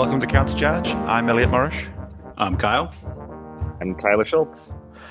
[0.00, 0.94] Welcome to Countercharge.
[1.06, 1.76] I'm Elliot Morris.
[2.38, 2.90] I'm Kyle.
[3.82, 4.70] I'm Tyler Schultz.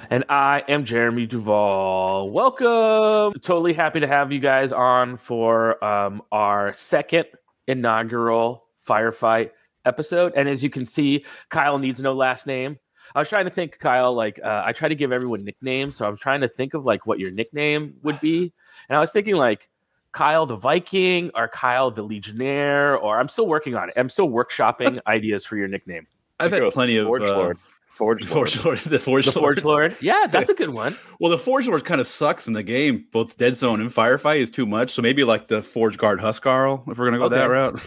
[0.10, 2.32] And I am Jeremy Duvall.
[2.32, 3.40] Welcome.
[3.44, 7.26] Totally happy to have you guys on for um, our second
[7.68, 9.52] inaugural firefight
[9.86, 10.34] episode.
[10.36, 12.80] And as you can see, Kyle needs no last name.
[13.14, 15.98] I was trying to think, Kyle, like uh, I try to give everyone nicknames.
[15.98, 18.52] So I'm trying to think of like what your nickname would be.
[18.90, 19.70] And I was thinking like
[20.12, 23.94] Kyle the Viking or Kyle the Legionnaire, or I'm still working on it.
[23.98, 26.08] I'm still workshopping ideas for your nickname.
[26.40, 27.58] I've had plenty of Forge uh, Lord.
[27.90, 28.50] Forge Lord.
[28.50, 28.80] Forge Lord.
[28.86, 29.56] The Forge The Lord.
[29.58, 29.98] Forge Lord.
[30.00, 30.98] Yeah, that's a good one.
[31.20, 33.06] Well, the Forge Lord kind of sucks in the game.
[33.12, 34.92] Both Dead Zone and Firefight is too much.
[34.92, 37.82] So maybe like the Forge Guard Huskarl, if we're gonna go that route.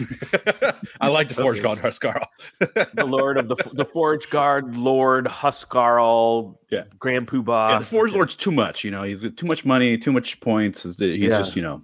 [1.00, 2.26] I like the Forge Guard Huskarl.
[2.58, 6.84] The Lord of the the Forge Guard, Lord Huskarl, Yeah.
[6.98, 7.70] Grand Poobah.
[7.70, 8.84] yeah, the Forge Lord's too much.
[8.84, 10.82] You know, he's too much money, too much points.
[10.82, 11.38] He's Yeah.
[11.38, 11.82] just you know,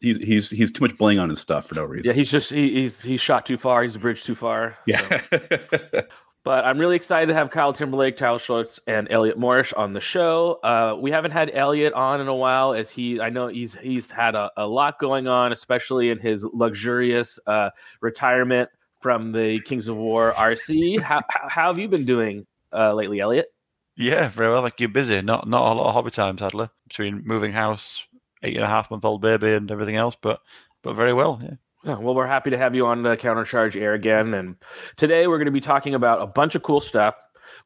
[0.00, 2.10] he's he's he's too much bling on his stuff for no reason.
[2.10, 3.82] Yeah, he's just he, he's he's shot too far.
[3.82, 4.76] He's bridged too far.
[4.86, 5.22] yeah.
[6.48, 10.00] But I'm really excited to have Kyle Timberlake, Tyler Schultz, and Elliot Morris on the
[10.00, 10.58] show.
[10.64, 14.10] Uh, we haven't had Elliot on in a while, as he I know he's he's
[14.10, 17.68] had a, a lot going on, especially in his luxurious uh,
[18.00, 18.70] retirement
[19.02, 21.02] from the Kings of War RC.
[21.02, 23.48] How, how, how have you been doing uh, lately, Elliot?
[23.96, 24.62] Yeah, very well.
[24.62, 25.20] Like you're busy.
[25.20, 28.06] Not not a lot of hobby time, sadly, between moving house,
[28.42, 30.16] eight and a half month old baby, and everything else.
[30.20, 30.40] But
[30.82, 31.40] but very well.
[31.42, 31.54] Yeah.
[31.84, 34.34] Yeah, well, we're happy to have you on the Countercharge Air again.
[34.34, 34.56] And
[34.96, 37.14] today we're going to be talking about a bunch of cool stuff.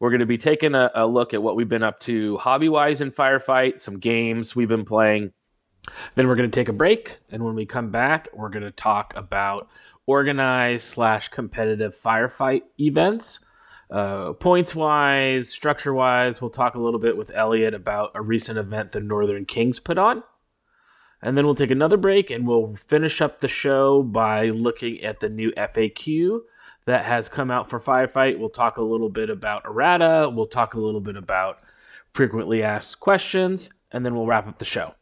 [0.00, 2.68] We're going to be taking a, a look at what we've been up to hobby
[2.68, 5.32] wise in Firefight, some games we've been playing.
[6.14, 7.20] Then we're going to take a break.
[7.30, 9.68] And when we come back, we're going to talk about
[10.06, 13.40] organized slash competitive firefight events.
[13.90, 18.58] Uh, points wise, structure wise, we'll talk a little bit with Elliot about a recent
[18.58, 20.22] event the Northern Kings put on.
[21.22, 25.20] And then we'll take another break and we'll finish up the show by looking at
[25.20, 26.40] the new FAQ
[26.84, 28.38] that has come out for Firefight.
[28.38, 30.30] We'll talk a little bit about errata.
[30.34, 31.60] We'll talk a little bit about
[32.12, 34.94] frequently asked questions, and then we'll wrap up the show.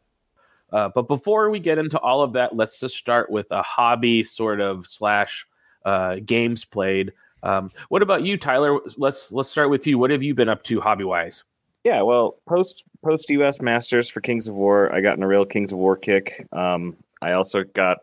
[0.73, 4.23] Uh, but before we get into all of that, let's just start with a hobby
[4.23, 5.47] sort of slash
[5.85, 7.13] uh, games played.
[7.43, 8.79] Um, what about you, Tyler?
[8.97, 9.99] Let's let's start with you.
[9.99, 11.43] What have you been up to hobby wise?
[11.85, 15.47] Yeah, well, post post US Masters for Kings of War, I got in a real
[15.47, 16.47] Kings of War kick.
[16.53, 17.99] Um, I also got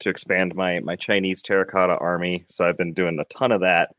[0.00, 3.94] to expand my my Chinese terracotta army, so I've been doing a ton of that.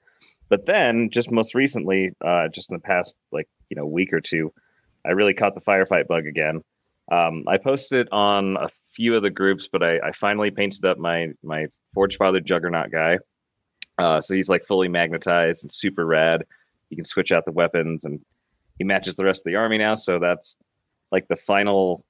[0.50, 4.20] But then, just most recently, uh, just in the past like you know week or
[4.20, 4.52] two,
[5.06, 6.62] I really caught the firefight bug again.
[7.09, 10.97] Um, I posted on a few of the groups, but I, I finally painted up
[10.97, 13.20] my my Forge Father Juggernaut guy.
[13.97, 16.44] Uh, so he's like fully magnetized and super rad.
[16.90, 18.22] You can switch out the weapons and
[18.81, 19.94] he matches the rest of the army now.
[19.94, 20.56] So that's
[21.12, 22.03] like the final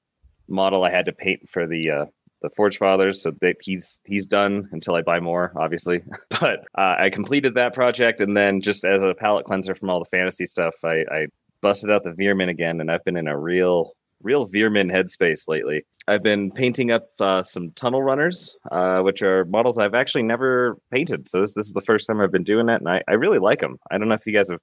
[0.48, 2.04] model I had to paint for the uh,
[2.40, 3.20] the Forge Fathers.
[3.20, 6.00] So that he's he's done until I buy more, obviously.
[6.40, 9.98] but uh, I completed that project, and then just as a palette cleanser from all
[9.98, 11.26] the fantasy stuff, I, I
[11.60, 15.84] busted out the Veer-myn again, and I've been in a real real Veer-myn headspace lately.
[16.08, 20.78] I've been painting up uh, some tunnel runners, uh, which are models I've actually never
[20.90, 21.28] painted.
[21.28, 23.40] So this this is the first time I've been doing that, and I, I really
[23.40, 23.76] like them.
[23.90, 24.60] I don't know if you guys have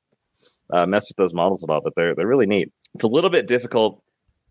[0.71, 2.71] uh, messed with those models all, but they're they're really neat.
[2.95, 4.01] It's a little bit difficult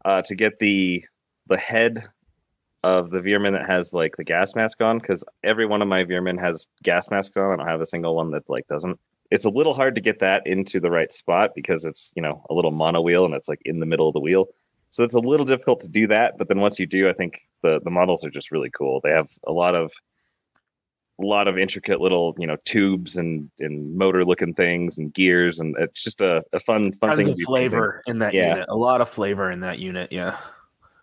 [0.05, 1.05] uh, to get the
[1.49, 2.09] the head
[2.85, 6.05] of the Veer-myn that has like the gas mask on because every one of my
[6.05, 7.53] Veer-myn has gas masks on.
[7.53, 8.99] I don't have a single one that like doesn't.
[9.31, 12.45] It's a little hard to get that into the right spot because it's you know
[12.51, 14.47] a little mono wheel and it's like in the middle of the wheel.
[14.91, 17.33] So it's a little difficult to do that, but then once you do, I think
[17.63, 19.01] the the models are just really cool.
[19.03, 19.93] They have a lot of
[21.21, 25.59] a lot of intricate little you know tubes and and motor looking things and gears
[25.61, 28.51] and it's just a, a fun fun Tons thing of flavor in that Yeah.
[28.51, 28.67] unit.
[28.69, 30.13] A lot of flavor in that unit.
[30.13, 30.37] Yeah.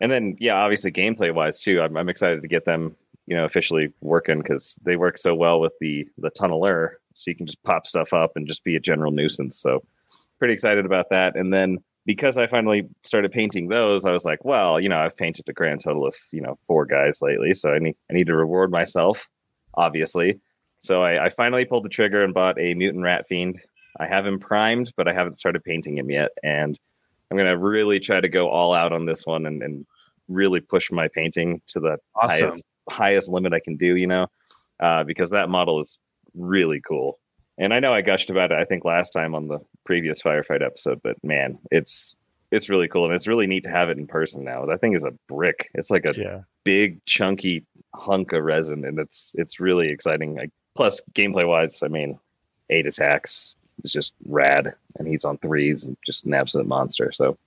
[0.02, 2.96] and then yeah obviously gameplay wise too I'm, I'm excited to get them
[3.28, 7.36] you know officially working because they work so well with the the tunneler so you
[7.36, 9.84] can just pop stuff up and just be a general nuisance so
[10.40, 14.44] pretty excited about that and then because i finally started painting those i was like
[14.46, 17.72] well you know i've painted a grand total of you know four guys lately so
[17.74, 19.28] i need i need to reward myself
[19.78, 20.40] obviously
[20.80, 23.62] so i, I finally pulled the trigger and bought a mutant rat fiend
[24.00, 26.78] i have him primed but i haven't started painting him yet and
[27.30, 29.86] i'm going to really try to go all out on this one and, and
[30.28, 32.30] really push my painting to the Awesome.
[32.30, 34.28] highest highest limit I can do, you know,
[34.80, 36.00] uh, because that model is
[36.34, 37.20] really cool.
[37.58, 40.64] And I know I gushed about it, I think last time on the previous firefight
[40.64, 42.16] episode, but man, it's
[42.52, 44.66] it's really cool and it's really neat to have it in person now.
[44.66, 45.70] That thing is a brick.
[45.74, 46.42] It's like a Yeah.
[46.66, 47.64] Big chunky
[47.94, 50.38] hunk of resin and it's it's really exciting.
[50.76, 52.20] Plus gameplay wise, I mean,
[52.70, 57.12] eight attacks is just rad and he's on threes and just an absolute monster.
[57.14, 57.38] So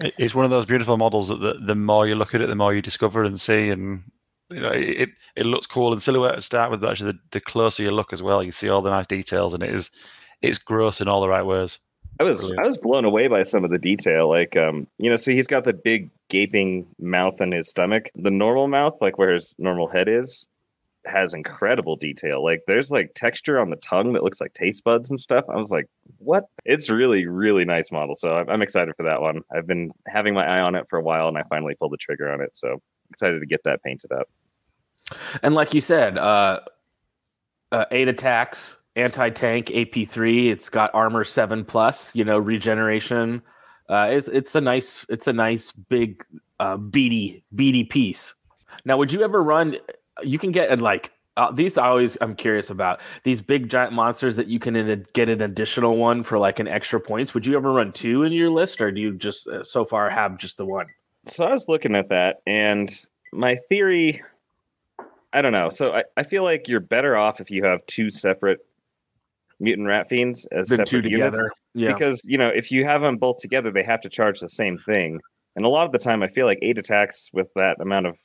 [0.00, 2.48] It- It's one of those beautiful models that the, the more you look at it,
[2.48, 4.02] the more you discover and see, and
[4.50, 7.40] you know it it looks cool in silhouette to start with, but actually the, the
[7.40, 9.90] closer you look as well, you see all the nice details, and it is
[10.42, 11.78] it's gross in all the right ways.
[12.18, 12.60] I was Brilliant.
[12.60, 14.28] I was blown away by some of the detail.
[14.28, 18.08] Like um, you know, so he's got the big gaping mouth in his stomach.
[18.14, 20.46] The normal mouth, like where his normal head is,
[21.06, 22.42] has incredible detail.
[22.42, 25.44] Like there's like texture on the tongue that looks like taste buds and stuff.
[25.48, 25.86] I was like,
[26.18, 26.48] what?
[26.64, 28.14] It's really, really nice model.
[28.14, 29.42] So I'm, I'm excited for that one.
[29.54, 31.98] I've been having my eye on it for a while and I finally pulled the
[31.98, 32.56] trigger on it.
[32.56, 32.80] So
[33.10, 34.28] excited to get that painted up.
[35.42, 36.60] And like you said, uh,
[37.72, 40.50] uh, eight attacks, anti tank, AP three.
[40.50, 42.14] It's got armor seven plus.
[42.14, 43.42] You know, regeneration.
[43.88, 46.24] Uh, it's it's a nice it's a nice big
[46.58, 48.34] uh, beady beady piece.
[48.84, 49.76] Now, would you ever run?
[50.22, 51.78] You can get like uh, these.
[51.78, 55.42] I always I'm curious about these big giant monsters that you can a, get an
[55.42, 57.34] additional one for like an extra points.
[57.34, 60.10] Would you ever run two in your list, or do you just uh, so far
[60.10, 60.86] have just the one?
[61.26, 62.88] So I was looking at that and
[63.32, 64.22] my theory,
[65.32, 65.68] I don't know.
[65.68, 68.65] So I, I feel like you're better off if you have two separate
[69.60, 71.40] mutant rat fiends as Then separate two units.
[71.74, 71.92] Yeah.
[71.92, 74.78] because you know if you have them both together they have to charge the same
[74.78, 75.20] thing.
[75.54, 78.16] And a lot of the time i feel like eight attacks with that amount of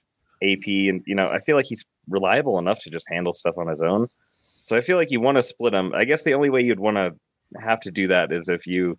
[0.44, 3.68] ap and you know i feel like he's reliable enough to just handle stuff on
[3.68, 4.08] his own.
[4.64, 5.94] So i feel like you want to split them.
[5.94, 7.14] I guess the only way you'd want to
[7.60, 8.98] have to do that is if you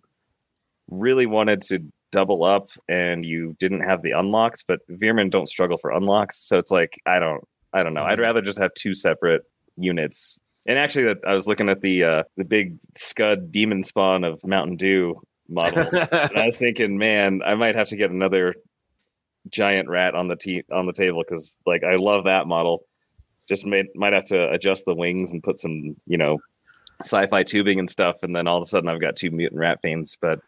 [0.89, 1.79] really wanted to
[2.11, 6.37] double up and you didn't have the unlocks but Veer-myn don't struggle for unlocks.
[6.47, 8.03] So it's like i don't i don't know.
[8.03, 8.21] I'd mm-hmm.
[8.21, 9.43] rather just have two separate
[9.77, 14.23] units and actually, that I was looking at the uh, the big Scud demon spawn
[14.23, 15.15] of Mountain Dew
[15.49, 15.87] model.
[15.91, 18.55] and I was thinking, man, I might have to get another
[19.49, 22.85] giant rat on the te- on the table because, like, I love that model.
[23.49, 26.37] Just made, might have to adjust the wings and put some, you know,
[27.01, 29.79] sci-fi tubing and stuff, and then all of a sudden I've got two mutant rat
[29.81, 30.17] fiends.
[30.21, 30.39] But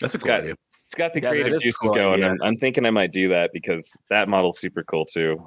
[0.00, 0.54] That's a It's cool got- idea.
[0.84, 2.22] it's got the Yeah, creative juices cool going.
[2.22, 5.44] I'm, I'm thinking I might do that because that model's super cool too.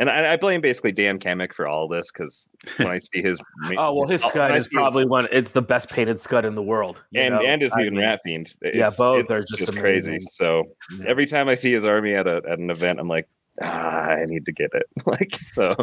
[0.00, 2.48] And I, I blame basically Dan Kamek for all this because
[2.78, 3.38] when I see his
[3.76, 5.28] Oh well, his Scud is see his- probably one.
[5.30, 7.40] It's the best painted Scud in the world, and know?
[7.42, 8.48] and his mutant mean, rat fiend.
[8.62, 10.18] yeah, both it's are just crazy.
[10.18, 10.64] So
[10.98, 11.04] Yeah.
[11.06, 13.28] every time I see his army at a at an event, I'm like,
[13.62, 14.86] ah, I need to get it.
[15.06, 15.76] like so,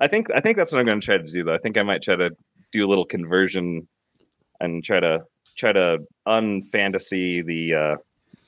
[0.00, 1.44] I think I think that's what I'm going to try to do.
[1.44, 2.30] Though I think I might try to
[2.72, 3.86] do a little conversion
[4.60, 5.22] and try to
[5.56, 7.96] try to unfantasy the uh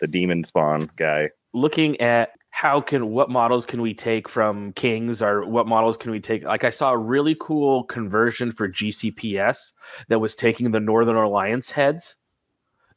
[0.00, 1.28] the demon spawn guy.
[1.52, 6.12] Looking at how can what models can we take from Kings or what models can
[6.12, 6.44] we take?
[6.44, 9.72] Like I saw a really cool conversion for GCPS
[10.06, 12.14] that was taking the Northern Alliance heads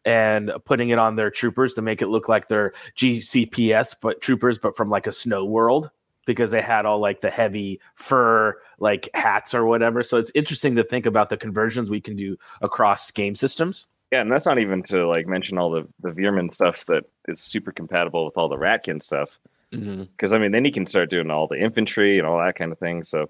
[0.06, 4.60] and putting it on their troopers to make it look like they're GCPS but troopers
[4.60, 5.90] but from like a snow world
[6.28, 10.04] because they had all like the heavy fur like hats or whatever.
[10.04, 13.88] So it's interesting to think about the conversions we can do across game systems.
[14.12, 17.42] Yeah, and that's not even to like mention all the the Veer-myn stuff that is
[17.42, 19.40] super compatible with all the Ratkin stuff.
[19.72, 22.72] because I mean, then he can start doing all the infantry and all that kind
[22.72, 23.04] of thing.
[23.04, 23.30] So,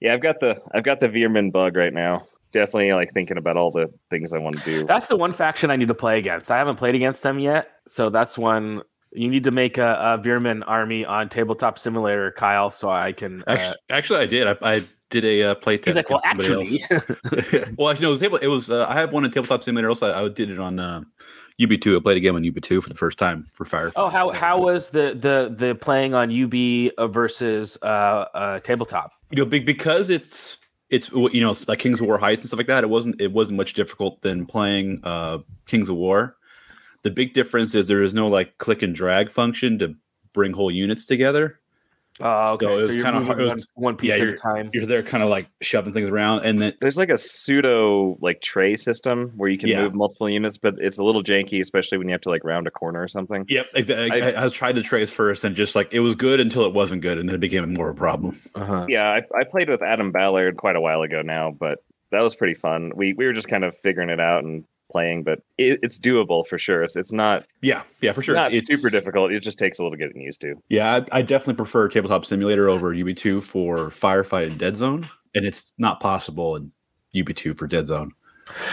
[0.00, 2.24] yeah, I've got the I've got the Veer-myn bug right now.
[2.52, 4.84] Definitely like thinking about all the things I want to do.
[4.84, 6.50] That's the one faction I need to play against.
[6.50, 8.82] I haven't played against them yet, so that's one
[9.14, 13.42] you need to make a, a Veer-myn army on Tabletop Simulator, Kyle, so I can.
[13.46, 14.46] Uh, Actually, actually, I did.
[14.46, 15.96] I, I did a uh, play he's test.
[15.96, 16.84] like, well, actually,
[17.76, 18.38] well, actually, no, it was table.
[18.38, 18.70] It was.
[18.70, 19.88] Uh, I have one in tabletop simulator.
[19.88, 21.02] Also, I did it on uh,
[21.60, 21.96] UB2.
[21.96, 23.92] I played a game on UB2 for the first time for Fire.
[23.94, 27.84] oh, how how was the the the playing on UB uh, versus uh,
[28.34, 29.12] uh, Tabletop?
[29.30, 30.58] you know, because it's
[30.90, 32.84] it's you know like Kings of War heights and stuff like that.
[32.84, 36.36] It wasn't it wasn't much difficult than playing uh, Kings of War.
[37.02, 39.94] The big difference is there is no like click and drag function to
[40.32, 41.60] bring whole units together.
[42.20, 42.66] Oh, So okay.
[42.66, 44.70] it was you're kinda moving hard- it was- one, one piece yeah, at a time.
[44.72, 48.40] You're there kind of like shoving things around, and then There's like a pseudo like
[48.42, 49.82] tray system where you can Yeah.
[49.82, 52.66] move multiple units, but it's a little janky, especially when you have to like round
[52.66, 53.44] a corner or something.
[53.48, 54.22] Yep, exactly.
[54.22, 56.64] I- I, I, was tried the trays first, and just like it was good until
[56.64, 58.38] it wasn't good, and then it became more of a problem.
[58.54, 58.86] Uh-huh.
[58.88, 61.78] Yeah, I, I played with Adam Ballard quite a while ago now, but
[62.10, 62.92] that was pretty fun.
[62.94, 66.46] We we were just kind of figuring it out and playing, but it, it's doable
[66.46, 66.82] for sure.
[66.84, 68.34] It's, it's not Yeah, yeah, for sure.
[68.34, 69.32] not It's- super difficult.
[69.32, 70.54] It just takes a little getting used to.
[70.68, 75.44] Yeah, I, I definitely prefer Tabletop Simulator over UB2 for Firefight and Dead Zone, and
[75.46, 76.70] it's not possible in
[77.16, 78.12] UB2 for Dead Zone.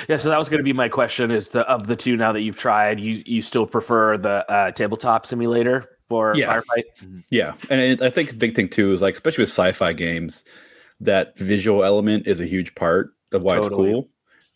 [0.09, 2.31] Yeah, so that was going to be my question: is the of the two now
[2.33, 6.53] that you've tried, you you still prefer the uh, Tabletop Simulator for Yeah.
[6.59, 7.23] Firefight?
[7.29, 10.43] Yeah, and it, I think a big thing too is like, especially with sci-fi games,
[11.01, 13.89] that visual element is a huge part of why Totally.
[13.91, 14.09] it's cool.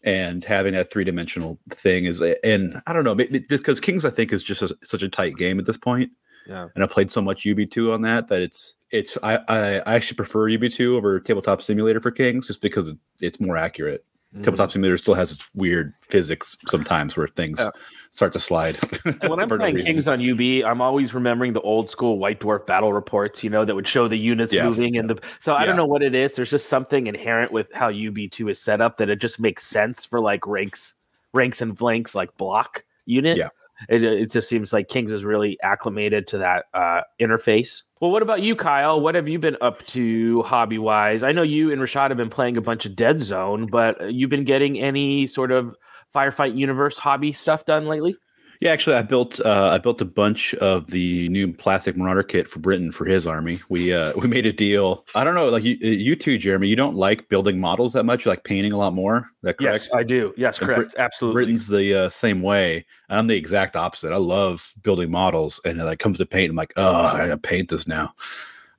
[0.04, 4.04] And having that three dimensional thing is, and I don't know, maybe just because Kings
[4.04, 6.12] I think is just a, such a tight game at this point.
[6.46, 6.68] Yeah.
[6.76, 10.18] and I played so much UB2 on that that it's it's I I, I actually
[10.18, 14.04] prefer UB2 over Tabletop Simulator for Kings just because it's more accurate.
[14.36, 14.44] Mm.
[14.44, 17.70] Tabletop Simulator still has its weird physics sometimes where things Yeah.
[18.12, 18.76] start to slide.
[19.28, 19.78] When I'm for no playing.
[19.86, 23.64] Kings on UB, I'm always remembering the old school White Dwarf battle reports, you know,
[23.66, 24.66] that would show the units Yeah.
[24.68, 25.20] moving and the.
[25.40, 25.66] So I Yeah.
[25.68, 26.36] don't know what it is.
[26.36, 30.06] There's just something inherent with how UB2 is set up that it just makes sense
[30.06, 30.96] for like ranks,
[31.34, 33.38] ranks and flanks like block unit.
[33.38, 33.50] Yeah.
[33.90, 37.84] It, it just seems like Kings is really acclimated to that uh, interface.
[38.00, 39.00] Well, what about you, Kyle?
[39.02, 41.24] What have you been up to hobby wise?
[41.24, 44.06] I know you and Rashad have been playing a bunch of Dead Zone, but uh,
[44.06, 45.76] you've been getting any sort of
[46.14, 48.16] Firefight Universe hobby stuff done lately?
[48.64, 52.48] Yeah, actually, I built uh, I built a bunch of the new plastic Marauder kit
[52.48, 53.60] for Britain for his army.
[53.68, 55.06] We uh, we made a deal.
[55.16, 56.70] I don't know, like you, you too, Jeremy.
[56.70, 58.24] You don't like building models that much.
[58.24, 59.30] You like painting a lot more.
[59.42, 59.80] That correct?
[59.80, 60.34] Yes, I do.
[60.38, 60.96] Yes, And correct.
[60.98, 61.34] Absolutely.
[61.42, 62.86] Britain's the uh, same way.
[63.10, 64.14] I'm the exact opposite.
[64.14, 67.38] I love building models, and it like comes to paint, I'm like, oh, I gotta
[67.38, 68.14] paint this now.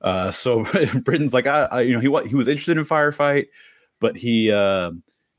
[0.01, 0.63] Uh, so
[1.03, 3.49] Britain's like, I, I, you know, he he was interested in firefight,
[3.99, 4.93] but he uh,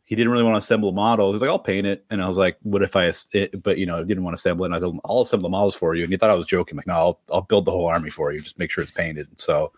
[0.07, 1.33] he didn't really want to assemble a model.
[1.33, 3.11] He's like, I'll paint it, and I was like, what if I?
[3.33, 4.69] It, but you know, didn't want to assemble it.
[4.73, 6.77] And I him, I'll assemble the models for you, and he thought I was joking.
[6.77, 8.41] like, no, I'll I'll build the whole army for you.
[8.41, 9.29] Just make sure it's painted.
[9.29, 9.73] And So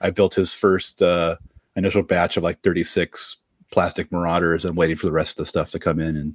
[0.00, 1.36] I built his first uh,
[1.76, 3.38] initial batch of like 36
[3.72, 6.34] plastic marauders and waiting for the rest of the stuff to come in and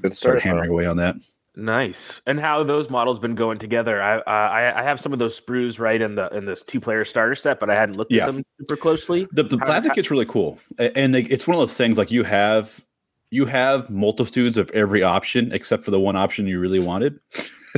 [0.00, 0.42] Good start start.
[0.42, 1.16] hammering away on that.
[1.56, 2.20] Nice.
[2.26, 4.02] And how those models been going together?
[4.02, 7.04] I I, I have some of those sprues right in the in this two player
[7.04, 8.26] starter set, but I hadn't looked Yeah.
[8.26, 9.28] at them super closely.
[9.32, 11.96] The, the How- plastic how- kit's really cool, and they, it's one of those things
[11.96, 12.84] like you have
[13.30, 17.18] you have multitudes of every option except for the one option you really wanted,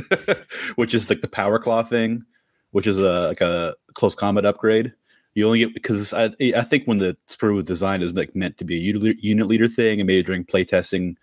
[0.75, 2.23] which is like the power claw thing,
[2.71, 4.93] which is a like a close combat upgrade.
[5.35, 8.35] You only get because I I think when the sprue was designed, it was like
[8.35, 11.15] meant to be a unit leader thing, and maybe during playtesting,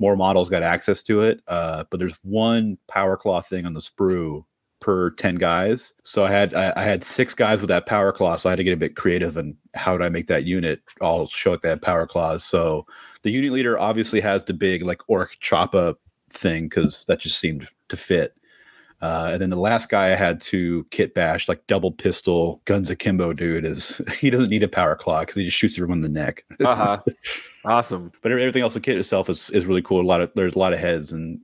[0.00, 1.40] more models got access to it.
[1.46, 4.44] Uh, but there's one power claw thing on the sprue
[4.80, 5.92] per 10 guys.
[6.02, 8.56] So I had I, I had six guys with that power claw, so I had
[8.56, 11.62] to get a bit creative and how do I make that unit all show like
[11.62, 12.42] that power claws.
[12.42, 12.86] So
[13.22, 15.96] the unit leader obviously has the big like orc choppa
[16.30, 18.34] thing because that just seemed to fit.
[19.02, 22.90] Uh, and then the last guy I had to kit bash, like double pistol guns
[22.90, 26.12] akimbo dude, is he doesn't need a power claw because he just shoots everyone in
[26.12, 26.44] the neck.
[26.64, 27.02] Uh huh.
[27.64, 28.12] awesome.
[28.22, 30.00] but everything else, the kit itself is, is really cool.
[30.00, 31.40] A lot of there's a lot of heads and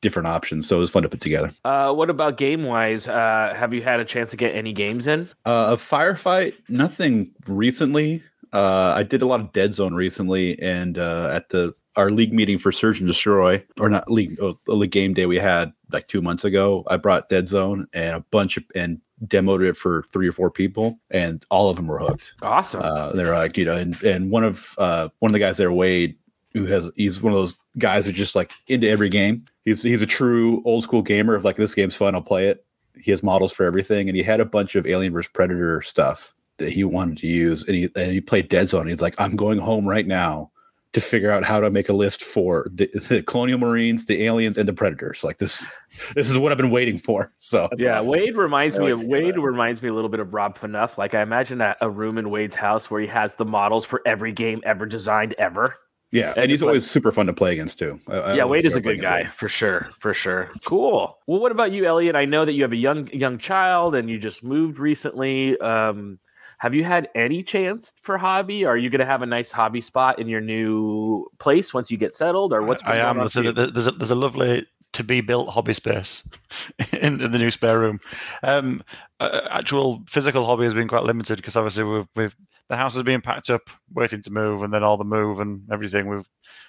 [0.00, 1.50] different options, so it was fun to put together.
[1.64, 3.08] Uh, what about game wise?
[3.08, 5.28] Uh, have you had a chance to get any games in?
[5.44, 8.22] Uh, a firefight, nothing recently.
[8.52, 12.32] Uh, I did a lot of Dead Zone recently, and uh, at the our league
[12.32, 16.06] meeting for Surge and Destroy, or not league, oh, league game day we had like
[16.08, 16.84] two months ago.
[16.88, 20.50] I brought Dead Zone and a bunch of and demoed it for three or four
[20.50, 22.34] people, and all of them were hooked.
[22.42, 22.82] Awesome.
[22.82, 25.72] Uh, they're like, you know, and, and one of uh, one of the guys there,
[25.72, 26.16] Wade,
[26.52, 29.44] who has he's one of those guys who just like into every game.
[29.64, 32.64] He's he's a true old school gamer of like this game's fun, I'll play it.
[32.96, 36.34] He has models for everything, and he had a bunch of Alien vs Predator stuff
[36.58, 38.88] that he wanted to use, and he and he played Dead Zone.
[38.88, 40.50] He's like, I'm going home right now
[40.94, 44.56] to figure out how to make a list for the, the Colonial Marines, the aliens,
[44.56, 45.22] and the Predators.
[45.22, 45.68] Like this,
[46.14, 47.32] this is what I've been waiting for.
[47.36, 49.40] So yeah, Wade reminds I me like of Wade that.
[49.40, 50.96] reminds me a little bit of Rob Fanuff.
[50.96, 54.00] Like I imagine that a room in Wade's house where he has the models for
[54.06, 55.76] every game ever designed ever.
[56.12, 57.98] yeah, And and he's it's like- always super fun to play against too.
[58.08, 60.50] I- I yeah, always Wade is a good guy against for sure, for sure.
[60.64, 61.18] Cool.
[61.26, 62.14] Well, what about you, Elliot?
[62.16, 65.58] I know that you have a young young child and you just moved recently.
[65.58, 66.18] Um,
[66.58, 68.64] have you had any chance for hobby?
[68.64, 71.96] Are you going to have a nice hobby spot in your new place once you
[71.96, 72.82] get settled, or what's?
[72.82, 73.20] been I am.
[73.20, 73.54] on So for you?
[73.54, 76.22] th- there's a, there's a lovely to be built hobby space
[76.92, 78.00] in, in the new spare room.
[78.42, 78.82] Um,
[79.20, 82.36] uh, actual physical hobby has been quite limited because obviously we've, we've
[82.68, 85.62] the house is being packed up, waiting to move, and then all the move and
[85.70, 86.08] everything.
[86.08, 86.28] We've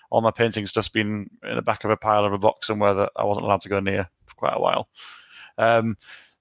[0.10, 2.94] all my painting stuff's been in the back of a pile of a box somewhere
[2.94, 4.89] that I wasn't allowed to go near for quite a while.
[5.58, 5.98] Um,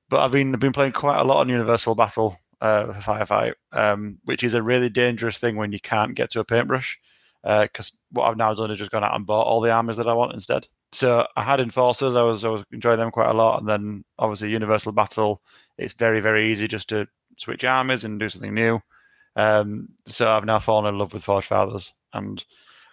[0.09, 4.19] but I've been I've been playing quite a lot on Universal Battle uh, Firefight, um,
[4.25, 6.99] which is a really dangerous thing when you can't get to a paintbrush.
[7.43, 10.09] Because what I've now done is just gone out and bought all the armies that
[10.09, 10.67] I want instead.
[10.93, 12.15] So I had enforcers.
[12.15, 15.43] I was I was enjoying them quite a lot, and then obviously Universal Battle.
[15.77, 17.07] It's very very easy just to
[17.37, 18.81] switch armies and do something new.
[19.37, 22.43] Um, so I've now fallen in love with Forge Fathers and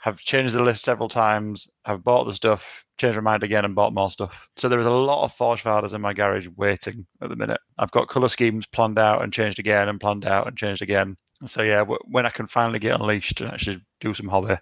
[0.01, 1.67] have changed the list several times.
[1.86, 4.48] Have bought the stuff, changed my mind again, and bought more stuff.
[4.55, 7.62] So there is a lot of Forge Fathers in my garage waiting at the minute.
[7.77, 11.17] I've got color schemes planned out and changed again, and planned out and changed again.
[11.46, 14.55] So yeah, when I can finally get unleashed and actually do some hobby,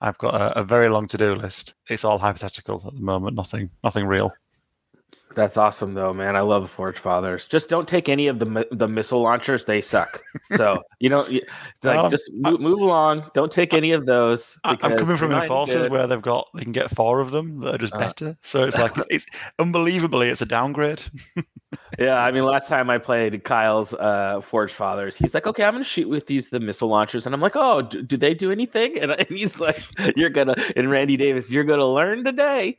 [0.00, 1.74] I've got a, a very long to-do list.
[1.88, 3.36] It's all hypothetical at the moment.
[3.36, 4.32] Nothing, nothing real.
[5.34, 6.36] That's awesome, though, man.
[6.36, 7.48] I love Forge Fathers.
[7.48, 10.22] Just don't take any of the the missile launchers; they suck.
[10.56, 11.44] So you know, it's
[11.82, 13.28] like Um, just move, move along.
[13.34, 14.56] Don't take any of those.
[14.64, 17.74] I- I'm coming from enforcers where they've got they can get four of them that
[17.74, 17.98] are just Uh.
[17.98, 18.36] better.
[18.42, 19.26] So it's like it's, it's
[19.58, 21.02] unbelievably it's a downgrade.
[21.98, 25.74] Yeah, I mean, last time I played Kyle's uh, Forge Fathers, he's like, "Okay, I'm
[25.74, 28.34] going to shoot with these the missile launchers," and I'm like, "Oh, do, do they
[28.34, 29.78] do anything?" And, and he's like,
[30.16, 32.78] "You're gonna," and Randy Davis, "You're gonna learn today."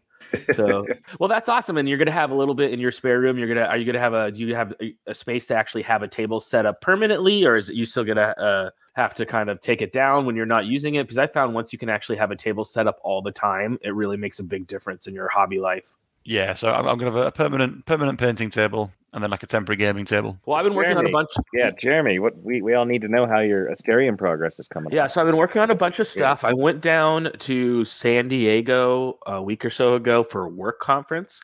[0.53, 0.85] So,
[1.19, 3.37] well, that's awesome, and you're gonna have a little bit in your spare room.
[3.37, 6.03] You're gonna are you gonna have a do you have a, space to actually have
[6.03, 9.49] a table set up permanently, or is it you still gonna uh, have to kind
[9.49, 11.03] of take it down when you're not using it?
[11.03, 13.77] Because I found once you can actually have a table set up all the time,
[13.81, 15.95] it really makes a big difference in your hobby life.
[16.25, 19.41] Yeah, so I'm, I'm going to have a permanent permanent painting table and then like
[19.43, 20.37] a temporary gaming table.
[20.45, 21.11] Well, I've been working on a Jeremy.
[21.13, 21.29] bunch.
[21.53, 24.91] Yeah, Jeremy, what we, we all need to know how your Asterian progress is coming.
[24.91, 26.43] Yeah, so I've been working on a bunch of stuff.
[26.43, 31.39] I went down to San Diego a week or so ago for a work conference,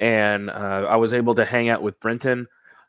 [0.00, 2.48] and uh, I was able to hang out with Brenton,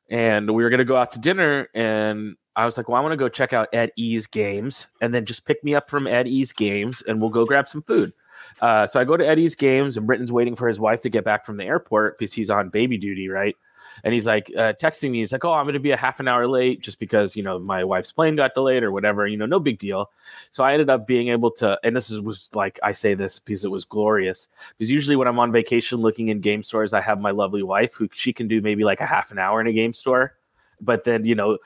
[0.10, 1.70] and we were going to go out to dinner.
[1.76, 5.26] And I was like, "Well, I want to go check out Eddie's games, and then
[5.26, 8.12] just pick me up from Eddie's games, and we'll go grab some food."
[8.60, 11.24] Uh, so I go to Eddie's games, and Brenton's waiting for his wife to get
[11.24, 13.56] back from the airport because he's on baby duty, right?
[14.04, 15.20] And he's like uh, texting me.
[15.20, 17.44] He's like, "Oh, I'm going to be a half an hour late just because you
[17.44, 19.28] know my wife's plane got delayed or whatever.
[19.28, 20.12] You know, no big deal."
[20.52, 23.40] So I ended up being able to, and this is, was like I say this
[23.40, 24.48] because it was glorious.
[24.78, 27.94] Because usually when I'm on vacation looking in game stores, I have my lovely wife
[27.94, 30.38] who she can do maybe like a half an hour in a game store,
[30.82, 31.58] but then you know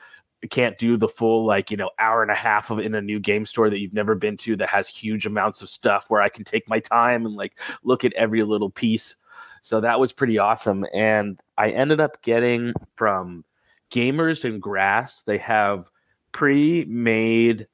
[0.48, 3.20] can't do the full like you know hour and a half of in a new
[3.20, 6.30] game store that you've never been to that has huge amounts of stuff where I
[6.30, 9.16] can take my time and like look at every little piece.
[9.62, 10.86] So that was pretty awesome.
[10.94, 13.44] And I ended up getting from
[13.90, 15.90] Gamers and Grass, they have
[16.32, 17.66] pre made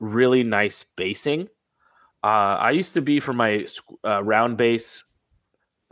[0.00, 1.48] really nice basing.
[2.22, 3.66] Uh, I used to be for my
[4.04, 5.04] uh, round base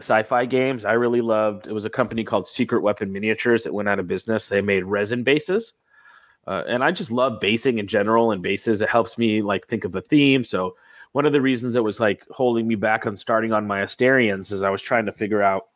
[0.01, 0.85] sci-fi games.
[0.85, 1.67] I really loved.
[1.67, 4.49] It was a company called Secret Weapon Miniatures that went out of business.
[4.49, 5.73] They made resin bases,
[6.47, 8.81] uh, and I just love basing in general and bases.
[8.83, 10.45] It helps me like think of a theme.
[10.45, 10.77] So
[11.14, 14.50] one of the reasons it was like holding me back on starting on my Asterians
[14.50, 15.68] is I was trying to figure out,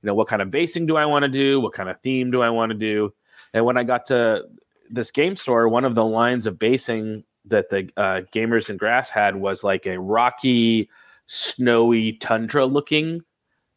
[0.00, 1.60] you know, what kind of basing do I want to do?
[1.60, 3.12] What kind of theme do I want to do?
[3.52, 4.44] And when I got to
[4.88, 9.10] this game store, one of the lines of basing that the uh, gamers and grass
[9.10, 10.88] had was like a rocky,
[11.26, 13.22] snowy tundra looking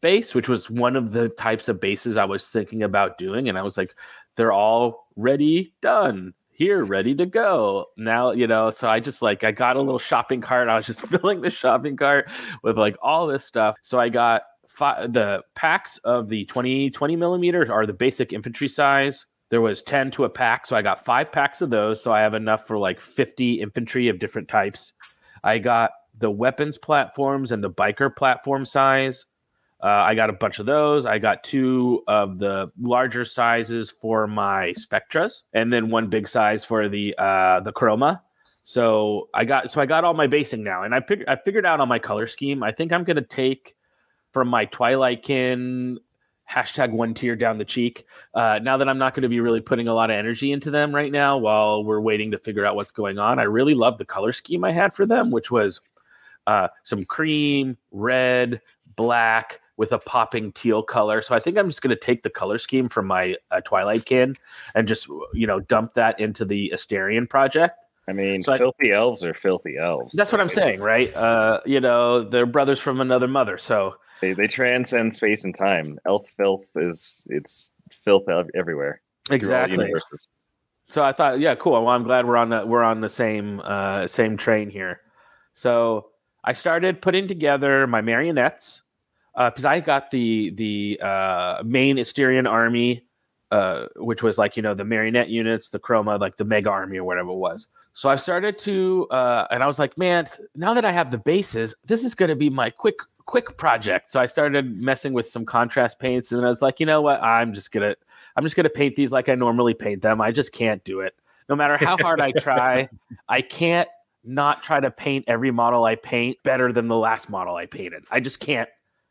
[0.02, 3.48] base, which was one of the types of bases I was thinking about doing.
[3.48, 3.92] And I was like,
[4.36, 7.86] they're all ready, done here ready to go.
[7.96, 10.68] Now you know so i just like i got a little shopping cart.
[10.68, 12.30] I was just filling the shopping cart
[12.62, 13.76] with like all this stuff.
[13.82, 18.68] So i got five, the packs of the 20 20 millimeters are the basic infantry
[18.68, 19.26] size.
[19.50, 22.02] There was 10 to a pack so i got five packs of those.
[22.02, 24.92] So i have enough for like 50 infantry of different types.
[25.44, 29.24] I got the weapons platforms and the biker platform size
[29.82, 31.06] uh, I got a bunch of those.
[31.06, 36.64] I got two of the larger sizes for my Spectras, and then one big size
[36.64, 38.20] for the uh, the Chroma.
[38.64, 41.66] So I got so I got all my basing now, and I figured I figured
[41.66, 42.62] out on my color scheme.
[42.62, 43.74] I think I'm gonna take
[44.32, 45.98] from my Twilight Kin
[46.50, 48.06] hashtag one tier down the cheek.
[48.34, 50.70] Uh, now that I'm not going to be really putting a lot of energy into
[50.70, 53.96] them right now, while we're waiting to figure out what's going on, I really love
[53.96, 55.80] the color scheme I had for them, which was
[56.46, 58.60] uh, some cream, red,
[58.96, 61.22] black with a popping teal color.
[61.22, 64.04] So I think I'm just going to take the color scheme from my uh, Twilight
[64.04, 64.36] Kin
[64.74, 67.78] and just you know dump that into the Asterian project.
[68.08, 70.14] I mean, So I- filthy elves are filthy elves.
[70.16, 71.14] That's what I'm saying, right?
[71.14, 73.58] Uh, you know, they're brothers from another mother.
[73.58, 75.98] So They, they transcend space and time.
[76.04, 77.70] Elf filth is it's
[78.04, 79.00] filth everywhere.
[79.30, 79.92] exactly.
[80.88, 81.72] So I thought, yeah, cool.
[81.72, 85.00] Well, I'm glad we're on the we're on the same uh, same train here.
[85.54, 86.08] So
[86.44, 88.82] I started putting together my marionettes
[89.36, 93.04] because I got the the uh, main Asterian army,
[93.50, 96.98] uh, which was like you know the marionette units, the chroma, like the mega army
[96.98, 97.68] or whatever it was.
[97.94, 101.18] So I started to, uh, and I was like, man, now that I have the
[101.18, 104.10] bases, this is going to be my quick quick project.
[104.10, 107.22] So I started messing with some contrast paints, and I was like, you know what,
[107.22, 107.94] I'm just gonna
[108.36, 110.20] I'm just gonna paint these like I normally paint them.
[110.20, 111.14] I just can't do it.
[111.48, 112.88] No matter how hard I try,
[113.28, 113.88] I can't
[114.24, 118.04] not try to paint every model I paint better than the last model I painted.
[118.10, 118.68] I just can't.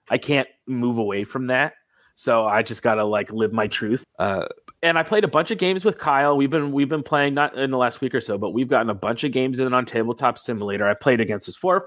[0.10, 1.74] I can't move away from that.
[2.16, 4.04] So I just gotta like live my truth.
[4.20, 4.46] Uh,
[4.84, 6.36] and I played a bunch of games with Kyle.
[6.36, 8.90] We've been we've been playing not in the last week or so, but we've gotten
[8.90, 10.88] a bunch of games in on Tabletop Simulator.
[10.88, 11.84] I played against his Forge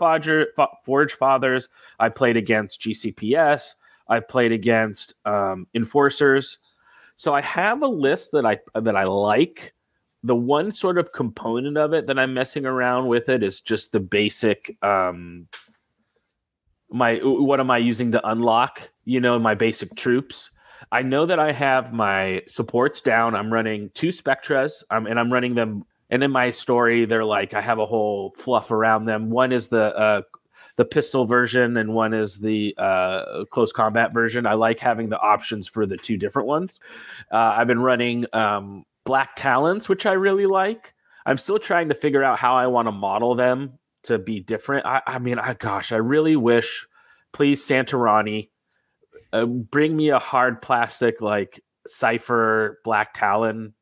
[0.84, 1.68] Forge Fathers.
[1.98, 3.74] I played against GCPS.
[4.08, 6.58] I played against um, Enforcers.
[7.16, 9.74] So I have a list that I that I like.
[10.22, 13.92] The one sort of component of it that I'm messing around with it is just
[13.92, 15.48] the basic um
[16.90, 20.50] my what am I using to unlock, you know, my basic troops.
[20.92, 23.34] I know that I have my supports down.
[23.34, 25.84] I'm running two Spectras, um, and I'm running them.
[26.10, 29.30] And in my story, they're like I have a whole fluff around them.
[29.30, 30.22] One is the uh,
[30.76, 34.46] the pistol version, and one is the uh, close combat version.
[34.46, 36.80] I like having the options for the two different ones.
[37.32, 40.94] Uh, I've been running um, Black Talons, which I really like.
[41.26, 44.86] I'm still trying to figure out how I want to model them to be different.
[44.86, 46.86] I, I mean, I gosh, I really wish,
[47.32, 48.48] please, Santorani,
[49.32, 53.74] uh, bring me a hard plastic like Cypher Black Talon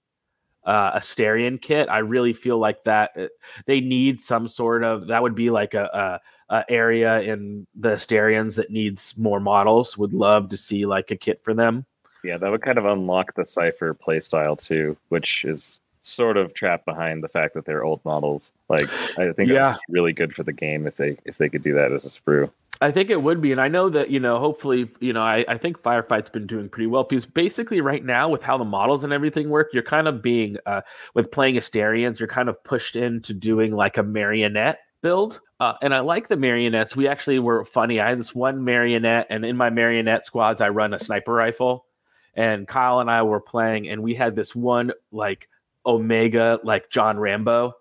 [0.64, 1.88] uh, Asterian kit.
[1.88, 3.26] I really feel like that uh,
[3.66, 7.90] they need some sort of that would be like a, a, a area in the
[7.90, 9.98] Asterians that needs more models.
[9.98, 11.84] Would love to see like a kit for them.
[12.24, 16.84] Yeah, that would kind of unlock the Cypher playstyle too, which is sort of trapped
[16.84, 18.52] behind the fact that they're old models.
[18.68, 18.88] Like
[19.18, 19.76] I think Yeah.
[19.88, 22.50] really good for the game if they if they could do that as a sprue.
[22.80, 24.38] I think it would be, and I know that you know.
[24.38, 28.28] Hopefully, you know, I, I think Firefight's been doing pretty well because basically, right now,
[28.28, 30.80] with how the models and everything work, you're kind of being uh,
[31.14, 35.40] with playing Asterians, you're kind of pushed into doing like a marionette build.
[35.60, 36.96] Uh, and I like the marionettes.
[36.96, 38.00] We actually were funny.
[38.00, 41.86] I had this one marionette, and in my marionette squads, I run a sniper rifle.
[42.34, 45.48] And Kyle and I were playing, and we had this one like
[45.86, 47.74] Omega, like John Rambo,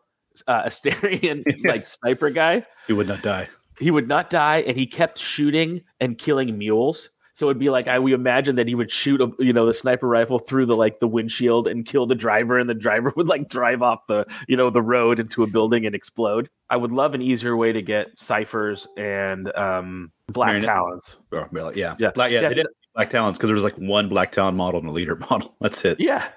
[0.47, 3.47] uh, Asterian like sniper guy He would not die.
[3.79, 7.87] he would not die and he kept shooting and killing mules so it'd be like
[7.87, 10.75] i we imagine that he would shoot a you know the sniper rifle through the
[10.75, 14.25] like the windshield and kill the driver and the driver would like drive off the
[14.47, 17.71] you know the road into a building and explode i would love an easier way
[17.73, 22.11] to get ciphers and um black talons Or, well, yeah, Yeah.
[22.11, 22.63] Black, yeah, Yeah.
[22.95, 25.55] Black Talons because there was like one Black Talon model and a leader model.
[25.61, 25.97] That's it.
[25.99, 26.27] Yeah.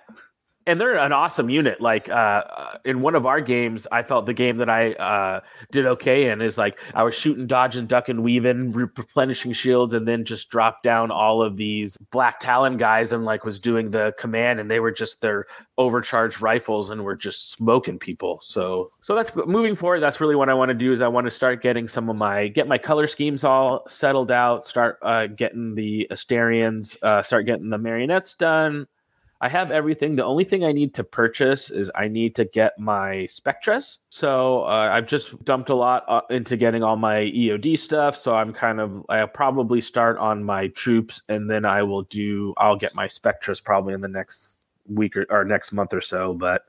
[0.66, 1.81] And they're an awesome unit.
[1.81, 5.40] Like uh, uh, in one of our games, I felt the game that I uh,
[5.70, 10.09] did okay in is like I was shooting, dodging, ducking, weaving, re- replenishing shields, and
[10.09, 14.14] then just dropped down all of these Black Talon guys and like was doing the
[14.18, 15.46] command, and they were just their
[15.77, 18.40] overcharged rifles and were just smoking people.
[18.42, 20.00] So, so that's moving forward.
[20.00, 22.16] That's really what I want to do is I want to start getting some of
[22.16, 24.66] my get my color schemes all settled out.
[24.66, 28.87] Start uh, getting the Asterians, uh, start getting the marionettes done.
[29.44, 30.16] I have everything.
[30.16, 33.98] The only thing I need to purchase is I need to get my Spectres.
[34.09, 38.16] So uh, I've just dumped a lot uh, into getting all my EOD stuff.
[38.16, 42.54] So I'm kind of I'll probably start on my troops, and then I will do
[42.57, 46.33] I'll get my Spectres probably in the next week or, or next month or so.
[46.33, 46.62] But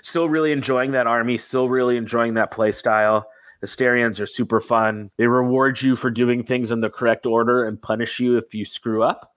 [0.00, 1.38] still really enjoying that army.
[1.38, 3.28] Still really enjoying that play style.
[3.64, 5.08] Asterians are super fun.
[5.18, 8.64] They reward you for doing things in the correct order and punish you if you
[8.64, 9.31] screw up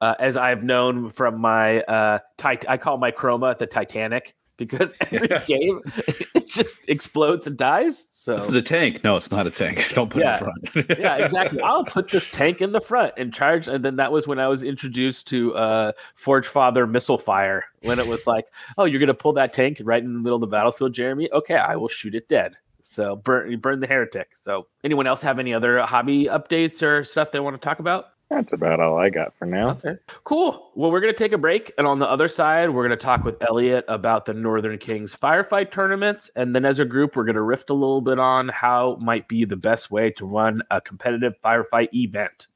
[0.00, 4.92] uh, as I've known from my uh, tit- I call my chroma the Titanic because
[5.10, 5.44] every Yeah.
[5.46, 5.80] game
[6.34, 8.06] it just explodes and dies.
[8.10, 9.02] So This is a tank.
[9.02, 9.88] No, it's not a tank.
[9.94, 10.34] Don't put Yeah.
[10.36, 10.42] it
[10.76, 10.98] in front.
[11.00, 11.60] yeah, exactly.
[11.62, 13.68] I'll put this tank in the front and charge.
[13.68, 17.64] And then that was when I was introduced to uh, Forge Father missile fire.
[17.84, 18.44] When it was like,
[18.76, 21.30] oh, you're gonna pull that tank right in the middle of the battlefield, Jeremy?
[21.32, 22.56] Okay, I will shoot it dead.
[22.82, 24.30] So burn burn the heretic.
[24.42, 28.06] So anyone else have any other hobby updates or stuff they want to talk about?
[28.30, 29.70] That's about all I got for now.
[29.70, 29.96] Okay.
[30.22, 30.70] Cool.
[30.76, 31.72] Well, we're going to take a break.
[31.76, 35.16] And on the other side, we're going to talk with Elliot about the Northern Kings
[35.16, 36.30] firefight tournaments.
[36.36, 39.26] And then as a group, we're going to riff a little bit on how might
[39.26, 42.46] be the best way to run a competitive firefight event.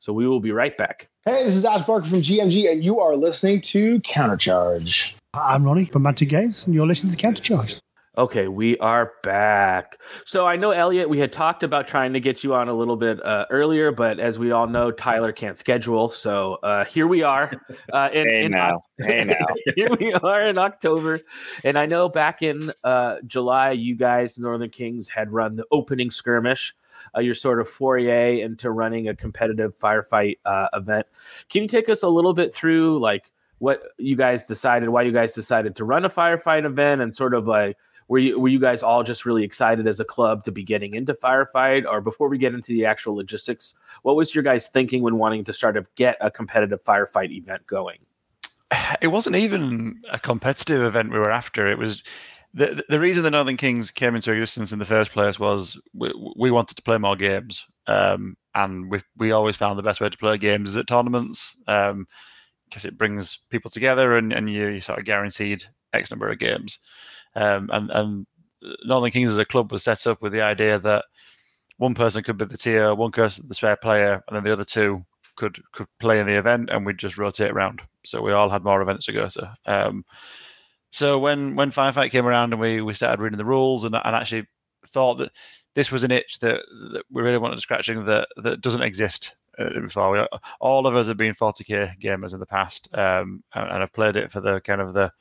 [0.00, 1.08] So we will be right back.
[1.24, 5.14] Hey, this is Ash Barker from GMG, and you are listening to Countercharge.
[5.34, 7.78] I'm Ronnie from Mantic Games, and you're listening to Countercharge.
[8.18, 10.00] Okay, we are back.
[10.24, 12.96] So I know Elliot, we had talked about trying to get you on a little
[12.96, 16.10] bit uh, earlier, but as we all know, Tyler can't schedule.
[16.10, 17.52] So uh, here we are.
[17.92, 19.46] Uh, in, Hey in now, hey now.
[19.76, 21.20] here we are in October,
[21.62, 26.10] and I know back in uh, July, you guys, Northern Kings, had run the opening
[26.10, 26.74] skirmish.
[27.16, 31.06] Uh, your sort of foray into running a competitive firefight uh, event.
[31.48, 35.12] Can you take us a little bit through like what you guys decided, why you
[35.12, 37.76] guys decided to run a firefight event, and sort of like
[38.10, 40.94] were you were you guys all just really excited as a club to be getting
[40.94, 45.02] into firefight, or before we get into the actual logistics, what was your guys thinking
[45.02, 47.98] when wanting to start to get a competitive firefight event going?
[49.00, 51.70] it wasn't even a competitive event we were after.
[51.70, 52.02] It was
[52.52, 56.12] the the reason the Northern Kings came into existence in the first place was we,
[56.36, 60.08] we wanted to play more games, um, and we we always found the best way
[60.08, 62.08] to play games is at tournaments, um,
[62.68, 66.40] because it brings people together and and you, you sort of guaranteed X number of
[66.40, 66.80] games,
[67.34, 68.26] um, and and
[68.84, 71.04] Northern Kings as a club was set up with the idea that
[71.78, 74.64] one person could be the tier, one person the spare player, and then the other
[74.64, 75.04] two
[75.36, 77.80] could could play in the event, and we'd just rotate around.
[78.04, 79.54] So we all had more events to go to.
[79.66, 80.04] Um,
[80.90, 84.16] so when when Firefight came around and we we started reading the rules and and
[84.16, 84.46] actually
[84.86, 85.32] thought that
[85.74, 86.62] this was an itch that,
[86.92, 90.12] that we really wanted to scratching that that doesn't exist uh, before.
[90.12, 90.26] We,
[90.60, 94.16] all of us have been 40k gamers in the past, um, and, and I've played
[94.16, 95.12] it for the kind of the.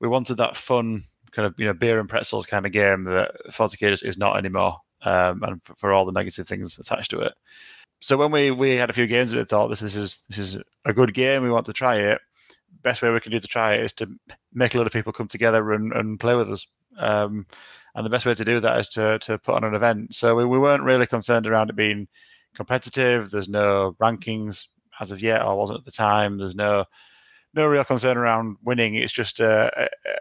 [0.00, 1.02] We wanted that fun
[1.36, 4.38] kind of you know beer and pretzels kind of game that 40k is, is not
[4.38, 7.34] anymore, um, and for, for all the negative things attached to it.
[8.00, 10.56] So when we we had a few games, we thought this, this is this is
[10.86, 11.42] a good game.
[11.42, 12.20] We want to try it.
[12.82, 14.08] Best way we can do to try it is to
[14.52, 16.66] make a lot of people come together and, and play with us.
[16.98, 17.46] Um,
[17.94, 20.14] and the best way to do that is to to put on an event.
[20.14, 22.08] So we, we weren't really concerned around it being
[22.54, 23.30] competitive.
[23.30, 24.66] There's no rankings
[25.00, 26.38] as of yet, or wasn't at the time.
[26.38, 26.86] There's no
[27.56, 28.94] no real concern around winning.
[28.94, 29.70] It's just uh,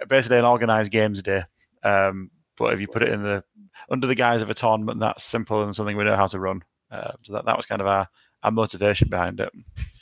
[0.07, 1.43] basically an organised games day.
[1.83, 3.43] Um, but if you put it in the
[3.89, 6.63] under the guise of a tournament, that's simple and something we know how to run.
[6.89, 8.07] Uh, so that, that was kind of our,
[8.43, 9.51] our motivation behind it.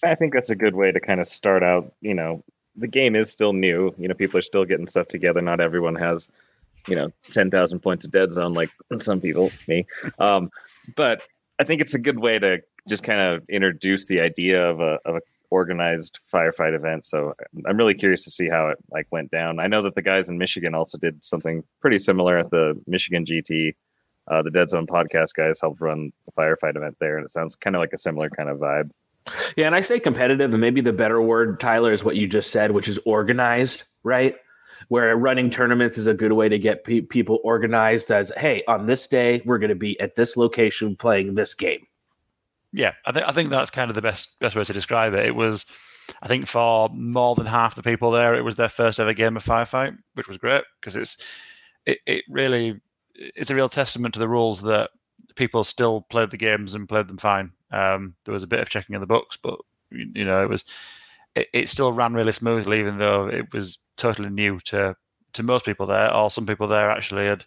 [0.04, 1.92] I think that's a good way to kind of start out.
[2.02, 2.44] You know,
[2.76, 3.94] the game is still new.
[3.98, 5.42] You know, people are still getting stuff together.
[5.42, 6.30] Not everyone has,
[6.88, 8.70] you know, ten thousand points of dead zone like
[9.00, 9.86] some people, me.
[10.20, 10.52] Um,
[10.96, 11.24] but
[11.60, 15.00] I think it's a good way to just kind of introduce the idea of a
[15.06, 15.22] of a
[15.54, 17.06] organized firefight event.
[17.06, 17.34] So
[17.68, 19.60] I'm really curious to see how it like went down.
[19.60, 23.24] I know that the guys in Michigan also did something pretty similar at the Michigan
[23.24, 23.76] GT.
[24.32, 27.56] Uh, the Dead Zone podcast guys helped run the firefight event there, and it sounds
[27.56, 28.90] kind of like a similar kind of vibe.
[29.56, 32.50] Yeah, and I say competitive, and maybe the better word, Tyler, is what you just
[32.50, 34.36] said, which is organized, right?
[34.88, 38.88] Where running tournaments is a good way to get pe- people organized as, hey, on
[38.88, 41.86] this day, we're going to be at this location playing this game.
[42.74, 45.26] Yeah, I think I think that's kind of the best best way to describe it.
[45.26, 45.66] It was,
[46.24, 49.38] I think, for more than half the people there, it was their first ever game
[49.38, 51.18] of firefight, which was great because it's
[51.86, 52.82] it, it really
[53.16, 54.90] it's a real testament to the rules that
[55.36, 57.52] people still played the games and played them fine.
[57.72, 59.60] Um, there was a bit of checking in the books, but
[59.92, 60.66] you know it was
[61.36, 64.96] it, it still ran really smoothly, even though it was totally new to
[65.34, 67.46] to most people there, or some people there actually had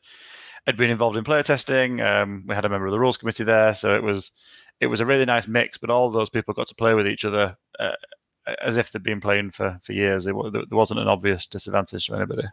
[0.66, 2.00] had been involved in player testing.
[2.00, 4.32] Um, we had a member of the rules committee there, so it was
[4.80, 5.78] it was a really nice mix.
[5.78, 7.92] But all those people got to play with each other uh,
[8.62, 10.26] as if they'd been playing for for years.
[10.26, 12.44] It, there wasn't an obvious disadvantage to anybody.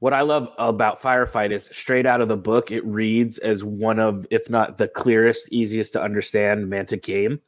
[0.00, 3.98] What I love about Firefight is straight out of the book, it reads as one
[3.98, 7.38] of, if not the clearest, easiest to understand Mantic game.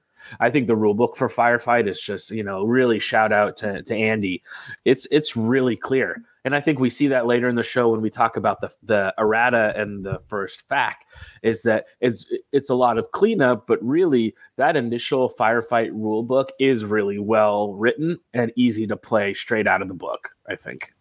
[0.40, 3.82] I think the rule book for Firefight is just, you know, really shout out to,
[3.82, 4.42] to Andy.
[4.84, 6.22] It's it's really clear.
[6.44, 8.70] And I think we see that later in the show when we talk about the
[8.82, 11.04] the errata and the first fact
[11.42, 16.50] is that it's it's a lot of cleanup, but really that initial firefight rule book
[16.58, 20.92] is really well written and easy to play straight out of the book, I think.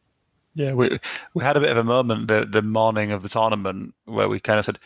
[0.53, 0.99] Yeah, we
[1.33, 4.39] we had a bit of a moment the the morning of the tournament where we
[4.39, 4.79] kind of said,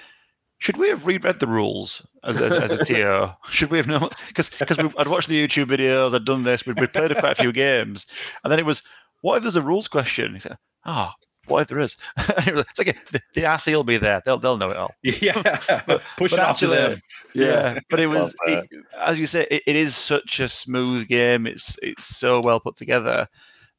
[0.60, 3.30] should we have reread the rules as, as, as a TO?
[3.52, 4.10] Should we have known?
[4.28, 7.42] Because because I'd watched the YouTube videos, I'd done this, we'd, we'd played quite a
[7.42, 8.08] few games,
[8.44, 8.82] and then it was,
[9.22, 10.34] what if there's a rules question?
[10.34, 11.14] He said, ah.
[11.18, 11.96] Oh, what if there is?
[12.18, 12.96] it's okay.
[13.12, 14.22] The, the RC will be there.
[14.26, 14.96] They'll they'll know it all.
[15.04, 17.02] Yeah, but, push but it off to them.
[17.34, 17.46] Yeah.
[17.46, 18.68] yeah, but it was, it,
[19.00, 21.46] as you say, it, it is such a smooth game.
[21.46, 23.28] It's it's so well put together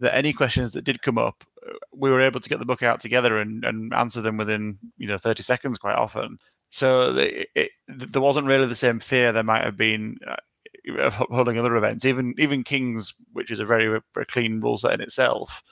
[0.00, 2.82] that any questions that did come up, uh, we were able to get the book
[2.82, 6.38] out together and, and answer them within you know 30 seconds quite often.
[6.70, 10.36] So it, it, there wasn't really the same fear there might have been uh,
[10.98, 12.04] of holding other events.
[12.04, 15.62] Even even Kings, which is a very very clean rule set in itself.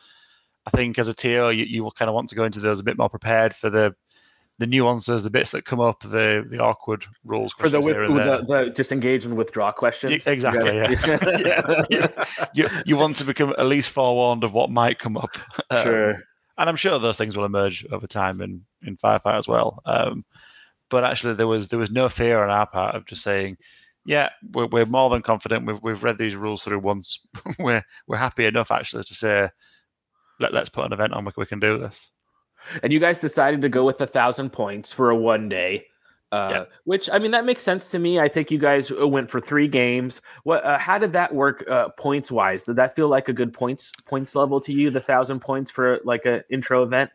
[0.67, 2.81] I think as a TO, you, you will kind of want to go into those
[2.81, 3.95] a bit more prepared for the
[4.59, 8.45] the nuances, the bits that come up, the the awkward rules for the, with, the,
[8.47, 10.27] the disengage and withdraw questions.
[10.27, 10.77] exactly.
[10.77, 11.85] Yeah.
[11.91, 12.25] yeah.
[12.55, 15.37] you, you want to become at least forewarned of what might come up.
[15.71, 16.11] Um, sure.
[16.57, 19.83] And I'm sure those things will emerge over time in in firefight as well.
[19.87, 20.25] Um,
[20.91, 23.57] but actually, there was there was no fear on our part of just saying,
[24.05, 25.67] yeah, we're, we're more than confident.
[25.67, 27.19] We've we've read these rules through once.
[27.59, 29.49] we're we're happy enough actually to say,
[30.41, 31.25] Let, let's put an event on.
[31.25, 32.11] We, we can do this
[32.83, 35.87] and you guys decided to go with a thousand points for a one day.
[36.33, 36.65] Uh, yeah.
[36.85, 38.19] Which I mean that makes sense to me.
[38.19, 40.21] I think you guys uh, went for three games.
[40.43, 40.65] What?
[40.65, 42.65] Uh, how did that work uh, points wise?
[42.65, 44.91] Did that feel like a good points points level to you?
[44.91, 47.11] The thousand points for like an intro event.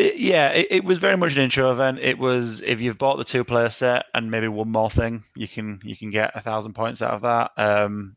[0.00, 1.98] It, yeah, it, it, was very much an intro event.
[2.00, 5.46] It was if you've bought the two player set and maybe one more thing, you
[5.46, 7.50] can you can get a thousand points out of that.
[7.58, 8.16] Um,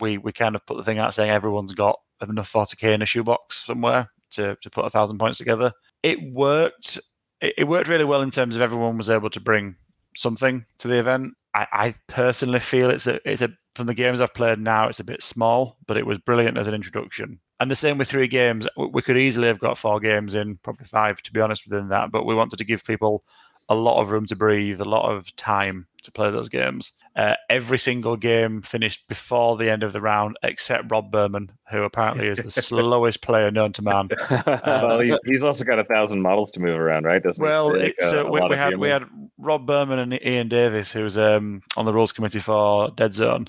[0.00, 3.06] we we kind of put the thing out saying everyone's got enough 40k in a
[3.06, 5.70] shoebox somewhere to, to put a thousand points together.
[6.02, 6.98] It worked.
[7.42, 9.76] It, it, worked really well in terms of everyone was able to bring
[10.16, 11.34] something to the event.
[11.54, 15.00] I, I personally feel it's a it's a from the games I've played now, it's
[15.00, 17.38] a bit small, but it was brilliant as an introduction.
[17.58, 18.66] And the same with three games.
[18.76, 22.12] We could easily have got four games in, probably five, to be honest, within that.
[22.12, 23.24] But we wanted to give people
[23.68, 26.92] a lot of room to breathe, a lot of time to play those games.
[27.16, 31.82] Uh, every single game finished before the end of the round, except Rob Berman, who
[31.82, 34.08] apparently is the slowest player known to man.
[34.30, 37.22] well, he's, he's also got a thousand models to move around, right?
[37.22, 37.48] Doesn't he?
[37.48, 39.04] Well, Like, it's, uh, uh, we, we had we had
[39.38, 43.48] Rob Berman and Ian Davis, who was um, on the rules committee for Dead Zone,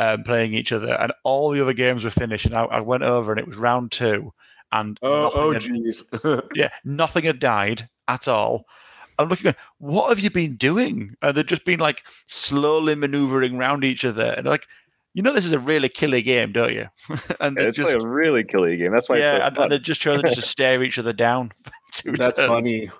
[0.00, 2.46] um, playing each other, and all the other games were finished.
[2.46, 4.32] And I, I went over, and it was round two,
[4.72, 8.64] and oh, oh, had- yeah, nothing had died at all.
[9.18, 11.14] I'm looking at what have you been doing?
[11.20, 14.66] And they've just been like slowly maneuvering around each other, and like,
[15.12, 16.88] you know, this is a really killy game, don't you?
[17.40, 18.92] and Yeah, it's just like a really killy game.
[18.92, 21.52] That's why yeah, it's so and, and they've just chosen to stare each other down.
[21.62, 22.48] For two That's turns.
[22.48, 22.90] funny.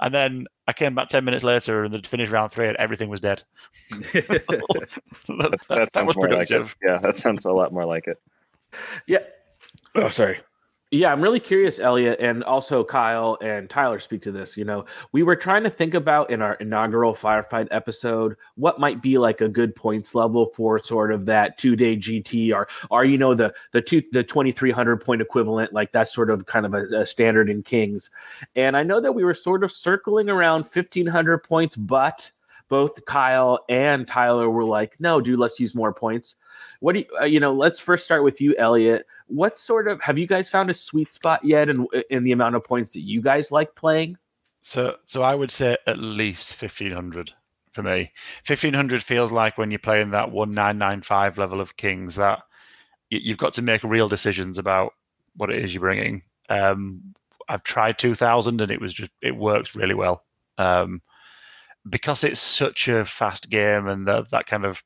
[0.00, 3.08] And then I came back ten minutes later, and they'd finished round three, and everything
[3.08, 3.42] was dead.
[3.90, 4.54] that,
[5.28, 6.66] that, that sounds was more like it.
[6.82, 8.20] Yeah, that sounds a lot more like it.
[9.06, 9.18] Yeah.
[9.94, 10.40] Oh, sorry.
[10.94, 14.56] Yeah, I'm really curious, Elliot, and also Kyle and Tyler speak to this.
[14.56, 19.02] You know, we were trying to think about in our inaugural firefight episode what might
[19.02, 23.04] be like a good points level for sort of that two day GT or or
[23.04, 26.74] you know the the two the 2300 point equivalent, like that's sort of kind of
[26.74, 28.10] a, a standard in Kings.
[28.54, 32.30] And I know that we were sort of circling around 1500 points, but
[32.68, 36.36] both Kyle and Tyler were like, no, dude, let's use more points.
[36.84, 39.06] What do you, uh, you know, let's first start with you, Elliot.
[39.26, 42.56] What sort of, have you guys found a sweet spot yet in, in the amount
[42.56, 44.18] of points that you guys like playing?
[44.60, 47.32] So, so I would say at least fifteen hundred
[47.72, 48.12] for me.
[48.44, 52.16] Fifteen hundred feels like when you're playing that one nine nine five level of kings
[52.16, 52.42] that
[53.08, 54.92] you, you've got to make real decisions about
[55.36, 56.20] what it is you're bringing.
[56.50, 57.14] Um,
[57.48, 60.22] I've tried two thousand and it was just it works really well.
[60.58, 61.00] Um,
[61.88, 64.82] because it's such a fast game and the, that kind of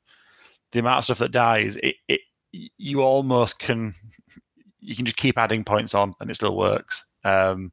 [0.73, 2.21] the amount of stuff that dies, it, it
[2.53, 3.95] you almost can
[4.81, 7.05] you can just keep adding points on and it still works.
[7.25, 7.73] Um,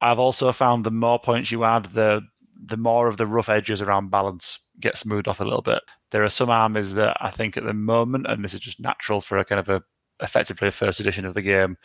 [0.00, 2.22] I've also found the more points you add, the
[2.64, 5.82] the more of the rough edges around balance get smoothed off a little bit.
[6.10, 9.20] There are some armies that I think at the moment, and this is just natural
[9.20, 9.82] for a kind of a
[10.20, 11.76] effectively a first edition of the game,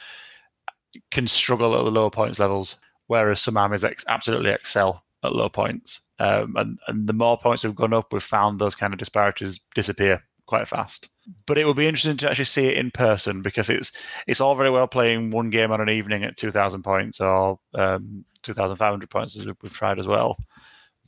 [1.12, 2.76] can struggle at the lower points levels,
[3.08, 6.02] whereas some armies ex- absolutely excel at low points.
[6.20, 9.60] Um, and and the more points we've gone up, we've found those kind of disparities
[9.76, 11.10] disappear quite fast.
[11.46, 13.92] But it would be interesting to actually see it in person because it's
[14.28, 17.60] it's all very well playing one game on an evening at two thousand points or
[17.76, 20.38] um, two thousand five hundred points as we've, tried as well.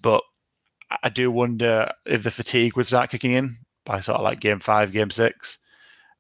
[0.02, 0.22] But
[0.92, 4.40] I- I do wonder if the fatigue would start kicking in by sort of like
[4.42, 5.58] game five, game six,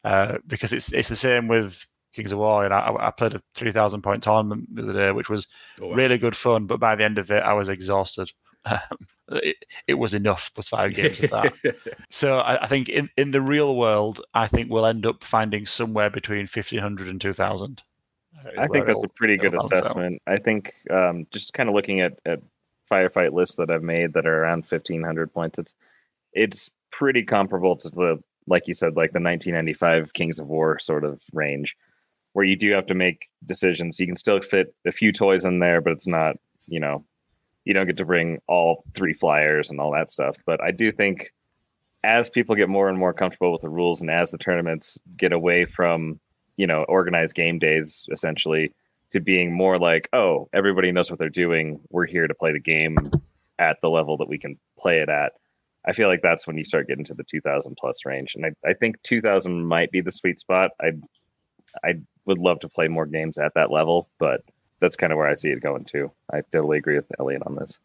[0.03, 2.65] uh, because it's it's the same with Kings of War.
[2.65, 5.47] And I, I played a three thousand point tournament the other day, which was
[5.81, 5.95] Oh, wow.
[5.95, 6.65] really good fun.
[6.65, 8.31] But by the end of it, I was exhausted.
[9.29, 9.55] it,
[9.87, 10.51] it was enough.
[10.57, 11.53] Was five games of that.
[12.09, 15.65] So I, I think in, in the real world, I think we'll end up finding
[15.65, 17.83] somewhere between 1500 and 2000.
[18.45, 19.71] uh, I think that's a pretty good it'll out.
[19.71, 20.21] assessment.
[20.27, 22.41] I think um, just kind of looking at, at
[22.91, 25.73] firefight lists that I've made that are around fifteen hundred points, it's
[26.33, 30.47] it's pretty comparable to the like you said, like the nineteen ninety five Kings of
[30.47, 31.75] War sort of range,
[32.33, 33.99] where you do have to make decisions.
[33.99, 36.35] You can still fit a few toys in there, but it's not
[36.67, 37.05] you know
[37.65, 40.35] you don't get to bring all three flyers and all that stuff.
[40.45, 41.31] But I do think
[42.03, 45.33] as people get more and more comfortable with the rules and as the tournaments get
[45.33, 46.19] away from
[46.57, 48.73] you know organized game days essentially
[49.11, 52.59] to being more like oh everybody knows what they're doing we're here to play the
[52.59, 52.97] game
[53.57, 55.33] at the level that we can play it at
[55.85, 58.69] i feel like that's when you start getting to the 2000 plus range and i,
[58.69, 60.91] I think 2000 might be the sweet spot i
[61.83, 61.93] i
[62.29, 64.41] would love to play more games at that level but
[64.79, 67.55] that's kind of where i see it going too i totally agree with elliot on
[67.55, 67.77] this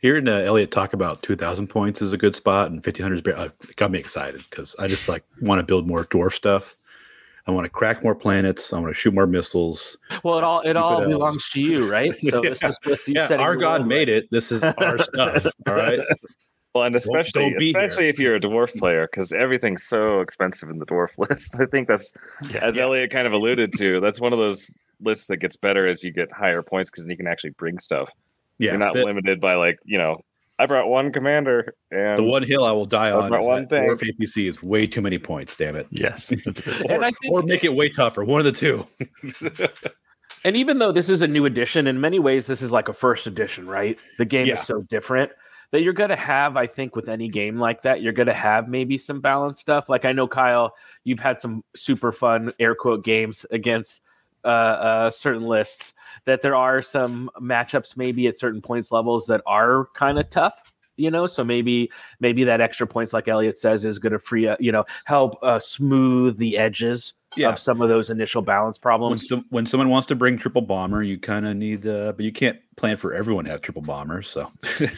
[0.00, 3.36] Hearing uh, Elliot talk about 2,000 points is a good spot, and 1,500 is better.
[3.36, 6.74] Uh, got me excited because I just like want to build more dwarf stuff.
[7.46, 8.72] I want to crack more planets.
[8.72, 9.98] I want to shoot more missiles.
[10.24, 11.08] Well, it all it all elves.
[11.08, 12.18] belongs to you, right?
[12.22, 14.18] So this is just you yeah, our God world made right.
[14.18, 14.30] it.
[14.30, 15.46] This is our stuff.
[15.66, 16.00] All right.
[16.74, 17.80] Well and especially don't be here.
[17.80, 18.78] especially if you're a dwarf mm.
[18.78, 22.14] player because everything's so expensive in the dwarf list i think that's
[22.50, 22.64] Yeah.
[22.64, 26.04] as Elliot kind of alluded to, that's one of those lists that gets better as
[26.04, 28.10] you get higher points because you can actually bring stuff.
[28.58, 28.72] Yeah.
[28.72, 30.20] You're not the, limited by like you know,
[30.58, 33.48] I brought one commander and the one hill I will die Talk on about is
[33.48, 33.88] one that thing.
[33.88, 35.56] dwarf APC is way too many points.
[35.56, 35.86] Damn it.
[35.90, 36.26] Yes.
[36.44, 36.90] that's a good one.
[36.90, 38.22] And Or, I think- or make it way tougher.
[38.24, 38.86] One of the two.
[40.44, 42.94] And even though this is a new edition, in many ways, this is like a
[42.94, 43.98] first edition, right?
[44.16, 44.54] The game Yeah.
[44.54, 45.30] is so different
[45.72, 48.34] that you're going to have, I think, with any game like that, you're going to
[48.34, 49.88] have maybe some balance stuff.
[49.88, 54.02] Like I know, Kyle, you've had some super fun air quote games against
[54.44, 55.94] uh, uh, certain lists,
[56.24, 60.72] that there are some matchups maybe at certain points levels that are kind of tough.
[60.96, 61.90] You know, so maybe
[62.20, 64.60] maybe that extra points, like Elliot says, is going to free up.
[64.60, 67.50] You know, help uh, smooth the edges Yeah.
[67.50, 69.28] of some of those initial balance When, problems.
[69.28, 72.32] some, when someone wants to bring triple bomber, you kind of need, uh, but you
[72.32, 74.28] can't plan for everyone to have triple bombers.
[74.28, 74.50] So,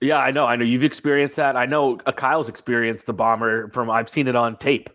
[0.00, 0.46] Yeah, I know.
[0.46, 1.56] I know you've experienced that.
[1.56, 3.90] I know uh, Kyle's experienced the bomber from.
[3.90, 4.90] I've seen it on tape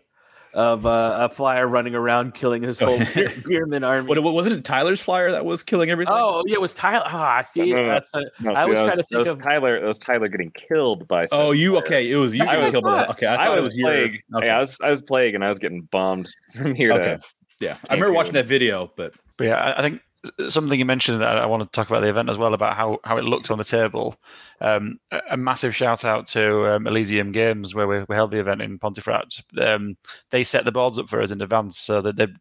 [0.54, 4.08] of uh, a flyer running around killing his whole Veer- Veer-myn army.
[4.08, 6.14] what, what wasn't it Tyler's flyer that was killing everything?
[6.16, 7.02] oh, yeah, it was Tyler.
[7.06, 7.88] Ah, see, No, no, no.
[7.94, 9.76] that's a, No, I see, was that trying to think that was of- Tyler.
[9.76, 11.26] It was Tyler getting killed by.
[11.32, 11.82] oh, you player.
[11.84, 12.10] okay?
[12.10, 12.84] It was you I was killed.
[12.84, 13.88] by- Okay, I I, thought it was, was your.
[13.90, 14.22] plague.
[14.36, 14.46] Okay.
[14.46, 17.16] Yeah, I was I was plague, and I was getting bombed from here Okay.
[17.16, 17.20] to.
[17.60, 18.40] Yeah, I remember watching you.
[18.42, 20.00] that video, but But yeah, I- I think
[20.48, 22.98] something you mentioned that I want to talk about the event as well about how,
[23.04, 24.16] how it looks on the table.
[24.60, 28.40] Um, a, a massive shout out to um, Elysium Games where we, we held the
[28.40, 29.42] event in Pontefract.
[29.60, 29.96] Um,
[30.30, 32.34] they set the boards up for us in advance, so that they'd,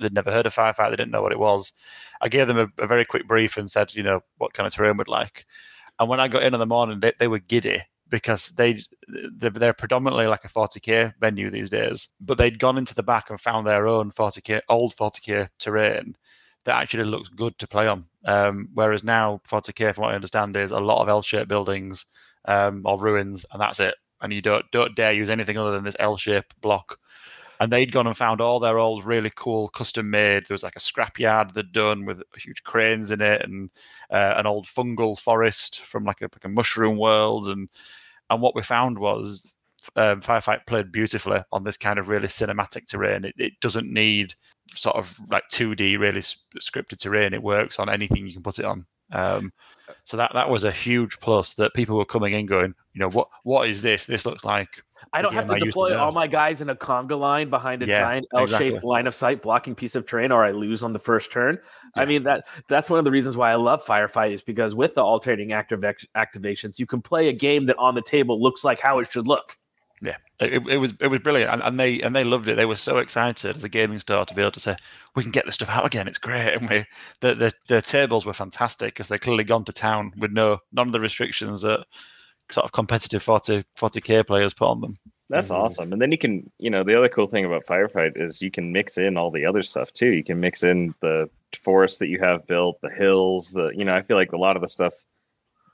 [0.00, 1.72] they'd never heard of Firefight, they didn't know what it was.
[2.20, 4.74] I gave them a, a very quick brief and said, you know, what kind of
[4.74, 5.46] terrain would like.
[5.98, 9.50] And when I got in in the morning, they, they were giddy because they they're,
[9.50, 13.40] they're predominantly like a 40k venue these days, but they'd gone into the back and
[13.40, 16.16] found their own 40k old 40k terrain
[16.64, 18.04] that actually looks good to play on.
[18.24, 22.06] Um, whereas now 40k, from what I understand, is a lot of L-shaped buildings
[22.46, 23.94] um, or ruins, and that's it.
[24.20, 26.98] And you don't don't dare use anything other than this L-shaped block.
[27.60, 30.46] And they'd gone and found all their old, really cool, custom-made.
[30.46, 33.70] There was like a scrapyard they'd done with huge cranes in it, and
[34.10, 37.48] uh, an old fungal forest from like a, like a mushroom world.
[37.48, 37.68] And
[38.30, 39.54] and what we found was
[39.96, 43.24] um, Firefight played beautifully on this kind of really cinematic terrain.
[43.24, 44.34] It, it doesn't need
[44.74, 47.34] sort of like 2D really scripted terrain.
[47.34, 48.84] It works on anything you can put it on.
[49.12, 49.52] Um,
[50.04, 53.10] so that that was a huge plus that people were coming in going, you know,
[53.10, 54.06] what what is this?
[54.06, 54.68] This looks like
[55.12, 57.50] I don't have to I used to deploy all my guys in a conga line
[57.50, 58.88] behind a Yeah, giant L-shaped exactly.
[58.88, 61.58] line of sight blocking piece of terrain, or I lose on the first turn.
[61.94, 64.94] I mean that that's one of the reasons why I love Firefight is because with
[64.94, 65.80] the alternating active
[66.16, 69.28] activations, you can play a game that on the table looks like how it should
[69.28, 69.56] look.
[70.04, 72.56] Yeah, it, it was it was brilliant, and, and they and they loved it.
[72.56, 74.76] They were so excited as a gaming store to be able to say
[75.14, 76.08] we can get this stuff out again.
[76.08, 76.84] It's great, and we
[77.20, 80.88] the the, the tables were fantastic because they clearly gone to town with no none
[80.88, 81.84] of the restrictions that
[82.50, 84.98] sort of competitive 40 40k players put on them.
[85.30, 85.56] That's Mhm.
[85.56, 85.92] awesome.
[85.92, 88.72] And then you can, you know, the other cool thing about Firefight is you can
[88.72, 90.12] mix in all the other stuff too.
[90.12, 91.30] You can mix in the
[91.62, 94.56] forest that you have built, the hills, the, you know, I feel like a lot
[94.56, 94.92] of the stuff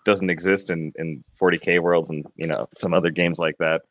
[0.04, 3.82] doesn't exist in in 40k worlds and you know some other games like that.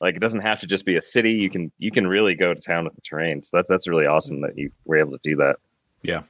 [0.00, 1.32] Like it doesn't have to just be a city.
[1.32, 3.42] You can you can really go to town with the terrain.
[3.42, 5.56] So that's that's really awesome that you were able to do that.
[6.02, 6.22] yeah,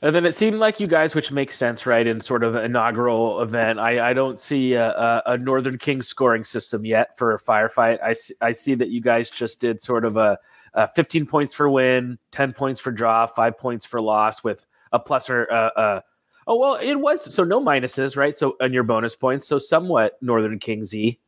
[0.00, 2.06] And then it seemed like you guys, which makes sense, right?
[2.06, 6.44] In sort of inaugural event, I, I don't see a, a, a Northern King scoring
[6.44, 8.00] system yet for a firefight.
[8.00, 10.38] I, see- I see that you guys just did sort of a,
[10.74, 15.00] a 15 points for win, 10 points for draw, five points for loss with a
[15.00, 16.00] plus or uh, uh,
[16.46, 18.36] oh well, it was so no minuses, right?
[18.36, 21.18] So on your bonus points, so somewhat Northern King Z.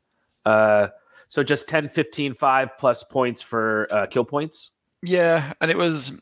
[0.45, 0.88] Uh,
[1.28, 4.70] so just 10, 15, 5 plus points for uh, kill points.
[5.03, 6.12] Yeah, and it was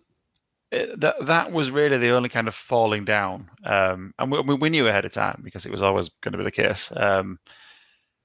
[0.70, 4.70] it, that that was really the only kind of falling down, um, and we, we-
[4.70, 6.92] knew ahead of time because it was always going to be the case.
[6.94, 7.38] Um,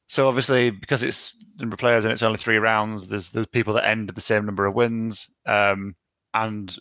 [0.08, 3.74] so obviously, because it's number of players and it's only three rounds, there's there's people
[3.76, 5.96] that end at the same number of wins, um,
[6.34, 6.78] and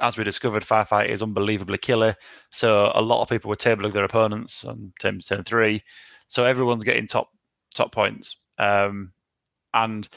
[0.00, 2.14] as we discovered, firefight is unbelievably killer.
[2.50, 5.82] So a lot of people were tabling their opponents on turn turn three,
[6.28, 7.28] so everyone's getting top
[7.74, 9.12] top points, um,
[9.74, 10.08] and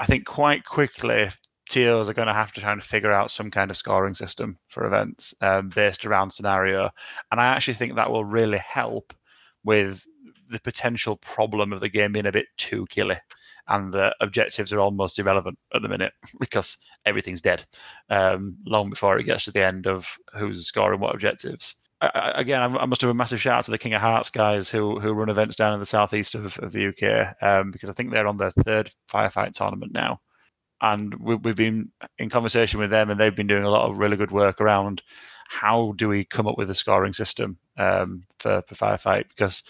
[0.00, 1.30] I think quite quickly
[1.68, 4.58] TOs are going to have to try and figure out some kind of scoring system
[4.68, 6.90] for events um, based around scenario.
[7.30, 9.12] And I actually think that will really help
[9.64, 10.04] with
[10.48, 13.16] the potential problem of the game being a bit too killy
[13.68, 17.64] and the objectives are almost irrelevant at the minute because everything's dead
[18.10, 21.74] um, long before it gets to the end of who's scoring what objectives.
[22.00, 24.70] I, again, I, must have a massive shout out to the King of Hearts guys
[24.70, 27.92] who who run events down in the southeast of, of the UK um, because I
[27.92, 30.20] think they're on their third firefight tournament now
[30.80, 33.98] and we, we've been in conversation with them, and they've been doing a lot of
[33.98, 35.02] really good work around
[35.48, 39.62] how do we come up with a scoring system um, for, for firefight because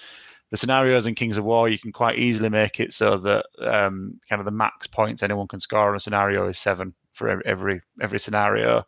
[0.51, 4.19] the scenarios in Kings of War you can quite easily make it so that um,
[4.29, 7.43] kind of the max points anyone can score on a scenario is seven for ev-
[7.45, 8.85] every every scenario.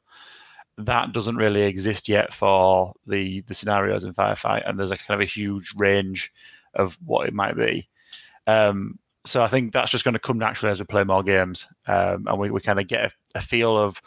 [0.85, 5.20] That doesn't really exist yet for the the scenarios in firefight, and there's a kind
[5.20, 6.33] of a huge range
[6.74, 7.89] of what it might be.
[8.47, 11.66] Um, so I think that's just going to come naturally as we play more games,
[11.87, 14.01] um, and we, we kind of get a, a feel of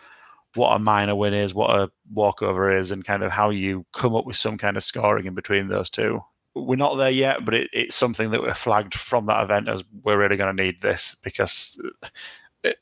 [0.56, 4.16] what a minor win is, what a walkover is, and kind of how you come
[4.16, 6.20] up with some kind of scoring in between those two.
[6.56, 9.84] We're not there yet, but it, it's something that we're flagged from that event as
[10.04, 11.80] we're really going to need this because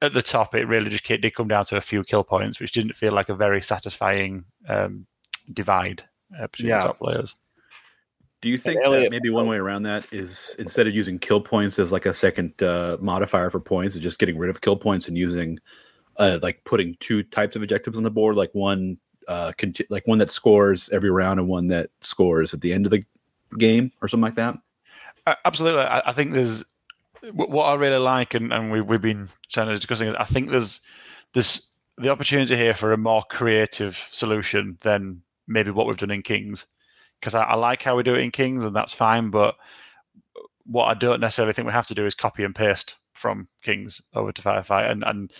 [0.01, 2.71] at the top it really just did come down to a few kill points, which
[2.71, 5.05] didn't feel like a very satisfying um,
[5.53, 6.03] divide
[6.37, 6.79] uh, between Yeah.
[6.79, 7.35] the top players.
[8.41, 11.41] Do you think Elliot- that maybe one way around that is instead of using kill
[11.41, 14.75] points as like a second uh, modifier for points, is just getting rid of kill
[14.75, 15.59] points and using
[16.17, 20.07] uh, like putting two types of objectives on the board, like one uh, conti- like
[20.07, 23.03] one that scores every round and one that scores at the end of the
[23.59, 24.57] game or something like that.
[25.27, 26.65] Uh, Absolutely, I, I think there's wh-
[27.33, 30.07] what I really like, and, and we, we've been trying to discussing.
[30.07, 30.79] Is I think there's
[31.33, 36.23] there's the opportunity here for a more creative solution than maybe what we've done in
[36.23, 36.65] Kings,
[37.19, 39.29] because I, I like how we do it in Kings, and that's fine.
[39.29, 39.55] But
[40.65, 44.01] what I don't necessarily think we have to do is copy and paste from Kings
[44.13, 45.31] over to Firefight, and and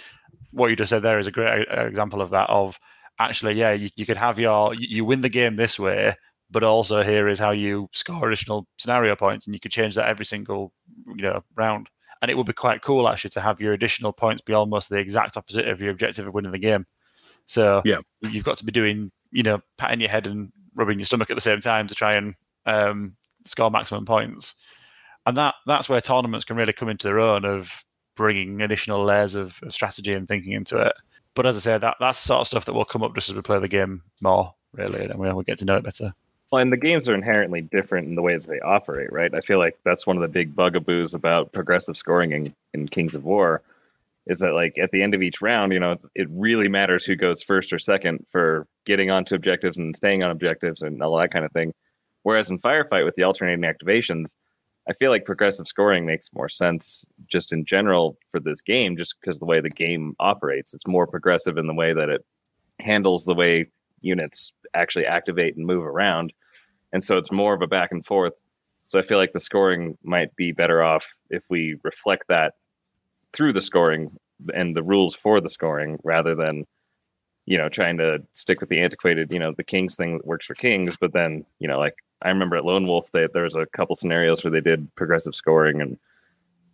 [0.51, 2.49] what you just said there is a great uh, example of that.
[2.49, 2.79] Of
[3.19, 6.15] actually, yeah, you, you could have your you you win the game this way,
[6.51, 10.07] but also here is how you score additional scenario points, and you could change that
[10.07, 10.73] every single
[11.07, 11.89] you know round.
[12.21, 14.99] And it would be quite cool actually to have your additional points be almost the
[14.99, 16.85] exact opposite of your objective of winning the game.
[17.47, 17.97] So Yeah.
[18.21, 21.35] you've got to be doing you know patting your head and rubbing your stomach at
[21.35, 22.35] the same time to try and
[22.65, 24.55] um, score maximum points.
[25.25, 27.71] And that that's where tournaments can really come into their own of
[28.15, 30.93] bringing additional layers of, of strategy and thinking into it.
[31.33, 33.35] But as I say, that that's sort of stuff that will come up just as
[33.35, 36.13] we play the game more, really, and we'll, we'll get to know it better.
[36.51, 39.33] Well, and the games are inherently different in the way that they operate, right?
[39.33, 43.15] I feel like that's one of the big bugaboos about progressive scoring in, in Kings
[43.15, 43.61] of War
[44.27, 47.15] is that like at the end of each round, you know, it really matters who
[47.15, 51.31] goes first or second for getting onto objectives and staying on objectives and all that
[51.31, 51.73] kind of thing.
[52.23, 54.35] Whereas in Firefight with the alternating activations,
[54.87, 59.15] I feel like progressive scoring makes more sense just in general for this game, just
[59.21, 60.73] because the way the game operates.
[60.73, 62.25] It's more progressive in the way that it
[62.79, 63.69] handles the way
[64.01, 66.33] units actually activate and move around.
[66.93, 68.33] And so it's more of a back and forth.
[68.87, 72.55] So I feel like the scoring might be better off if we reflect that
[73.33, 74.17] through the scoring
[74.53, 76.65] and the rules for the scoring rather than
[77.45, 80.45] you know trying to stick with the antiquated you know the kings thing that works
[80.45, 83.55] for kings but then you know like i remember at lone wolf they, there was
[83.55, 85.97] a couple scenarios where they did progressive scoring and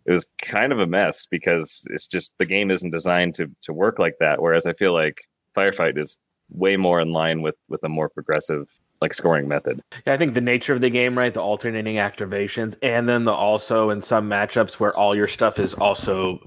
[0.06, 3.72] it was kind of a mess because it's just the game isn't designed to to
[3.72, 5.22] work like that whereas i feel like
[5.56, 6.16] firefight is
[6.50, 8.68] way more in line with with a more progressive
[9.00, 11.32] like scoring method Yeah, I think the nature of the game, right?
[11.32, 15.74] The alternating activations, and then the also in some matchups where all your stuff is
[15.74, 16.40] also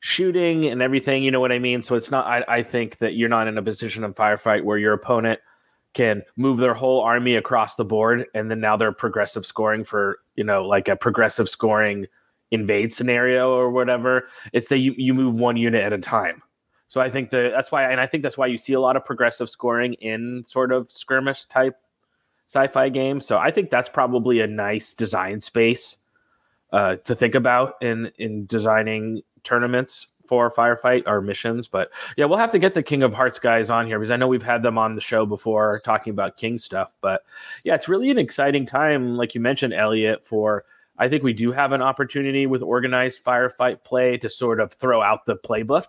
[0.00, 1.22] shooting and everything.
[1.22, 1.82] You know what I mean?
[1.82, 2.26] So it's not.
[2.26, 5.40] I, I think that you're not in a position of firefight where your opponent
[5.94, 10.20] can move their whole army across the board, and then now they're progressive scoring for
[10.36, 12.06] you know like a progressive scoring
[12.50, 14.28] invade scenario or whatever.
[14.52, 16.42] It's that you you move one unit at a time.
[16.88, 18.96] So I think that that's why, and I think that's why you see a lot
[18.96, 21.76] of progressive scoring in sort of skirmish type
[22.48, 23.26] sci-fi games.
[23.26, 25.98] So I think that's probably a nice design space
[26.72, 31.66] uh, to think about in in designing tournaments for firefight or missions.
[31.66, 34.16] But yeah, we'll have to get the King of Hearts guys on here because I
[34.16, 36.90] know we've had them on the show before talking about King stuff.
[37.00, 37.22] But
[37.64, 40.24] yeah, it's really an exciting time, like you mentioned, Elliot.
[40.24, 40.64] For
[40.98, 45.02] I think we do have an opportunity with organized firefight play to sort of throw
[45.02, 45.86] out the playbook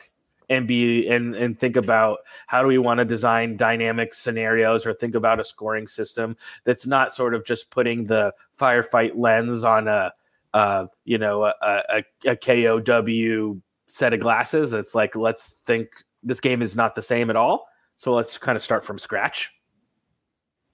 [0.49, 4.93] and be and and think about how do we want to design dynamic scenarios or
[4.93, 9.87] think about a scoring system that's not sort of just putting the firefight lens on
[9.87, 10.11] a
[10.53, 14.73] uh, you know a, a, a KOW set of glasses.
[14.73, 15.89] It's like let's think
[16.23, 17.67] this game is not the same at all.
[17.97, 19.51] So let's kind of start from scratch.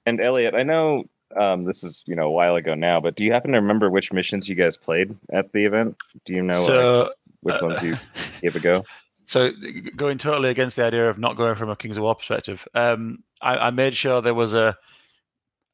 [0.05, 1.03] and elliot i know
[1.41, 3.89] um, this is you know a while ago now but do you happen to remember
[3.89, 7.09] which missions you guys played at the event do you know like, so,
[7.41, 7.97] which uh, ones you
[8.41, 8.85] gave a go
[9.25, 9.51] so
[9.95, 13.23] going totally against the idea of not going from a Kings of War perspective, um,
[13.41, 14.77] I, I made sure there was a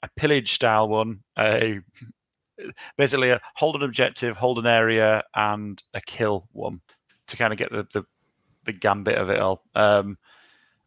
[0.04, 1.80] a pillage style one, a
[2.97, 6.82] basically a hold an objective, hold an area, and a kill one
[7.28, 8.04] to kind of get the the,
[8.66, 9.64] the gambit of it all.
[9.76, 10.18] Um,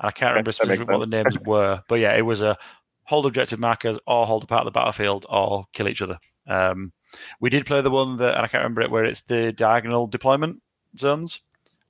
[0.00, 2.56] I can't remember specifically what the names were, but yeah, it was a
[3.04, 6.18] hold objective markers or hold a part of the battlefield or kill each other.
[6.46, 6.92] Um,
[7.40, 10.06] we did play the one that, and I can't remember it, where it's the diagonal
[10.06, 10.60] deployment
[10.98, 11.40] zones.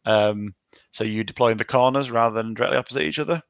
[0.05, 0.55] Um,
[0.90, 3.42] so you deploy in the corners rather than directly opposite each other.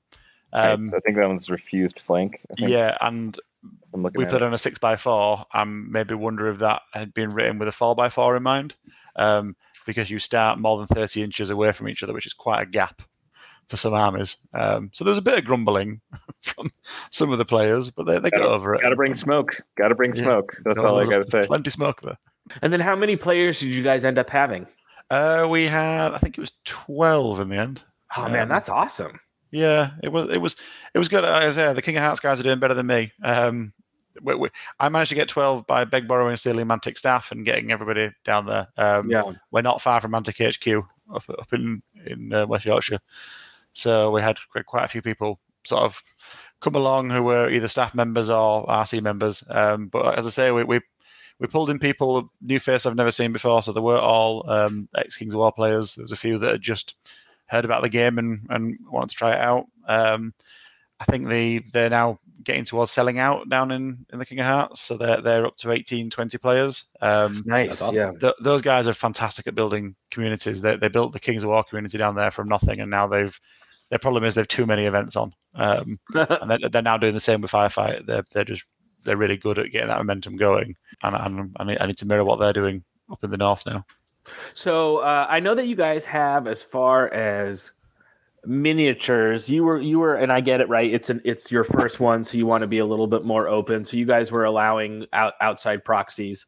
[0.52, 3.36] Right, Um, so i think that one's refused flank yeah, and
[4.14, 4.42] we at played it.
[4.42, 5.44] on a six by four.
[5.52, 8.76] and maybe wonder if that had been written with a four by four in mind,
[9.16, 12.62] um, because you start more than thirty inches away from each other, which is quite
[12.62, 13.02] a gap
[13.68, 14.36] for some armies.
[14.52, 16.00] Um, so there was a bit of grumbling
[16.42, 16.70] from
[17.10, 18.82] some of the players, but they, they got over it.
[18.82, 20.22] gotta bring smoke gotta bring Yeah.
[20.22, 22.18] smoke that's No, all i gotta say Plenty smoke there.
[22.62, 24.66] And then how many players did you guys end up having?
[25.10, 27.82] Uh, we had, I think it was twelve in the end.
[28.16, 29.20] Oh man, Um, that's awesome.
[29.50, 30.56] Yeah, it was it was
[30.94, 31.24] it was good.
[31.24, 33.12] As I say, the King of Hearts guys are doing better than me.
[33.22, 33.72] Um,
[34.22, 34.48] we, we,
[34.80, 38.46] I managed to get twelve by beg, borrowing, stealing Mantic staff and getting everybody down
[38.46, 38.66] there.
[38.76, 39.22] Um, Yeah.
[39.52, 40.84] we're not far from Mantic HQ
[41.14, 42.98] up, up in in uh, West Yorkshire,
[43.74, 46.02] so we had quite, quite a few people sort of
[46.60, 49.42] come along who were either staff members or RC members.
[49.50, 50.80] Um, but as I say, we, we
[51.40, 54.88] we pulled in people new face I've never seen before, so they were all um,
[54.96, 55.94] ex Kings of War players.
[55.94, 56.96] There was a few that had just
[57.46, 59.66] heard about the game and, and wanted to try it out.
[59.86, 60.32] Um,
[61.00, 64.46] I think they they're now getting towards selling out down in, in the King of
[64.46, 66.84] Hearts, so they're they're up to 18, 20 players.
[67.00, 67.82] Um, Nice.
[67.82, 67.94] awesome.
[67.96, 68.10] Yeah.
[68.20, 70.60] th- those guys are fantastic at building communities.
[70.60, 73.38] They they built the Kings of War community down there from nothing, and now they've
[73.90, 77.20] their problem is they've too many events on, um, and they're, they're now doing the
[77.20, 78.06] same with Firefight.
[78.06, 78.64] They're they're just
[79.04, 81.16] they're really good at getting that momentum going, and,
[81.58, 83.84] and I, need, to mirror what they're doing up in the north now.
[84.54, 87.72] So uh, I know that you guys have as far as
[88.46, 89.48] miniatures.
[89.48, 90.92] You were you were, and I get it right.
[90.92, 93.48] It's an it's your first one, so you want to be a little bit more
[93.48, 93.84] open.
[93.84, 96.46] So you guys were allowing out, outside proxies.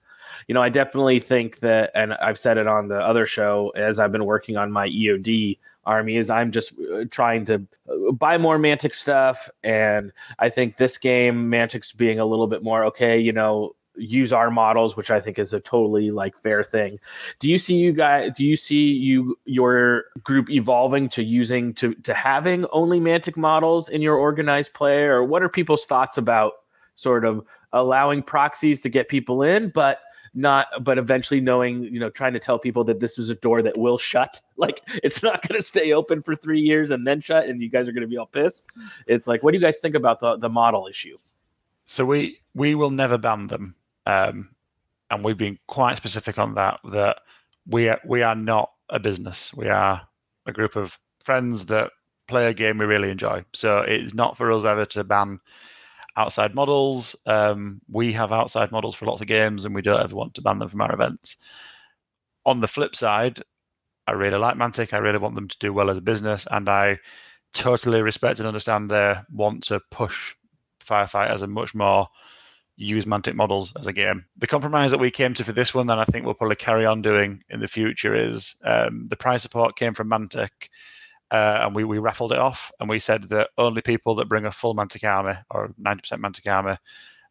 [0.48, 3.98] You know, I definitely think that, and I've said it on the other show as
[3.98, 8.37] I've been working on my EOD army, is I'm just uh, trying to uh, buy
[8.37, 13.18] more Mantic stuff, and I think this game, Mantic's being a little bit more okay.
[13.18, 16.99] You know, use our models, which I think is a totally like fair thing.
[17.39, 18.32] Do you see you guys?
[18.37, 23.89] Do you see you your group evolving to using to to having only Mantic models
[23.89, 26.53] in your organized play, or what are people's thoughts about
[26.95, 30.01] sort of allowing proxies to get people in, but
[30.37, 33.62] not but eventually knowing you know trying to tell people that this is a door
[33.62, 37.20] that will shut like it's not going to stay open for three years and then
[37.20, 38.66] shut and you guys are going to be all pissed
[39.07, 41.16] it's like what do you guys think about the the model issue
[41.87, 43.74] So we we will never ban them,
[44.07, 44.51] um,
[45.09, 46.80] and we've been quite specific on that.
[46.93, 47.20] That
[47.66, 49.55] we are, we are not a business.
[49.55, 50.03] We are
[50.47, 51.93] a group of friends that
[52.26, 53.45] play a game we really enjoy.
[53.55, 55.41] So it's not for us ever to ban
[56.16, 57.14] outside models.
[57.26, 60.42] Um, we have outside models for lots of games, and we don't ever want to
[60.42, 61.36] ban them from our events.
[62.44, 63.42] On the flip side,
[64.06, 64.92] I really like Mantic.
[64.92, 66.98] I really want them to do well as a business, and I
[67.52, 70.34] totally respect and understand their want to push
[70.84, 72.08] firefighters and much more
[72.76, 74.24] use Mantic models as a game.
[74.36, 76.84] The compromise that we came to for this one, that I think we'll probably carry
[76.86, 80.68] on doing in the future, is um, the prize support came from Mantic,
[81.31, 84.47] uh, and we, we raffled it off, and we said that only people that bring
[84.47, 86.77] a full Mantic army or 90% Mantic army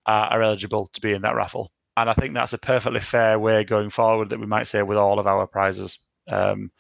[0.06, 1.72] uh, are eligible to be in that raffle.
[1.98, 4.98] And I think that's a perfectly fair way going forward that we might say with
[4.98, 6.00] all of our prizes.
[6.28, 6.72] Um,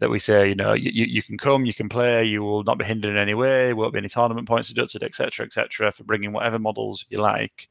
[0.00, 2.78] that we say, you know, you, you can come, you can play, you will not
[2.78, 6.32] be hindered in any way, won't be any tournament points deducted, etc., etc., for bringing
[6.32, 7.68] whatever models you like.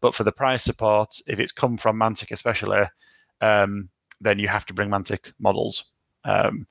[0.00, 2.82] But for the prize support, if it's come from Mantic especially,
[3.40, 3.88] um,
[4.20, 5.84] then you have to bring Mantic models.
[6.24, 6.66] Um,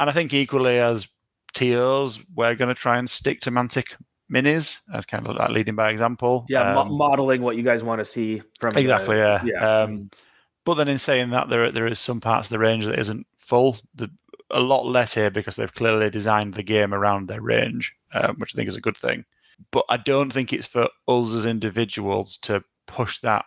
[0.00, 1.08] and I think equally as
[1.54, 3.94] TOs, we're going to try and stick to Mantic
[4.32, 6.44] minis as kind of like leading by example.
[6.48, 9.42] yeah mo- Um, modeling what you guys want to see from the- Exactly, yeah.
[9.44, 10.10] yeah Um,
[10.64, 13.26] but then in saying that, there there is some parts of the range that isn't
[13.38, 13.78] full.
[13.94, 14.10] The,
[14.50, 18.54] a lot less here because they've clearly designed the game around their range, um, which
[18.54, 19.24] I think is a good thing.
[19.70, 23.44] But I don't think it's for us as individuals to push that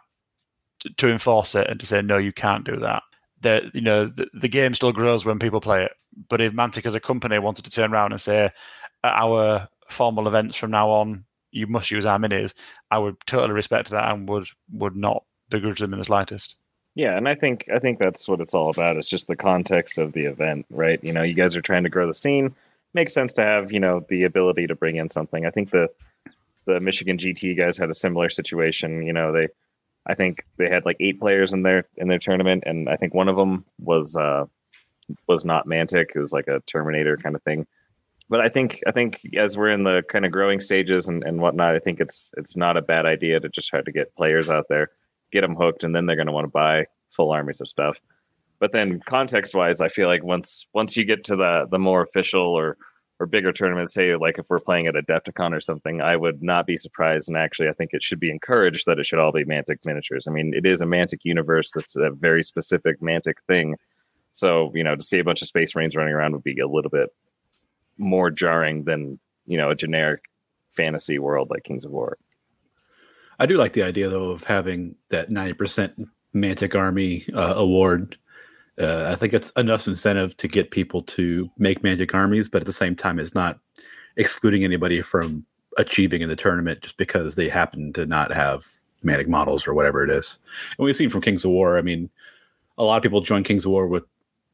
[0.80, 3.04] to, to enforce it and to say no, you can't do that.
[3.42, 5.92] The you know the, the game still grows when people play it.
[6.30, 8.52] But if Mantic as a company wanted to turn around and say
[9.04, 12.54] our formal events from now on, you must use our minis,
[12.92, 16.56] I would totally respect that and would would not begrudge them in the slightest.
[16.96, 18.98] Yeah, and I think I think that's what it's all about.
[18.98, 21.02] It's just the context of the event, right?
[21.04, 22.56] You know, you guys are trying to grow the scene.
[22.94, 25.46] Makes sense to have you know the ability to bring in something.
[25.46, 25.90] I think the
[26.66, 29.06] the Michigan GT guys had a similar situation.
[29.06, 29.48] You know, they
[30.10, 33.14] I think they had like eight players in their in their tournament, and I think
[33.14, 34.46] one of them was uh
[35.28, 36.16] was not Mantic.
[36.16, 37.68] It was like a Terminator kind of thing.
[38.30, 41.42] But I think I think as we're in the kind of growing stages and, and
[41.42, 44.50] whatnot, I think it's it's not a bad idea to just try to get players
[44.50, 44.90] out there
[45.32, 48.00] get them hooked, and then they're going to want to buy full armies of stuff.
[48.60, 52.02] But then context wise, I feel like once once you get to the the more
[52.04, 52.78] official or
[53.20, 56.66] or bigger tournaments, say like if we're playing at Adepticon or something, I would not
[56.66, 57.28] be surprised.
[57.28, 60.28] And actually, I think it should be encouraged that it should all be Mantic miniatures.
[60.28, 63.76] I mean, it is a Mantic universe that's a very specific Mantic thing.
[64.32, 66.68] So you know, to see a bunch of Space Marines running around would be a
[66.68, 67.10] little bit
[67.98, 70.24] more jarring than you know a generic
[70.72, 72.18] fantasy world like Kings of War.
[73.38, 78.18] I do like the idea though of having that ninety percent Mantic Army uh, award.
[78.80, 82.66] Uh, I think it's enough incentive to get people to make Mantic armies, but at
[82.66, 83.60] the same time, it's not
[84.16, 85.46] excluding anybody from
[85.78, 88.66] achieving in the tournament just because they happen to not have
[89.04, 90.40] Mantic models or whatever it is.
[90.78, 91.78] And we've seen from Kings of War.
[91.78, 92.10] I mean,
[92.78, 94.04] a lot of people join Kings of War with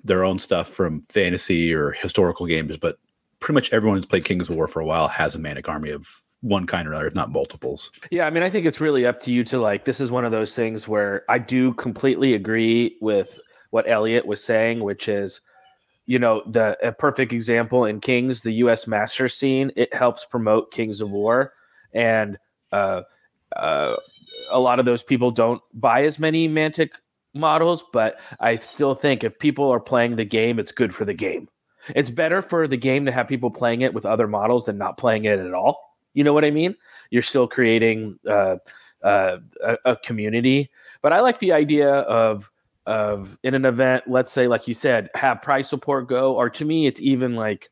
[0.04, 2.98] their own stuff from fantasy or historical games, but
[3.40, 5.90] pretty much everyone who's played Kings of War for a while has a Mantic army
[5.90, 6.08] of
[6.42, 7.92] one kind or another, if not multiples.
[8.12, 9.86] Yeah, I mean, I think it's really up to you to like.
[9.86, 13.40] This is one of those things where I do completely agree with
[13.76, 15.42] what Elliot was saying, which is,
[16.06, 18.88] you know, the a perfect example in Kings, the U.S.
[18.88, 19.70] Master scene.
[19.76, 21.52] It helps promote Kings of War,
[21.92, 22.40] and
[22.72, 23.02] uh,
[23.54, 23.98] uh,
[24.50, 26.92] a lot of those people don't buy as many Mantic
[27.34, 31.14] models, but I still think if people are playing the game, it's good for the
[31.14, 31.50] game.
[31.90, 34.98] It's better for the game to have people playing it with other models than not
[34.98, 35.98] playing it at all.
[36.14, 36.76] You know what I mean?
[37.10, 38.56] You're still creating uh,
[39.04, 40.72] uh, a, a community,
[41.02, 42.50] but I like the idea of
[42.86, 46.66] of in an event, let's say, like you said, have price support go, or to
[46.66, 47.70] me, it's even like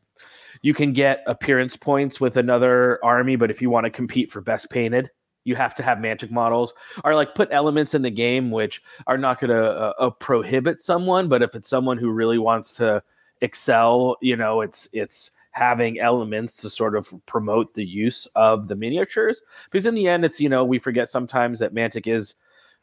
[0.61, 4.41] you can get appearance points with another army, but if you want to compete for
[4.41, 5.11] best painted,
[5.43, 9.18] you have to have Mantic models, or like put elements in the game which are
[9.18, 13.03] not going to uh, uh, prohibit someone, but if it's someone who really wants to
[13.41, 18.76] excel, you know, it's it's having elements to sort of promote the use of the
[18.76, 22.34] miniatures because in the end it's you know we forget sometimes that mantic is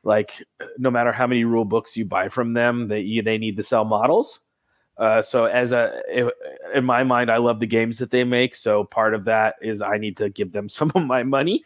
[0.03, 0.43] like
[0.79, 3.85] no matter how many rule books you buy from them they they need to sell
[3.85, 4.41] models.
[4.97, 6.03] Uh, so as a
[6.75, 9.81] in my mind i love the games that they make so part of that is
[9.81, 11.65] i need to give them some of my money.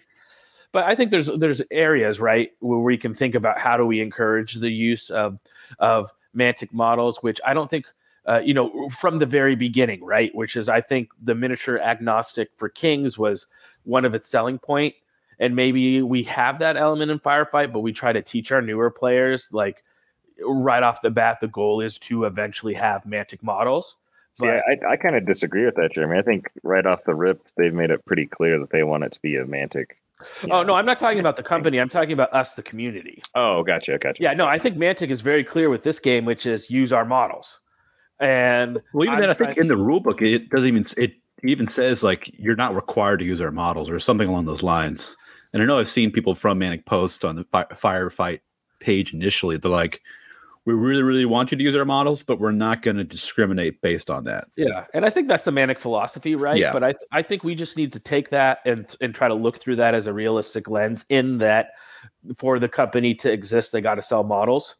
[0.72, 4.00] But i think there's there's areas right where we can think about how do we
[4.00, 5.38] encourage the use of
[5.78, 7.86] of mantic models which i don't think
[8.26, 12.48] uh, you know from the very beginning right which is i think the miniature agnostic
[12.56, 13.46] for kings was
[13.84, 14.94] one of its selling point
[15.38, 18.90] and maybe we have that element in firefight but we try to teach our newer
[18.90, 19.82] players like
[20.44, 23.96] right off the bat the goal is to eventually have mantic models
[24.36, 26.18] See, I, I kind of disagree with that, Jeremy.
[26.18, 29.12] I think right off the rip, they've made it pretty clear that they want it
[29.12, 29.90] to be a Mantic.
[30.50, 33.62] oh no i'm not talking about the company i'm talking about us the community Oh,
[33.62, 34.20] gotcha, gotcha.
[34.22, 37.04] yeah no i think mantic is very clear with this game which is use our
[37.04, 37.60] models
[38.20, 40.84] and Well, even I'm then, I think trying- in the rule book, it doesn't even
[40.96, 41.14] it
[41.44, 45.16] even says like you're not required to use our models or something along those lines.
[45.54, 48.40] And I know I've seen people from Mantic post on the fi- firefight
[48.80, 49.56] page initially.
[49.56, 50.02] They're like,
[50.64, 53.80] "We really, really want you to use our models, but we're not going to discriminate
[53.80, 56.58] based on that." Yeah, and I think that's the mantic philosophy, right?
[56.58, 56.72] Yeah.
[56.72, 59.58] But I I think we just need to take that and and try to look
[59.58, 61.04] through that as a realistic lens.
[61.08, 61.70] In that,
[62.36, 64.74] for the company to exist, they got to sell models.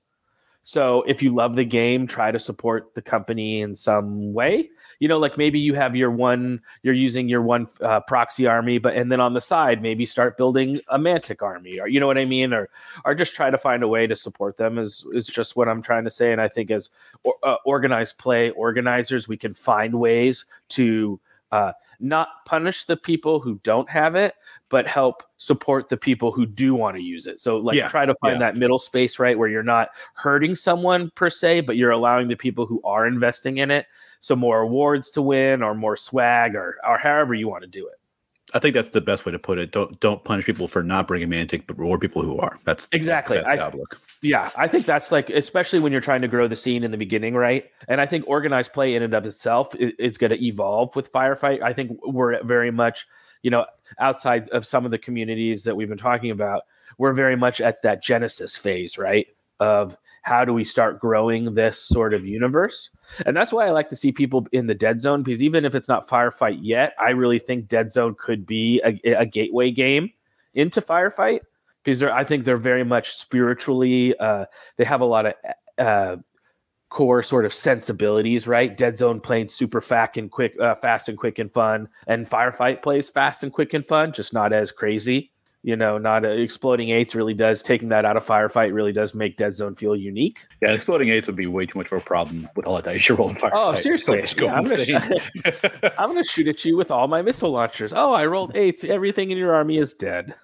[0.65, 4.71] So if you love the game, try to support the company in some way.
[4.99, 8.79] You know, like maybe you have your one, you're using your one uh, proxy army,
[8.79, 12.07] but and then on the side, maybe start building a Mantic army, or you know
[12.07, 12.69] what I mean, or
[13.05, 14.79] or just try to find a way to support them.
[14.79, 16.33] Is is just what I'm trying to say.
[16.33, 16.91] And I think as
[17.23, 21.21] or, uh, organized play organizers, we can find ways to
[21.53, 24.35] uh, not punish the people who don't have it,
[24.71, 27.39] but help support the people who do want to use it.
[27.39, 28.47] So, like, Yeah, try to find yeah.
[28.51, 32.35] that middle space, right, where you're not hurting someone per se, but you're allowing the
[32.35, 33.87] people who are investing in it
[34.25, 37.87] some more awards to win, or more swag, or or however you want to do
[37.87, 38.01] it.
[38.55, 39.71] I think that's the best way to put it.
[39.71, 42.57] Don't don't punish people for not bringing Mantic, but reward people who are.
[42.65, 43.37] That's Exactly.
[43.37, 44.01] That's I- outlook.
[44.23, 46.97] Yeah, I think that's like, especially when you're trying to grow the scene in the
[46.97, 47.67] beginning, right?
[47.89, 51.13] And I think organized play in and of itself is, is going to evolve with
[51.13, 51.61] Firefight.
[51.63, 53.07] I think we're very much,
[53.43, 53.67] you know,
[54.01, 56.63] outside of some of the communities that we've been talking about,
[56.97, 59.27] we're very much at that genesis phase, right?
[59.61, 59.95] Of
[60.25, 62.91] how do we start growing this sort of universe?
[63.27, 65.75] And that's why I like to see people in the dead zone because even if
[65.75, 70.11] it's not Firefight yet, I really think Dead Zone could be a, a gateway game
[70.55, 71.41] into Firefight
[71.85, 74.47] because I think they're very much spiritually uh
[74.77, 75.35] they have a lot of
[75.79, 76.17] uh
[76.89, 81.19] core sort of sensibilities right dead zone playing super fast and quick uh, fast and
[81.19, 85.33] quick and fun and firefight plays fast and quick and fun just not as crazy
[85.65, 89.15] you know not uh, exploding eights really does taking that out of firefight really does
[89.15, 92.01] make dead zone feel unique Yeah, exploding eights would be way too much of a
[92.05, 93.51] problem with all the dice you roll in firefight.
[93.55, 94.21] Oh, seriously?
[94.21, 95.19] Just go Yeah, I'm gonna insane.
[95.99, 98.85] i'm going to shoot at you with all my missile launchers oh i rolled eights
[98.85, 100.35] everything in your army is dead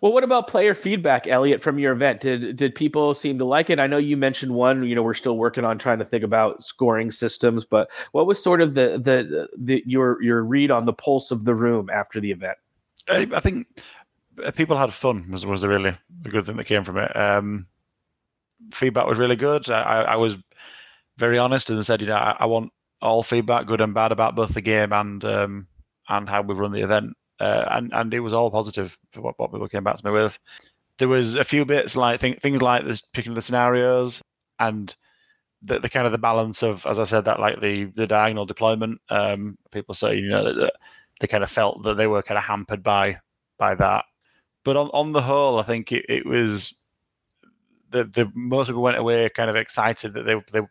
[0.00, 2.20] well, what about player feedback, Elliot, from your event?
[2.20, 3.78] Did did people seem to like it?
[3.78, 4.82] I know you mentioned one.
[4.82, 8.42] You know, we're still working on trying to think about scoring systems, but what was
[8.42, 12.20] sort of the the, the your your read on the pulse of the room after
[12.20, 12.58] the event?
[13.08, 13.66] I, I think
[14.54, 17.14] people had fun was was really the good thing that came from it.
[17.16, 17.66] Um,
[18.72, 19.68] feedback was really good.
[19.70, 20.36] I, I I was
[21.16, 22.72] very honest and said, you know, I, I want
[23.02, 25.66] all feedback, good and bad, about both the game and um,
[26.08, 27.16] and how we run the event.
[27.38, 30.12] Uh, and and it was all positive for what, what people came back to me
[30.12, 30.38] with.
[30.98, 34.22] There was a few bits like th- things like this picking the scenarios
[34.58, 34.94] and
[35.62, 38.46] the, the kind of the balance of, as I said, that like the the diagonal
[38.46, 39.00] deployment.
[39.08, 40.74] Um, people say you know that, that
[41.20, 43.18] they kind of felt that they were kind of hampered by
[43.58, 44.04] by that.
[44.70, 46.72] But on, on the whole, I think it, it was
[47.90, 50.64] the the most people went away kind of excited that they they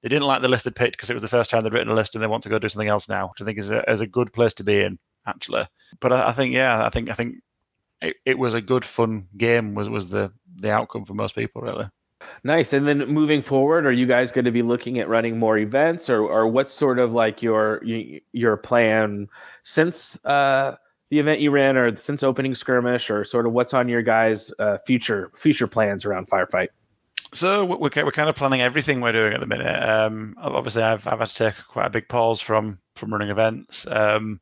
[0.00, 1.90] they didn't like the list they picked because it was the first time they'd written
[1.90, 3.72] a list and they want to go do something else now, which I think is
[3.72, 5.66] a, is a good place to be in actually.
[5.98, 7.38] But I, I think yeah, I think I think
[8.00, 11.62] it, it was a good fun game was was the the outcome for most people
[11.62, 11.88] really.
[12.44, 12.72] Nice.
[12.72, 16.08] And then moving forward, are you guys going to be looking at running more events,
[16.08, 17.82] or or what's sort of like your
[18.30, 19.26] your plan
[19.64, 20.76] since uh,
[21.10, 24.52] the event you ran, or since opening skirmish, or sort of what's on your guys'
[24.58, 26.68] uh, future future plans around firefight?
[27.32, 29.82] So we're we're kind of planning everything we're doing at the minute.
[29.82, 33.86] Um, obviously, I've I've had to take quite a big pause from from running events,
[33.88, 34.40] um,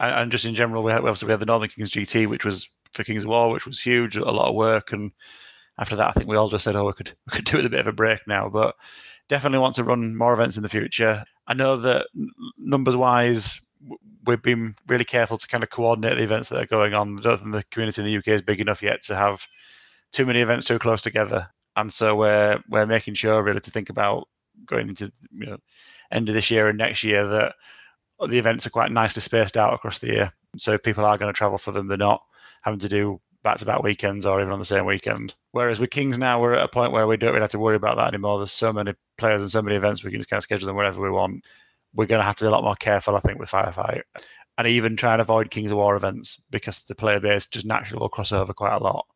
[0.00, 2.44] and, and just in general, we had, obviously we had the Northern Kings GT, which
[2.44, 5.10] was for Kings of War, which was huge, a lot of work, and
[5.78, 7.66] after that, I think we all just said, oh, we could we could do with
[7.66, 8.74] a bit of a break now, but
[9.28, 11.24] definitely want to run more events in the future.
[11.46, 12.06] I know that
[12.58, 13.60] numbers wise,
[14.26, 17.18] we've been really careful to kind of coordinate the events that are going on.
[17.18, 19.46] I don't think the community in the UK is big enough yet to have
[20.12, 23.90] too many events too close together, and so we're we're making sure really to think
[23.90, 24.28] about
[24.66, 25.58] going into you know
[26.12, 27.54] end of this year and next year that
[28.28, 30.32] the events are quite nicely spaced out across the year.
[30.58, 32.22] So if people are going to travel for them, they're not
[32.62, 35.34] having to do back to back weekends or even on the same weekend.
[35.50, 37.76] Whereas with Kings now, we're at a point where we don't really have to worry
[37.76, 38.38] about that anymore.
[38.38, 40.76] There's so many players and so many events, we can just kind of schedule them
[40.76, 41.44] wherever we want.
[41.94, 44.02] We're going to have to be a lot more careful, I think, with Firefight.
[44.58, 48.00] And even try and avoid Kings of War events because the player base just naturally
[48.00, 49.06] will cross over quite a lot.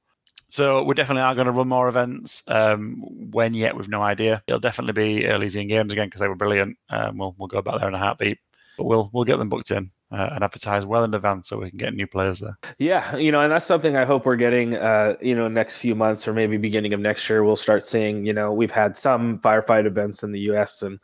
[0.48, 2.42] So we definitely are going to run more events.
[2.46, 3.02] Um,
[3.32, 4.42] when yet, we've no idea.
[4.46, 6.76] It'll definitely be Elysian Games again because they were brilliant.
[6.88, 8.38] Um, we'll we'll go back there in a heartbeat,
[8.78, 11.70] but we'll we'll get them booked in uh, and advertise well in advance so we
[11.70, 12.56] can get new players there.
[12.78, 14.76] Yeah, you know, and that's something I hope we're getting.
[14.76, 18.24] Uh, you know, next few months or maybe beginning of next year, we'll start seeing.
[18.24, 20.82] You know, we've had some firefight events in the U.S.
[20.82, 21.00] and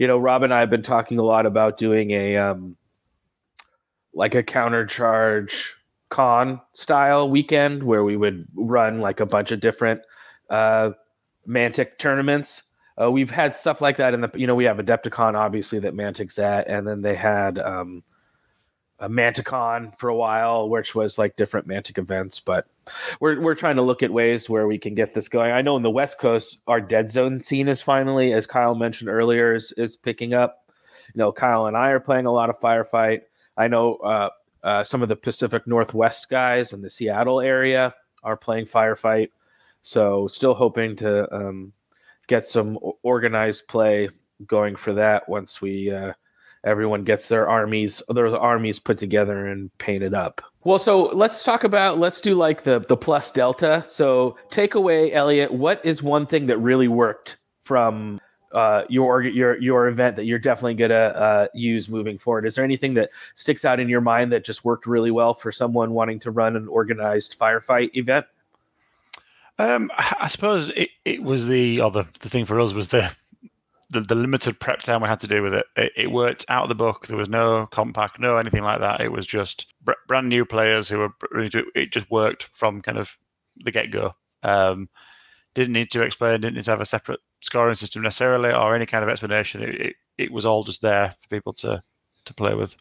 [0.00, 2.74] you know, Rob and I have been talking a lot about doing a um,
[4.14, 5.72] like a countercharge
[6.08, 10.00] con style weekend where we would run like a bunch of different
[10.48, 10.92] uh,
[11.46, 12.62] Mantic tournaments.
[12.98, 15.92] Uh, we've had stuff like that in the, you know, we have Adepticon obviously that
[15.92, 18.02] Mantic's at, and then they had um,
[19.00, 22.38] a Manticon for a while, which was like different Mantic events.
[22.38, 22.66] But
[23.20, 25.52] we're we're trying to look at ways where we can get this going.
[25.52, 29.10] I know in the West Coast, our Dead Zone scene is finally, as Kyle mentioned
[29.10, 30.70] earlier, is is picking up.
[31.14, 33.22] You know, Kyle and I are playing a lot of firefight.
[33.56, 34.28] I know uh,
[34.62, 39.30] uh, some of the Pacific Northwest guys in the Seattle area are playing firefight.
[39.82, 41.72] So still hoping to um,
[42.28, 44.10] get some organized play
[44.46, 46.12] going for that once we uh,
[46.64, 50.42] everyone gets their armies their armies put together and painted up.
[50.64, 53.84] Well, so let's talk about let's do like the the plus delta.
[53.88, 55.52] So take away Elliot.
[55.52, 58.20] What is one thing that really worked from
[58.52, 62.44] uh, your your your event that you're definitely gonna uh, use moving forward?
[62.46, 65.50] Is there anything that sticks out in your mind that just worked really well for
[65.52, 68.26] someone wanting to run an organized firefight event?
[69.58, 73.10] Um, I suppose it, it was the other the thing for us was the,
[73.90, 75.66] the, the limited prep time we had to do with it.
[75.76, 75.92] it.
[75.96, 76.12] it.
[76.12, 77.06] worked out of the book.
[77.06, 79.00] There was no compact, no anything like that.
[79.00, 79.72] It was just
[80.06, 83.16] brand new players who were it just worked from kind of
[83.56, 84.14] the get go.
[84.42, 84.88] Um,
[85.54, 88.86] didn't need to explain, didn't need to have a separate scoring system necessarily or any
[88.86, 89.62] kind of explanation.
[89.62, 91.82] It, it, it was all just there for people to
[92.26, 92.76] to play with.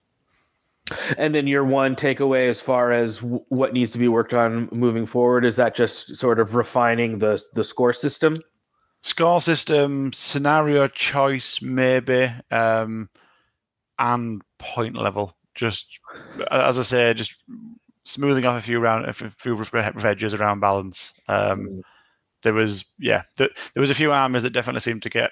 [1.18, 4.70] And then your one takeaway as far as w- what needs to be worked on
[4.72, 8.38] moving forward is that just sort of refining the the score system.
[9.01, 13.09] Score system, scenario choice, maybe, um,
[13.97, 15.35] and point level.
[15.55, 15.87] Just
[16.51, 17.43] as I say, just
[18.03, 21.13] smoothing off a few round, a few rough edges around balance.
[21.27, 21.81] Um, mm
[22.43, 25.31] there was yeah, there, there was a few armies that definitely seemed to get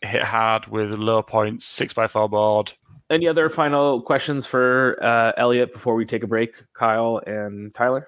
[0.00, 2.72] hit hard with low points, six by four board.
[3.10, 8.06] Any other final questions for uh, Elliot before we take a break, Kyle and Tyler?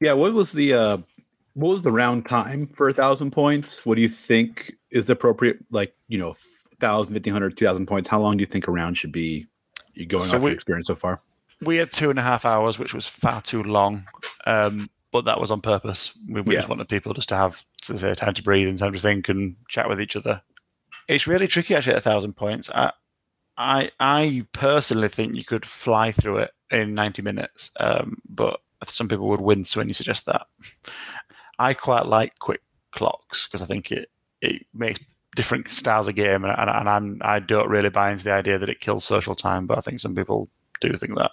[0.00, 0.98] Yeah, what was the uh,
[1.54, 3.84] what was the round time for a thousand points?
[3.84, 5.58] What do you think is appropriate?
[5.70, 6.36] Like you know,
[6.80, 8.08] thousand, fifteen hundred, two thousand points.
[8.08, 9.46] How long do you think a round should be?
[9.94, 11.20] You going so off we, your experience so far?
[11.60, 14.06] We had two and a half hours, which was far too long.
[14.46, 16.18] Um, but that was on purpose.
[16.26, 16.60] We, we yeah.
[16.60, 19.28] just wanted people just to have to say, time to breathe and time to think
[19.28, 20.42] and chat with each other.
[21.08, 22.70] It's really tricky actually at a thousand points.
[22.70, 22.92] I,
[23.58, 29.08] I, I personally think you could fly through it in ninety minutes, um, but some
[29.08, 30.46] people would wince when you suggest that.
[31.62, 32.60] I quite like quick
[32.90, 34.10] clocks because I think it
[34.40, 34.98] it makes
[35.36, 38.58] different styles of game, and, and, and I'm I don't really buy into the idea
[38.58, 40.50] that it kills social time, but I think some people
[40.80, 41.30] do think that.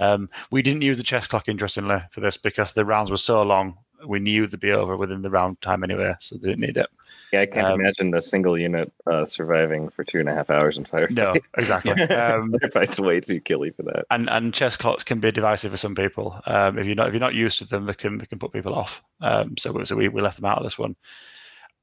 [0.00, 3.42] Um, we didn't use the chess clock, interestingly, for this because the rounds were so
[3.42, 3.78] long.
[4.06, 6.88] We knew they'd be over within the round time anyway, so they didn't need it.
[7.32, 10.50] Yeah, I can't um, imagine a single unit uh, surviving for two and a half
[10.50, 11.08] hours in fire.
[11.10, 11.92] No, exactly.
[12.14, 14.04] Um, Firefights way too killy for that.
[14.10, 16.40] And and chess clocks can be divisive for some people.
[16.46, 18.52] Um, if you're not if you're not used to them, they can they can put
[18.52, 19.02] people off.
[19.20, 20.96] Um, so so we, we left them out of this one.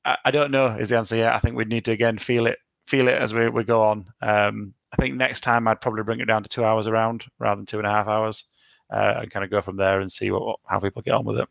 [0.06, 1.34] I, I don't know is the answer yet.
[1.34, 4.06] I think we'd need to again feel it feel it as we, we go on.
[4.22, 7.58] Um, I think next time I'd probably bring it down to two hours around rather
[7.58, 8.46] than two and a half hours,
[8.92, 11.26] uh, and kind of go from there and see what, what, how people get on
[11.26, 11.48] with it.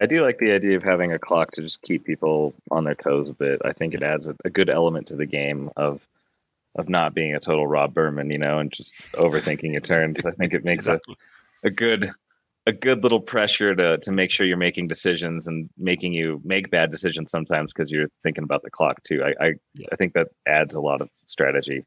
[0.00, 2.94] I do like the idea of having a clock to just keep people on their
[2.94, 3.60] toes a bit.
[3.64, 6.06] I think it adds a, a good element to the game of
[6.74, 10.24] of not being a total Rob Berman, you know, and just overthinking your turns.
[10.24, 11.16] I think it makes exactly.
[11.64, 12.12] a, a good
[12.66, 16.70] a good little pressure to to make sure you're making decisions and making you make
[16.70, 19.24] bad decisions sometimes because you're thinking about the clock too.
[19.24, 19.54] I I,
[19.90, 21.84] I think that adds a lot of strategy.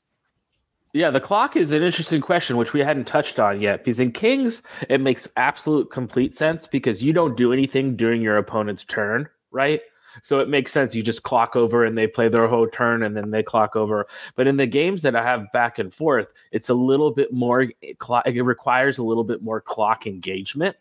[0.94, 3.80] Yeah, the clock is an interesting question, which we hadn't touched on yet.
[3.80, 8.38] Because in Kings, it makes absolute complete sense because you don't do anything during your
[8.38, 9.82] opponent's turn, right?
[10.22, 10.94] So it makes sense.
[10.94, 14.06] You just clock over and they play their whole turn and then they clock over.
[14.36, 17.68] But in the games that I have back and forth, it's a little bit more,
[18.00, 20.76] clock it requires a little bit more clock engagement.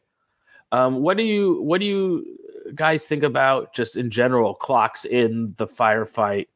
[0.73, 2.27] Um, what do you, what do you
[2.75, 6.49] guys think about just in general clocks in the firefight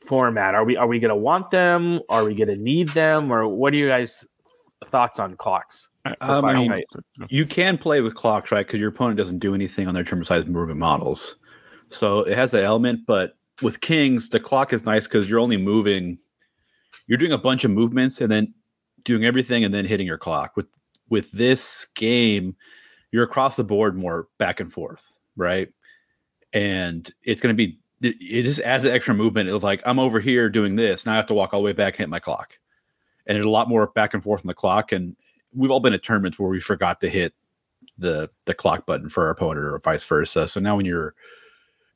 [0.00, 0.54] format?
[0.54, 2.00] Are we, are we going to want them?
[2.08, 3.32] Are we going to need them?
[3.32, 4.26] Or what are you guys
[4.86, 5.88] thoughts on clocks?
[6.20, 6.82] Um, I mean,
[7.28, 8.66] you can play with clocks, right?
[8.66, 11.36] Because your opponent doesn't do anything on their term size movement models.
[11.90, 15.58] So it has that element, but with kings, the clock is nice because you're only
[15.58, 16.18] moving,
[17.06, 18.54] you're doing a bunch of movements and then
[19.04, 20.56] doing everything and then hitting your clock.
[20.56, 20.66] With
[21.10, 22.56] with this game,
[23.12, 25.04] you're across the board more back and forth,
[25.36, 25.68] right?
[26.52, 30.20] And it's going to be it just adds an extra movement of like I'm over
[30.20, 32.18] here doing this, now I have to walk all the way back and hit my
[32.18, 32.58] clock,
[33.26, 34.92] and it's a lot more back and forth on the clock.
[34.92, 35.16] And
[35.54, 37.34] we've all been at tournaments where we forgot to hit
[37.98, 40.48] the the clock button for our opponent or vice versa.
[40.48, 41.14] So now when you're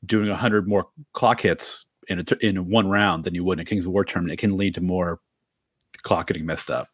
[0.05, 3.63] doing a 100 more clock hits in a, in one round than you would in
[3.63, 5.19] a Kings of War tournament, it can lead to more
[6.03, 6.89] clock getting messed up.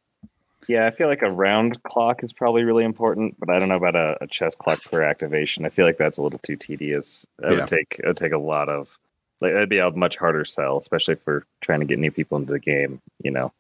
[0.71, 3.75] Yeah, I feel like a round clock is probably really important, but I don't know
[3.75, 5.65] about a, a chess clock per activation.
[5.65, 7.25] I feel like that's a little too tedious.
[7.43, 7.57] It yeah.
[7.57, 8.97] would take it would take a lot of
[9.41, 12.53] like it'd be a much harder sell, especially for trying to get new people into
[12.53, 13.01] the game.
[13.21, 13.51] You know.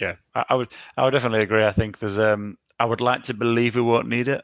[0.00, 1.64] Yeah, I, I would I would definitely agree.
[1.64, 4.42] I think there's um I would like to believe we won't need it.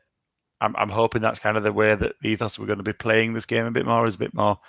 [0.60, 3.32] I'm, I'm hoping that's kind of the way that ethos we're going to be playing
[3.32, 4.60] this game a bit more is a bit more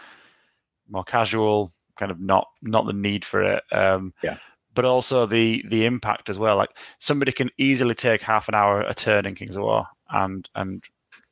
[0.89, 3.63] more casual, kind of not not the need for it.
[3.71, 4.37] Um, yeah.
[4.77, 6.55] But also the the impact as well.
[6.55, 10.47] Like somebody can easily take half an hour a turn in Kings of War and
[10.53, 10.83] and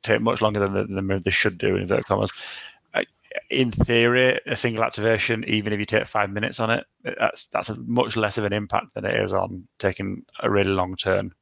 [0.02, 2.32] take much longer than, than they should do in inverted commas.
[3.50, 7.68] In theory, a single activation, even if you take five minutes on it, that's that's
[7.68, 11.32] a much less of an impact than it is on taking a really long turn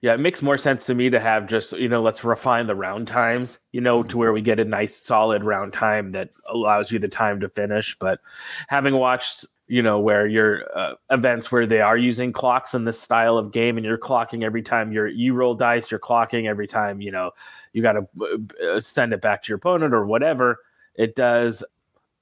[0.00, 2.76] yeah, it makes more sense to me to have just, you know, let's refine the
[2.76, 4.18] round times, you know, to mm-hmm.
[4.18, 7.96] where we get a nice solid round time that allows you the time to finish.
[7.98, 8.20] But
[8.68, 12.98] having watched, you know, where your uh, events where they are using clocks in this
[12.98, 16.66] style of game and you're clocking every time you're, you roll dice, you're clocking every
[16.66, 17.30] time, you know,
[17.74, 20.58] you got to uh, send it back to your opponent or whatever.
[20.94, 21.62] It does.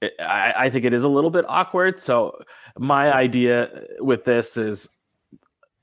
[0.02, 2.00] I, I think it is a little bit awkward.
[2.00, 2.38] So
[2.76, 4.88] my idea with this is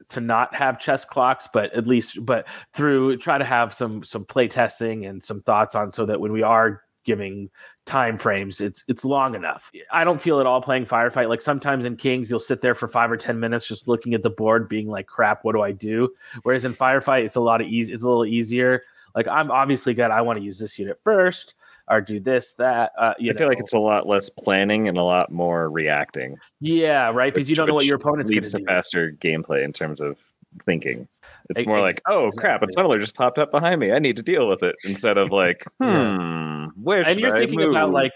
[0.09, 4.25] to not have chess clocks, but at least but through try to have some some
[4.25, 7.49] play testing and some thoughts on so that when we are giving
[7.85, 11.85] time frames it's it's long enough i don't feel at all playing firefight like sometimes
[11.85, 14.69] in kings you'll sit there for five or ten minutes just looking at the board
[14.69, 16.09] being like crap what do i do
[16.43, 18.83] whereas in firefight it's a lot of easy it's a little easier
[19.15, 21.55] like i'm obviously good i want to use this unit first
[21.89, 22.91] or do this, that.
[22.97, 26.37] Uh, you I feel like it's a lot less planning and a lot more reacting.
[26.59, 27.33] Yeah, right.
[27.33, 28.65] Because you don't know what your opponent's leads to do.
[28.65, 30.17] faster gameplay in terms of
[30.65, 31.07] thinking.
[31.49, 33.91] It's more like, oh crap, a tunneler just popped up behind me.
[33.91, 37.59] I need to deal with it instead of like, hmm, where and you're I thinking
[37.59, 37.71] move?
[37.71, 38.13] about like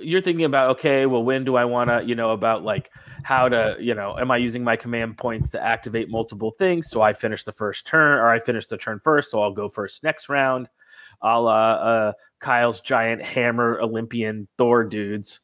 [0.00, 2.90] you're thinking about okay well when do i want to you know about like
[3.24, 7.02] how to you know am i using my command points to activate multiple things so
[7.02, 10.02] i finish the first turn or i finish the turn first so i'll go first
[10.02, 10.66] next round
[11.20, 15.40] a la uh, Kyle's giant hammer Olympian Thor dudes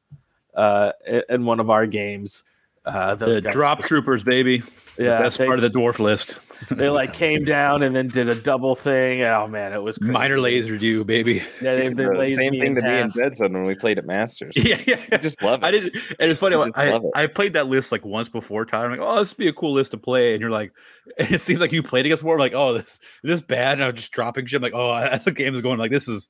[0.54, 0.92] uh,
[1.28, 2.42] in one of our games.
[2.88, 4.62] Uh, the drop troopers, baby.
[4.98, 6.34] Yeah, that's part of the dwarf list.
[6.70, 9.22] they like came down and then did a double thing.
[9.22, 10.12] Oh man, it was crazy.
[10.12, 11.42] minor lasered you, baby.
[11.60, 14.06] Yeah, they, they the same thing to me in Dead Zone when we played at
[14.06, 14.54] Masters.
[14.68, 15.66] Yeah, yeah, I just love it.
[15.66, 16.56] I did, and it's funny.
[16.56, 18.64] I, I, I, played that list like once before.
[18.66, 20.72] Tyler, I'm like, oh, this would be a cool list to play, and you're like,
[21.18, 22.34] and it seems like you played against more.
[22.34, 24.58] I'm like, oh, this this bad, and I'm just dropping shit.
[24.58, 26.28] I'm like, oh, as the game is going, like this is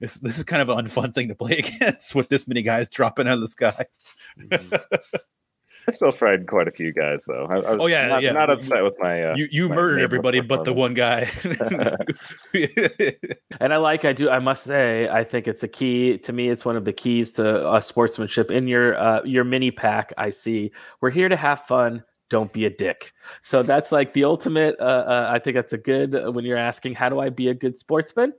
[0.00, 2.90] this this is kind of an unfun thing to play against with this many guys
[2.90, 3.86] dropping out of the sky.
[4.38, 5.16] Mm-hmm.
[5.86, 7.46] I still fried quite a few guys though.
[7.46, 8.32] I, I oh yeah, not, yeah.
[8.32, 9.22] Not upset with my.
[9.22, 11.30] Uh, you you my murdered everybody but the one guy.
[13.60, 14.04] and I like.
[14.04, 14.30] I do.
[14.30, 15.08] I must say.
[15.08, 16.48] I think it's a key to me.
[16.48, 20.12] It's one of the keys to uh, sportsmanship in your uh, your mini pack.
[20.16, 20.72] I see.
[21.00, 22.02] We're here to have fun.
[22.30, 23.12] Don't be a dick.
[23.42, 24.76] So that's like the ultimate.
[24.80, 27.48] Uh, uh I think that's a good uh, when you're asking how do I be
[27.48, 28.32] a good sportsman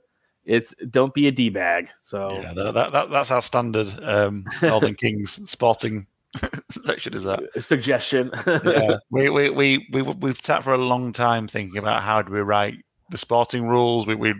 [0.46, 1.90] it's don't be a d bag.
[2.00, 6.06] So yeah, that, that, that's our standard um, Northern Kings sporting
[6.70, 7.14] section.
[7.14, 8.30] Is that suggestion?
[8.46, 12.32] yeah, we we we we we've sat for a long time thinking about how do
[12.32, 12.74] we write
[13.10, 14.06] the sporting rules.
[14.06, 14.34] We we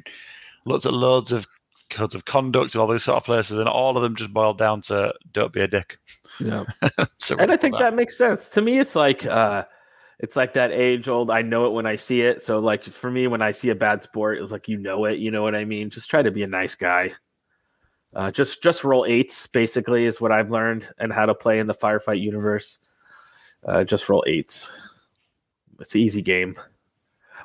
[0.64, 1.46] looked at loads of
[1.90, 4.58] codes of conduct and all these sort of places, and all of them just boiled
[4.58, 5.98] down to don't be a dick.
[6.40, 6.64] Yeah,
[7.18, 7.82] so and I think that.
[7.82, 8.78] that makes sense to me.
[8.78, 9.26] It's like.
[9.26, 9.64] uh
[10.18, 12.42] it's like that age old I know it when I see it.
[12.42, 15.18] So like for me when I see a bad sport, it's like you know it,
[15.18, 15.90] you know what I mean?
[15.90, 17.12] Just try to be a nice guy.
[18.13, 21.67] Uh, just just roll eights basically is what I've learned and how to play in
[21.67, 22.79] the firefight universe.
[23.65, 24.69] Uh, just roll eights.
[25.79, 26.55] It's an easy game.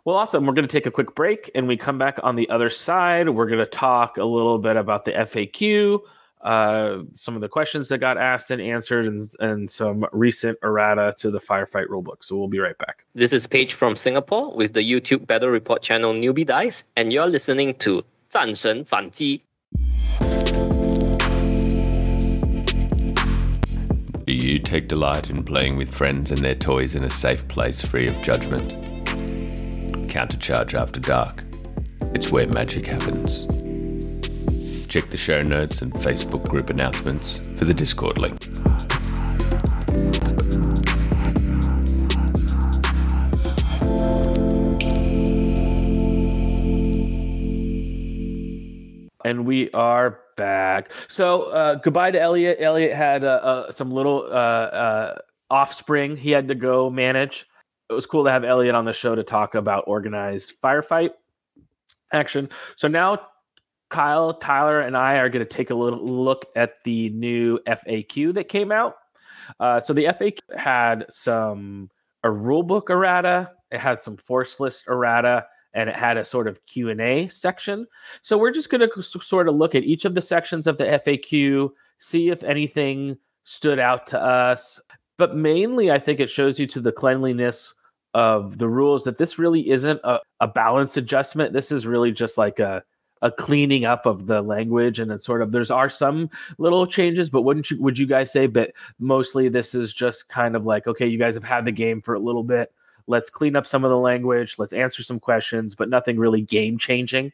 [0.05, 0.47] Well, awesome.
[0.47, 3.29] We're going to take a quick break and we come back on the other side.
[3.29, 6.01] We're going to talk a little bit about the FAQ,
[6.43, 11.15] uh, some of the questions that got asked and answered, and, and some recent errata
[11.19, 12.23] to the firefight rulebook.
[12.23, 13.05] So we'll be right back.
[13.15, 17.27] This is Paige from Singapore with the YouTube Battle Report channel Newbie Dice, and you're
[17.29, 19.43] listening to 战神反击.
[24.62, 28.22] Take delight in playing with friends and their toys in a safe place free of
[28.24, 28.72] judgment?
[30.08, 31.44] Countercharge After Dark.
[32.14, 33.46] It's where magic happens.
[34.88, 38.38] Check the show notes and Facebook group announcements for the Discord link.
[49.24, 50.92] And we are back.
[51.08, 52.58] So uh, goodbye to Elliot.
[52.60, 55.18] Elliot had uh, uh, some little uh, uh,
[55.52, 57.46] offspring he had to go manage.
[57.92, 61.12] It was cool to have Elliot on the show to talk about organized firefight
[62.12, 62.50] action.
[62.76, 63.20] So now
[63.90, 68.34] Kyle, Tyler, and I are going to take a little look at the new FAQ
[68.34, 68.96] that came out.
[69.60, 71.92] Uh, so the FAQ had some
[72.24, 76.66] a rulebook errata, it had some force list errata, and it had a sort of
[76.66, 77.88] Q and A section.
[78.22, 80.86] So we're just going to sort of look at each of the sections of the
[80.86, 84.80] FAQ, see if anything stood out to us.
[85.18, 87.74] But mainly, I think it shows you to the cleanliness
[88.14, 91.54] of the rules that this really isn't a, a balance adjustment.
[91.54, 92.84] This is really just like a
[93.22, 97.30] a cleaning up of the language and it's sort of there's are some little changes
[97.30, 100.88] but wouldn't you would you guys say but mostly this is just kind of like
[100.88, 102.74] okay you guys have had the game for a little bit
[103.12, 106.78] let's clean up some of the language let's answer some questions but nothing really game
[106.78, 107.32] changing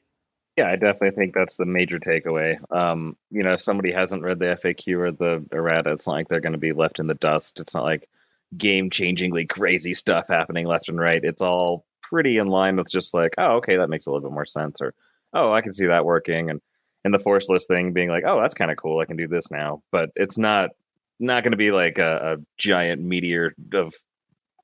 [0.57, 2.57] Yeah, I definitely think that's the major takeaway.
[2.75, 6.30] Um, you know, if somebody hasn't read the FAQ or the errata, it's not like
[6.30, 7.59] they're going to be left in the dust.
[7.59, 8.09] It's not like
[8.57, 11.23] game changingly crazy stuff happening left and right.
[11.23, 14.34] It's all pretty in line with just like, oh, okay, that makes a little bit
[14.34, 14.95] more sense, or
[15.34, 16.59] oh, I can see that working, and
[17.03, 18.99] and the force list thing being like, oh, that's kind of cool.
[18.99, 20.71] I can do this now, but it's not
[21.19, 23.93] not going to be like a, a giant meteor of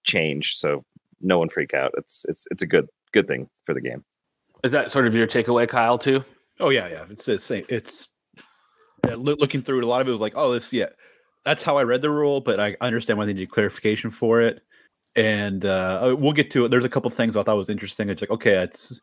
[0.04, 0.56] change.
[0.56, 0.84] So
[1.24, 1.92] no one freak out.
[1.98, 4.04] It's it's it's a good good thing for the game.
[4.64, 6.24] is that sort of your takeaway kyle too
[6.60, 7.06] Oh yeah, yeah.
[7.10, 7.66] It's the same.
[7.68, 8.10] It's
[9.08, 9.86] yeah, loo- looking through it.
[9.86, 10.90] A lot of it was like, oh, this yeah,
[11.44, 14.62] that's how I read the rule, but I understand why they need clarification for it.
[15.16, 16.70] And uh, we'll get to it.
[16.70, 18.10] There's a couple things I thought was interesting.
[18.10, 19.02] It's like, okay, that's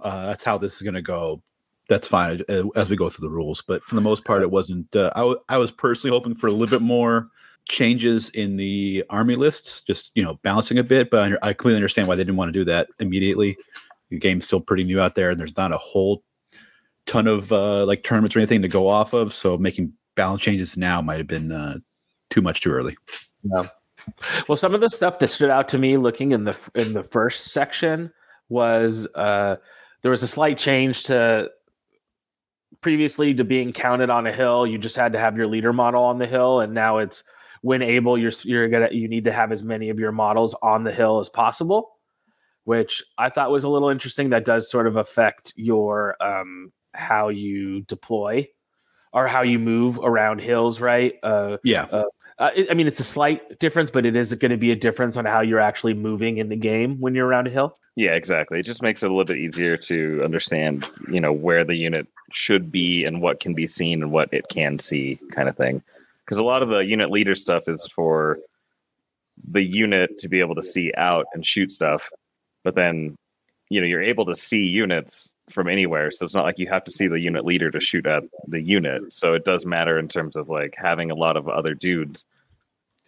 [0.00, 1.42] uh, that's how this is going to go.
[1.88, 3.62] That's fine uh, as we go through the rules.
[3.62, 4.94] But for the most part, it wasn't.
[4.96, 7.28] Uh, I, w- I was personally hoping for a little bit more
[7.68, 11.10] changes in the army lists, just you know, balancing a bit.
[11.10, 13.56] But I, I completely understand why they didn't want to do that immediately.
[14.10, 16.22] The game's still pretty new out there, and there's not a whole
[17.06, 19.32] ton of uh, like tournaments or anything to go off of.
[19.32, 21.78] So making balance changes now might have been uh,
[22.30, 22.96] too much too early.
[23.42, 23.68] Yeah.
[24.48, 27.04] Well, some of the stuff that stood out to me looking in the in the
[27.04, 28.12] first section
[28.48, 29.56] was uh,
[30.02, 31.50] there was a slight change to
[32.80, 34.66] previously to being counted on a hill.
[34.66, 37.22] You just had to have your leader model on the hill, and now it's
[37.62, 40.84] when able you're you're gonna you need to have as many of your models on
[40.84, 41.96] the hill as possible,
[42.64, 44.30] which I thought was a little interesting.
[44.30, 48.48] That does sort of affect your um, how you deploy
[49.12, 51.14] or how you move around hills, right?
[51.22, 52.04] Uh, Yeah, uh,
[52.38, 55.16] uh, I mean, it's a slight difference, but it is going to be a difference
[55.16, 57.78] on how you're actually moving in the game when you're around a hill.
[57.94, 58.58] Yeah, exactly.
[58.58, 62.06] It just makes it a little bit easier to understand, you know, where the unit
[62.32, 65.82] should be and what can be seen and what it can see, kind of thing.
[66.24, 68.38] Because a lot of the unit leader stuff is for
[69.50, 72.08] the unit to be able to see out and shoot stuff,
[72.64, 73.16] but then,
[73.70, 76.10] you know, you're able to see units from anywhere.
[76.10, 78.60] So it's not like you have to see the unit leader to shoot at the
[78.60, 79.12] unit.
[79.12, 82.24] So it does matter in terms of like having a lot of other dudes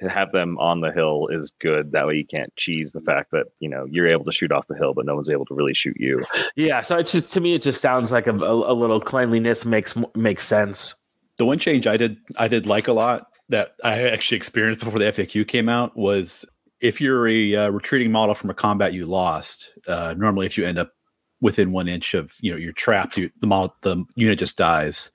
[0.01, 1.93] to have them on the hill is good.
[1.93, 4.67] That way you can't cheese the fact that, you know, you're able to shoot off
[4.67, 6.25] the hill, but no one's able to really shoot you.
[6.57, 9.65] Yeah, so it's just to me, it just sounds like a, a, a little cleanliness
[9.65, 10.95] makes makes sense.
[11.37, 14.99] The one change I did I did like a lot that I actually experienced before
[14.99, 16.45] the FAQ came out was
[16.81, 20.67] if you're a uh, retreating model from a combat you lost, uh, normally if you
[20.67, 20.93] end up
[21.41, 25.11] within one inch of you know you're trapped, you, the model the unit just dies.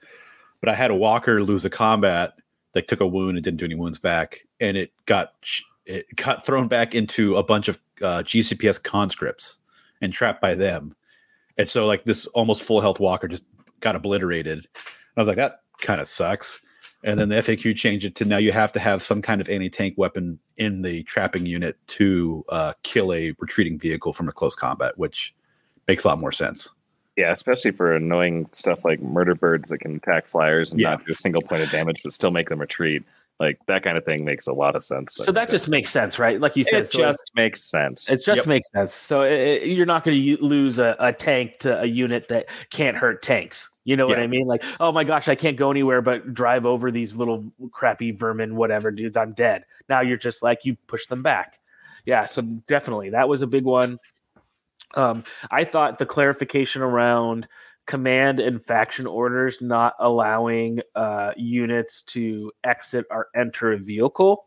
[0.61, 2.33] But I had a walker lose a combat
[2.73, 5.33] that took a wound and didn't do any wounds back, and it got
[5.85, 9.57] it got thrown back into a bunch of uh, GCPS conscripts
[10.01, 10.95] and trapped by them.
[11.57, 13.43] And so like this almost full health walker just
[13.79, 14.59] got obliterated.
[14.59, 14.67] And
[15.17, 16.59] I was like, that kind of sucks.
[17.03, 19.47] And then the FAQ changed it to now you have to have some kind of
[19.47, 24.53] anti-tank weapon in the trapping unit to uh, kill a retreating vehicle from a close
[24.55, 25.33] combat, which
[25.87, 26.69] makes a lot more sense.
[27.15, 30.91] Yeah, especially for annoying stuff like murder birds that can attack flyers and Yeah.
[30.91, 33.03] not do a single point of damage, but still make them retreat.
[33.39, 35.13] Like that kind of thing makes a lot of sense.
[35.15, 36.41] So that just makes sense, right?
[36.41, 38.11] Like you said, it so it's- just makes sense.
[38.11, 38.45] It just Yep.
[38.47, 38.93] makes sense.
[38.93, 42.47] So it, it- you're not going to lose a, a tank to a unit that
[42.71, 43.69] can't hurt tanks.
[43.89, 44.45] You know what I mean?
[44.45, 48.55] Like, oh my gosh, I can't go anywhere but drive over these little crappy vermin,
[48.55, 49.17] whatever, dudes.
[49.17, 49.63] I'm dead.
[49.89, 51.57] Now you're just like you push them back.
[52.05, 53.97] Yeah, so definitely that was a big one.
[54.93, 57.47] Um, I thought the clarification around
[57.87, 64.45] command and faction orders not allowing uh, units to exit or enter a vehicle.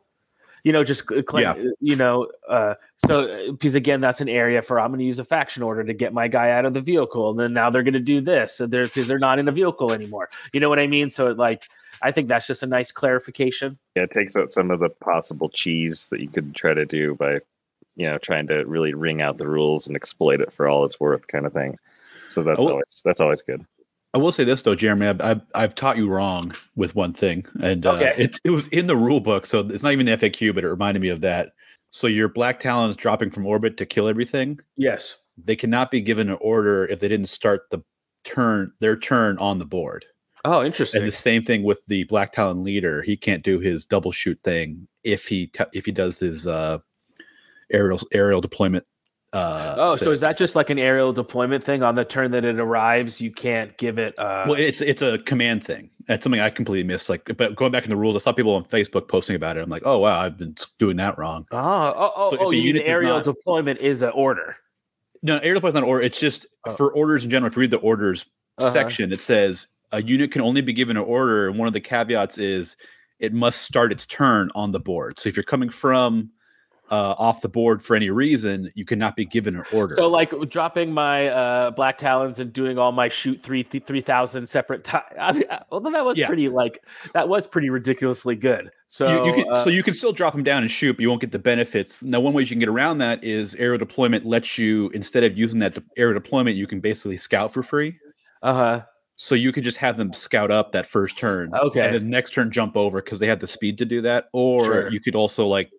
[0.65, 1.71] You know, just cl- cl- Yeah.
[1.81, 2.75] you know, uh,
[3.07, 5.83] so uh, because again, that's an area for I'm going to use a faction order
[5.83, 8.21] to get my guy out of the vehicle, and then now they're going to do
[8.21, 10.31] this, so they're because they're not in a vehicle anymore.
[10.53, 11.11] You know what I mean?
[11.11, 11.65] So like,
[12.01, 13.77] I think that's just a nice clarification.
[13.97, 17.15] yeah, it takes out some of the possible cheese that you could try to do
[17.17, 17.41] by,
[17.97, 21.01] you know, trying to really wring out the rules and exploit it for all it's
[21.01, 21.77] worth, kind of thing.
[22.29, 22.71] So that's Oh.
[22.71, 23.67] always that's always good.
[24.15, 27.45] I will say this though, Jeremy, I've, I've, I've taught you wrong with one thing,
[27.63, 30.55] and uh, it, it was in the rule book, so it's not even the FAQ,
[30.55, 31.53] but it reminded me of that.
[31.91, 35.17] So your black talons dropping from orbit to kill everything, Yes.
[35.43, 37.83] they cannot be given an order if they didn't start the
[38.25, 40.05] turn their turn on the board.
[40.45, 41.01] Oh, interesting.
[41.03, 44.39] And the same thing with the black talon leader, he can't do his double shoot
[44.43, 46.79] thing if he if he does his uh,
[47.73, 48.85] aerial aerial deployment.
[49.33, 52.45] Uh, oh, so is that just like an aerial deployment thing on the turn that
[52.45, 53.21] it arrives?
[53.21, 54.19] You can't give it.
[54.19, 55.89] Uh, well, it's it's a command thing.
[56.07, 57.09] That's something I completely missed.
[57.09, 59.63] Like, but going back in the rules, I saw people on Facebook posting about it.
[59.63, 61.47] I'm like, oh wow, I've been doing that wrong.
[61.51, 64.11] oh, oh, oh, So if oh the you mean unit aerial not- deployment is an
[64.11, 64.57] order.
[65.23, 66.05] No, aerial deployment is not an order.
[66.05, 66.73] It's just Oh.
[66.75, 67.49] for orders in general.
[67.51, 68.27] If you read the orders
[68.59, 68.71] Uh-huh.
[68.71, 71.81] section, it says a unit can only be given an order, and one of the
[71.81, 72.77] caveats is
[73.19, 75.19] it must start its turn on the board.
[75.19, 76.31] So if you're coming from
[76.93, 79.95] uh, off the board for any reason, you cannot be given an order.
[79.97, 84.03] So, like dropping my uh, black talons and doing all my shoot three th- three
[84.03, 85.07] thousand separate times.
[85.19, 86.27] I mean, although that was Yeah.
[86.27, 88.71] pretty like that was pretty ridiculously good.
[88.89, 91.01] So you, you can, uh, so you can still drop them down and shoot, but
[91.01, 92.03] you won't get the benefits.
[92.03, 95.37] Now, one way you can get around that is aerial deployment lets you instead of
[95.37, 97.97] using that de- deployment, you can basically scout for free.
[98.43, 98.83] uh huh.
[99.17, 101.81] So you could just have them scout up that first turn, Okay.
[101.81, 104.29] and then next turn jump over because they have the speed to do that.
[104.33, 104.91] Or Sure.
[104.91, 105.71] you could also like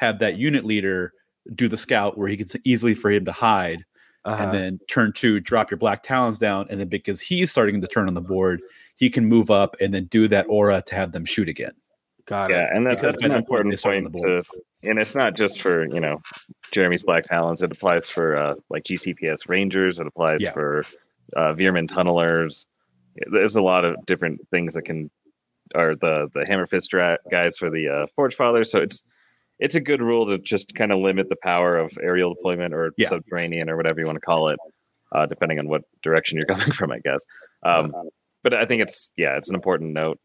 [0.00, 1.12] have that unit leader
[1.54, 3.84] do the scout where he can easily for him to hide,
[4.24, 4.42] Uh-huh.
[4.42, 7.86] and then turn two drop your black talons down, and then because he's starting the
[7.86, 8.60] turn on the board,
[8.96, 11.72] he can move up and then do that aura to have them shoot again.
[12.26, 12.54] Got it.
[12.54, 14.42] Yeah, and that, that's an important they start on point to,
[14.82, 16.20] and it's not just for you know
[16.72, 17.62] Jeremy's Black Talons.
[17.62, 19.98] It applies for uh, like GCPS Rangers.
[20.00, 20.52] It applies Yeah.
[20.52, 20.84] for
[21.36, 22.66] uh, Veer-myn Tunnelers.
[23.32, 25.10] There's a lot of different things that can,
[25.74, 28.70] or the the Hammer Fist dra- guys for the uh, Forge Fathers.
[28.70, 29.02] So it's
[29.60, 32.92] it's a good rule to just kind of limit the power of aerial deployment or
[32.96, 33.08] Yeah.
[33.08, 34.58] subterranean or whatever you want to call it,
[35.12, 37.24] uh, depending on what direction you're coming from, I guess.
[37.62, 37.92] Um,
[38.42, 40.18] but I think it's yeah, it's an important note.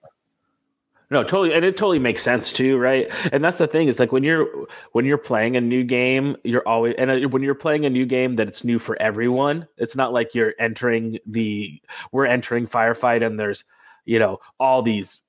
[1.11, 3.11] No, totally, and it totally makes sense too, right?
[3.31, 4.47] And that's the thing is like when you're
[4.93, 8.07] when you're playing a new game, you're always and uh, when you're playing a new
[8.07, 9.67] game that it's new for everyone.
[9.77, 11.79] It's not like you're entering the
[12.11, 13.63] we're entering firefight and there's
[14.05, 15.19] you know all these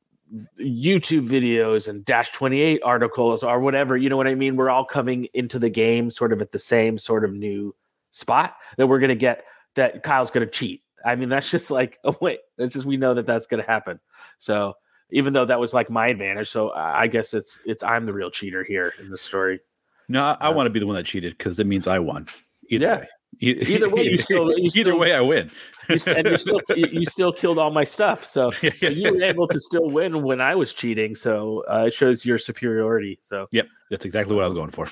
[0.58, 3.96] YouTube videos and Dash 28 articles or whatever.
[3.96, 4.56] You know what I mean?
[4.56, 7.74] We're all coming into the game sort of at the same sort of new
[8.10, 9.44] spot that we're gonna get
[9.74, 10.82] that Kyle's gonna cheat.
[11.04, 14.00] I mean, that's just like oh wait, that's just we know that that's gonna happen.
[14.38, 14.74] So
[15.10, 16.48] even though that was like my advantage.
[16.48, 19.60] So I guess it's it's I'm the real cheater here in the story.
[20.08, 20.54] No, I, I Yeah.
[20.56, 22.26] want to be the one that cheated because that means I won.
[22.68, 22.96] Either Yeah.
[22.98, 23.08] way.
[23.40, 25.50] Either way, you still- you either still- way, I win.
[25.88, 28.26] You, and you still you, still killed all my stuff.
[28.26, 31.14] So, so you were able to still win when I was cheating.
[31.14, 33.18] So uh, it shows your superiority.
[33.22, 34.88] So Yep, that's exactly what I was going for.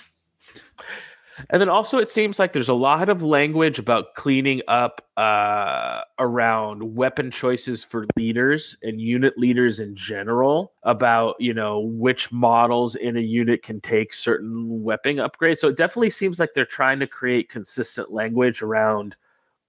[1.51, 6.03] And then also, it seems like there's a lot of language about cleaning up uh,
[6.19, 10.73] around weapon choices for leaders and unit leaders in general.
[10.85, 15.59] About you know which models in a unit can take certain weapon upgrades.
[15.59, 19.17] So it definitely seems like they're trying to create consistent language around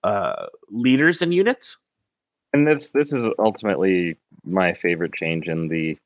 [0.06, 1.78] uh, leaders and units.
[2.54, 4.16] and this this is ultimately
[4.46, 5.98] my favorite change in the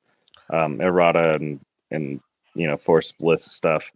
[0.52, 1.60] um, errata and
[1.92, 2.22] and
[2.56, 3.92] you know force bliss stuff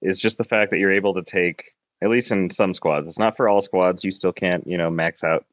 [0.00, 3.08] is just the fact that you're able to take at least in some squads.
[3.08, 4.02] It's not for all squads.
[4.02, 5.44] You still can't you know max out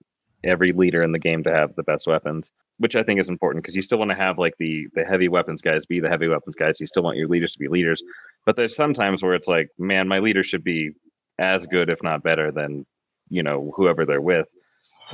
[0.43, 2.49] every leader in the game to have the best weapons,
[2.79, 5.27] which I think is important because you still want to have like the the heavy
[5.27, 6.79] weapons guys be the heavy weapons guys.
[6.79, 8.01] You still want your leaders to be leaders,
[8.45, 10.91] but there's sometimes where it's like, man, my leader should be
[11.39, 12.85] as good, if not better, than
[13.31, 14.47] you know whoever they're with.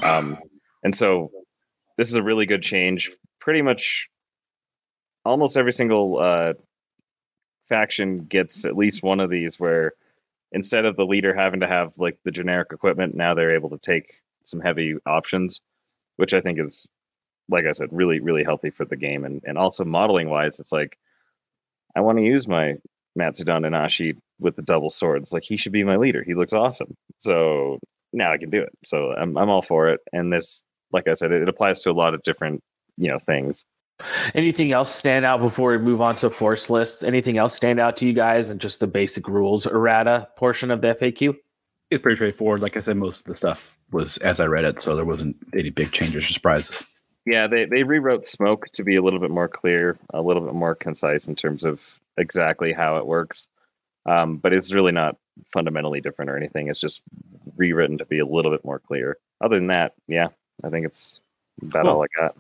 [0.04, 0.38] Um,
[0.84, 1.32] and so
[1.98, 3.12] this is a really good change.
[3.40, 4.10] Pretty much
[5.24, 6.54] almost every single uh,
[7.70, 9.94] faction gets at least one of these where
[10.52, 13.78] instead of the leader having to have like the generic equipment, now they're able to
[13.78, 15.62] take some heavy options,
[16.16, 16.88] which I think is,
[17.50, 20.72] like I said, really really healthy for the game and and also modeling wise, it's
[20.72, 20.98] like
[21.96, 22.76] I want to use my
[23.18, 25.34] Matsudan Anashi with the double swords.
[25.34, 26.24] Like he should be my leader.
[26.24, 26.96] He looks awesome.
[27.18, 27.80] So
[28.14, 28.70] now I can do it.
[28.84, 30.02] So I'm I'm all for it.
[30.14, 32.64] And this, like I said, it, it applies to a lot of different
[32.98, 33.66] you know things.
[34.36, 37.02] Anything else stand out before we move on to force lists?
[37.02, 40.82] Anything else stand out to you guys and just the basic rules errata portion of
[40.82, 41.36] the FAQ?
[41.90, 42.62] It's pretty straightforward.
[42.62, 45.38] Like I said, most of the stuff was as I read it, so there wasn't
[45.54, 46.84] any big changes or surprises.
[47.26, 50.54] Yeah, they, they rewrote smoke to be a little bit more clear, a little bit
[50.54, 53.48] more concise in terms of exactly how it works.
[54.08, 55.18] Um, but it's really not
[55.52, 56.68] fundamentally different or anything.
[56.68, 57.04] It's just
[57.56, 59.18] rewritten to be a little bit more clear.
[59.42, 60.28] Other than that, yeah,
[60.64, 61.22] I think it's
[61.62, 61.92] about Cool.
[61.92, 62.36] all I got.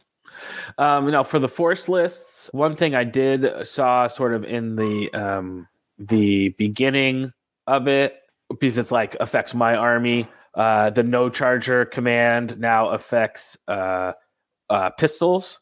[0.77, 5.09] Um, now for the force lists, one thing I did saw sort of in the
[5.13, 5.67] um,
[5.97, 7.31] the beginning
[7.65, 8.21] of it
[8.59, 10.27] because it's like affects my army.
[10.53, 14.13] Uh, the no charger command now affects uh,
[14.69, 15.59] uh, pistols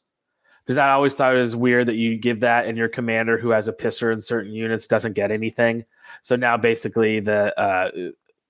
[0.65, 3.49] because I always thought it was weird that you give that and your commander who
[3.49, 5.83] has a pisser in certain units doesn't get anything.
[6.23, 7.89] So now basically the uh,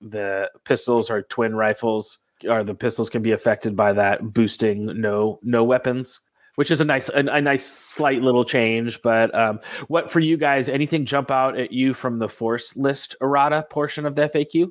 [0.00, 2.18] the pistols are twin rifles
[2.48, 6.20] or the pistols can be affected by that boosting no no weapons
[6.56, 9.58] which is a nice a, a nice slight little change but um
[9.88, 14.04] what for you guys anything jump out at you from the force list errata portion
[14.04, 14.70] of the faq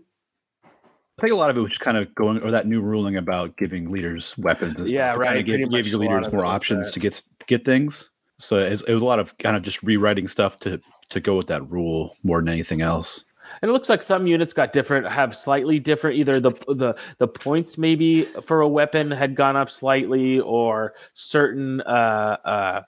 [1.17, 3.15] I think a lot of it was just kind of going, or that new ruling
[3.15, 4.81] about giving leaders weapons.
[4.81, 6.93] And Yeah, stuff, to kind right, of give, give your leaders more options that.
[6.95, 8.09] to get to get things.
[8.37, 11.19] So it was, it was a lot of kind of just rewriting stuff to to
[11.19, 13.25] go with that rule more than anything else.
[13.61, 17.27] and it looks like some units got different have slightly different either the the the
[17.27, 22.81] points maybe for a weapon had gone up slightly or certain uh uh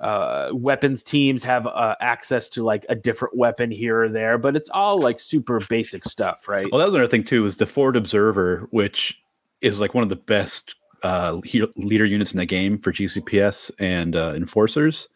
[0.00, 4.56] uh, weapons teams have uh, access to like a different weapon here or there, but
[4.56, 6.66] it's all like super basic stuff, right?
[6.70, 7.46] Well, that was another thing too.
[7.46, 9.18] Is the Forward Observer, which
[9.60, 10.74] is like one of the best
[11.04, 11.40] uh,
[11.76, 15.08] leader units in the game for GCPS and uh, enforcers.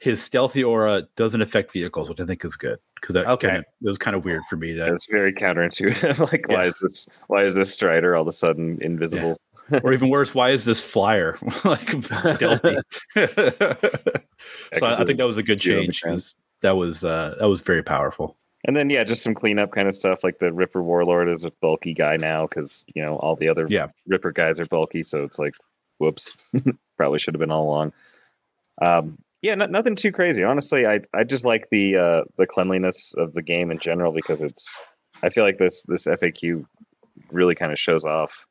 [0.00, 3.48] His stealthy aura doesn't affect vehicles, which I think is good because that Okay.
[3.48, 4.72] kinda- it was kind of weird for me.
[4.72, 6.18] That, It's very counterintuitive.
[6.32, 6.70] like, why Yeah.
[6.70, 7.06] is this?
[7.28, 9.36] Why is this Strider all of a sudden invisible?
[9.84, 12.76] or even worse, why is this flyer like stealthy?
[14.74, 16.12] so I, I think that was a good change percent.
[16.14, 18.36] 'cause that was uh, that was very powerful.
[18.64, 20.22] And then yeah, just some cleanup kind of stuff.
[20.24, 23.66] Like the Ripper Warlord is a bulky guy now because you know all the other
[23.68, 23.88] Yeah.
[24.06, 25.02] Ripper guys are bulky.
[25.02, 25.54] So it's like,
[25.98, 26.32] whoops,
[26.96, 27.92] probably should have been all along.
[28.82, 30.42] Um, yeah, no, nothing too crazy.
[30.42, 34.42] Honestly, I I just like the uh, the cleanliness of the game in general because
[34.42, 34.76] it's.
[35.22, 36.64] I feel like this this FAQ
[37.30, 38.46] really kind of shows off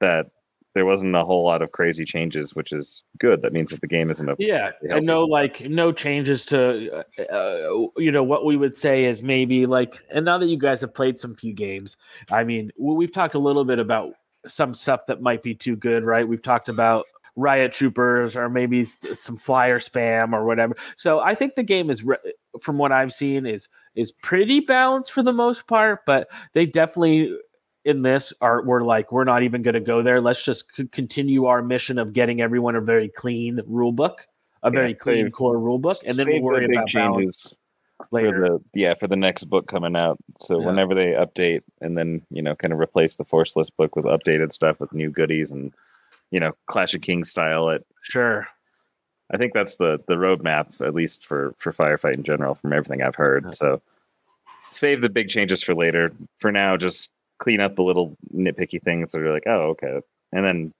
[0.00, 0.26] that
[0.74, 3.42] there wasn't a whole lot of crazy changes, which is good.
[3.42, 7.04] That means that the game isn't a Yeah, Yeah, and no like no changes to
[7.18, 10.58] uh, uh, you know what we would say is maybe like and now that you
[10.58, 11.96] guys have played some few games,
[12.30, 14.14] I mean we've talked a little bit about
[14.48, 16.26] some stuff that might be too good, right?
[16.26, 17.06] We've talked about
[17.36, 18.84] riot troopers or maybe
[19.14, 20.76] some flyer spam or whatever.
[20.96, 22.04] So I think the game is
[22.60, 27.36] from what I've seen is is pretty balanced for the most part, but they definitely
[27.84, 30.20] in this are we're like we're not even going to go there.
[30.20, 34.26] Let's just c- continue our mission of getting everyone a very clean rule book,
[34.62, 36.92] a very Yeah, clean save- core rule book, and then we'll the worry big about
[36.92, 37.54] balance
[38.10, 38.32] later.
[38.32, 38.40] for
[38.72, 40.18] the yeah for the next book coming out.
[40.40, 40.66] So Yeah.
[40.66, 44.04] whenever they update and then you know kind of replace the force list book with
[44.06, 45.74] updated stuff with new goodies and
[46.34, 47.68] you know Clash of Kings style.
[47.68, 48.46] It Sure.
[49.32, 53.02] I think that's the the roadmap at least for for firefight in general from everything
[53.02, 53.54] I've heard.
[53.54, 53.80] So
[54.70, 56.10] save the big changes for later.
[56.40, 60.00] For now, just clean up the little nitpicky things that are like oh okay,
[60.32, 60.72] and then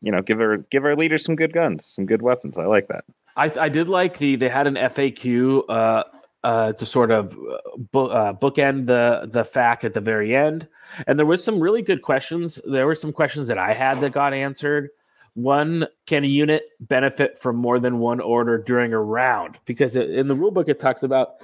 [0.00, 2.56] you know give our give our leaders some good guns, some good weapons.
[2.56, 3.04] I like that.
[3.36, 6.04] I I did like the they had an FAQ uh
[6.44, 7.58] uh to sort of uh,
[7.92, 10.68] bo- uh, bookend the the fact at the very end,
[11.08, 12.60] and there was some really good questions.
[12.64, 14.90] There were some questions that I had that got answered.
[15.34, 19.58] One, can a unit benefit from more than one order during a round?
[19.64, 21.36] Because in the rulebook it talks about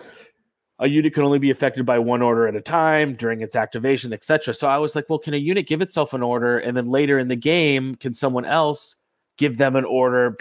[0.79, 4.13] a unit can only be affected by one order at a time during its activation,
[4.13, 4.53] etc.
[4.53, 7.19] So I was like, well, can a unit give itself an order, and then later
[7.19, 8.97] in the game, can someone else
[9.39, 10.37] give them an order?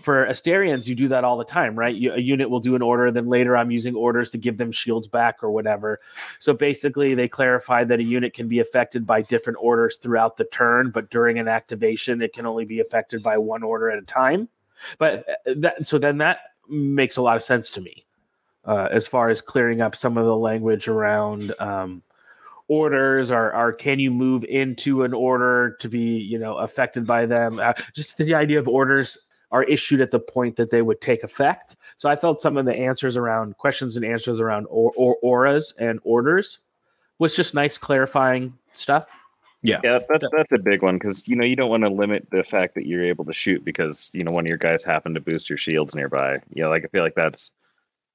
[0.00, 1.94] For Asterians, you do that all the time, right?
[1.94, 4.72] You, a unit will do an order, then later I'm using orders to give them
[4.72, 6.00] shields back or whatever.
[6.38, 10.44] So basically, they clarified that a unit can be affected by different orders throughout the
[10.44, 14.06] turn, but during an activation, it can only be affected by one order at a
[14.06, 14.48] time.
[14.98, 18.04] But uh, that so then that makes a lot of sense to me
[18.64, 22.02] uh, as far as clearing up some of the language around um,
[22.68, 27.26] orders or, or can you move into an order to be you know affected by
[27.26, 29.18] them uh, just the idea of orders
[29.52, 31.76] are issued at the point that they would take effect.
[31.98, 35.74] So I felt some of the answers around questions and answers around or, or auras
[35.78, 36.58] and orders
[37.18, 39.08] was just nice clarifying stuff.
[39.64, 42.26] Yeah, Yeah, that's that's a big one because you know you don't want to limit
[42.32, 45.14] the fact that you're able to shoot because you know one of your guys happened
[45.14, 46.40] to boost your shields nearby.
[46.52, 47.52] You know, like I feel like that's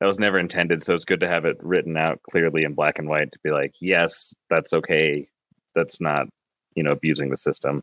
[0.02, 0.84] that was never intended.
[0.84, 3.52] So it's good to have it written out clearly in black and white to be
[3.52, 5.30] like, yes, that's okay.
[5.74, 6.28] That's not
[6.76, 7.82] you know abusing the system.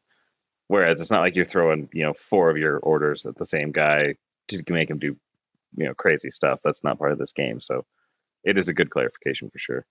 [0.69, 3.73] Whereas it's not like you're throwing you know four of your orders at the same
[3.73, 4.15] guy
[4.49, 5.17] to make him do
[5.77, 6.61] you know crazy stuff.
[6.65, 7.61] That's not part of this game.
[7.61, 7.85] So
[8.45, 9.87] it is a good clarification for sure.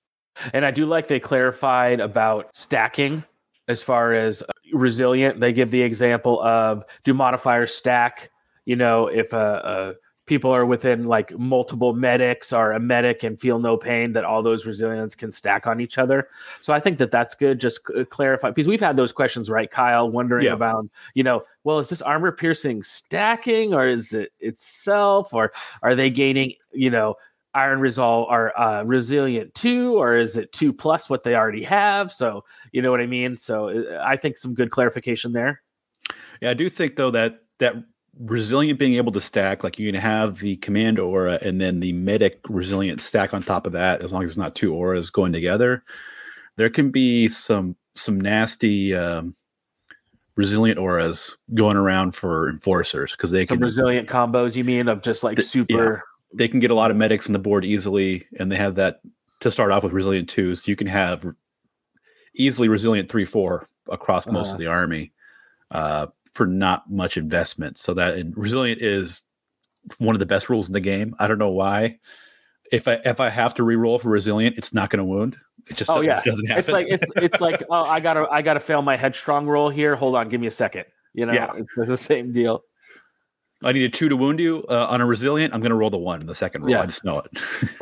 [0.53, 3.23] And I do like they clarified about stacking
[3.67, 5.39] as far as uh, resilient.
[5.39, 8.31] They give the example of do modifiers stack?
[8.65, 9.95] You know, if a,
[10.25, 14.41] people are within like multiple medics or a medic and feel no pain, that all
[14.41, 16.27] those resilience can stack on each other.
[16.61, 17.59] So I think that that's good.
[17.59, 20.09] Just clarify because we've had those questions, right, Kyle?
[20.09, 20.53] Wondering Yeah.
[20.53, 25.51] about, you know, well, is this armor piercing stacking or is it itself or
[25.81, 27.15] are they gaining, you know,
[27.55, 32.11] iron resolve or uh, resilient two or is it two plus what they already have
[32.11, 35.61] so you know what i mean so uh, i think some good clarification there
[36.41, 37.75] Yeah, I do think though that that
[38.19, 41.93] resilient being able to stack, like you can have the command aura and then the
[41.93, 45.33] medic resilient stack on top of that, as long as it's not two auras going
[45.33, 45.83] together.
[46.55, 49.35] There can be some some nasty um,
[50.35, 55.01] resilient auras going around for enforcers because they some can resilient combos you mean of
[55.01, 56.03] just like super
[56.35, 59.01] they can get a lot of medics on the board easily, and they have that
[59.39, 61.25] to start off with resilient two, so you can have
[62.35, 64.53] easily resilient three four across most Uh-huh.
[64.55, 65.11] of the army
[65.71, 67.77] uh, for not much investment.
[67.77, 69.23] So that and resilient is
[69.97, 71.15] one of the best rules in the game.
[71.19, 71.99] I don't know why.
[72.71, 75.37] If I if I have to re-roll for resilient, it's not going to wound.
[75.67, 76.59] It just oh it yeah doesn't happen.
[76.59, 79.95] it's like it's it's like oh i gotta i gotta fail my headstrong roll here
[79.95, 80.83] hold on give me a second
[81.13, 81.53] you know Yeah.
[81.55, 82.65] it's the same deal
[83.63, 85.53] I need a two to wound you uh, on a resilient.
[85.53, 86.71] I'm going to roll the one in the second roll.
[86.71, 86.81] Yeah.
[86.81, 87.31] I just know it.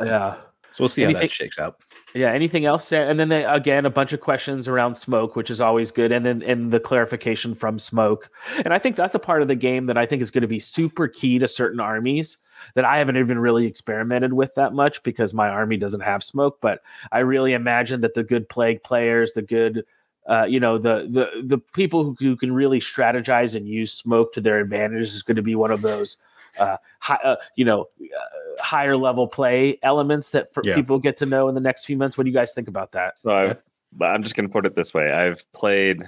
[0.00, 0.36] Yeah.
[0.74, 1.80] So we'll see how that shakes out.
[2.14, 2.32] Yeah.
[2.32, 2.92] Anything else?
[2.92, 6.26] And then they, again, a bunch of questions around smoke, which is always good, and
[6.26, 8.30] then and the clarification from smoke.
[8.64, 10.48] And I think that's a part of the game that I think is going to
[10.48, 12.38] be super key to certain armies
[12.74, 16.58] that I haven't even really experimented with that much because my army doesn't have smoke.
[16.60, 19.84] But I really imagine that the good plague players, the good
[20.28, 24.32] uh, you know the the the people who, who can really strategize and use smoke
[24.34, 26.16] to their advantage is going to be one of those
[26.58, 30.74] uh, high, uh, you know uh, higher level play elements that for Yeah.
[30.74, 32.16] people get to know in the next few months.
[32.18, 33.18] What do you guys think about that?
[33.18, 33.56] So I've,
[34.00, 36.02] I'm just going to put it this way: I've played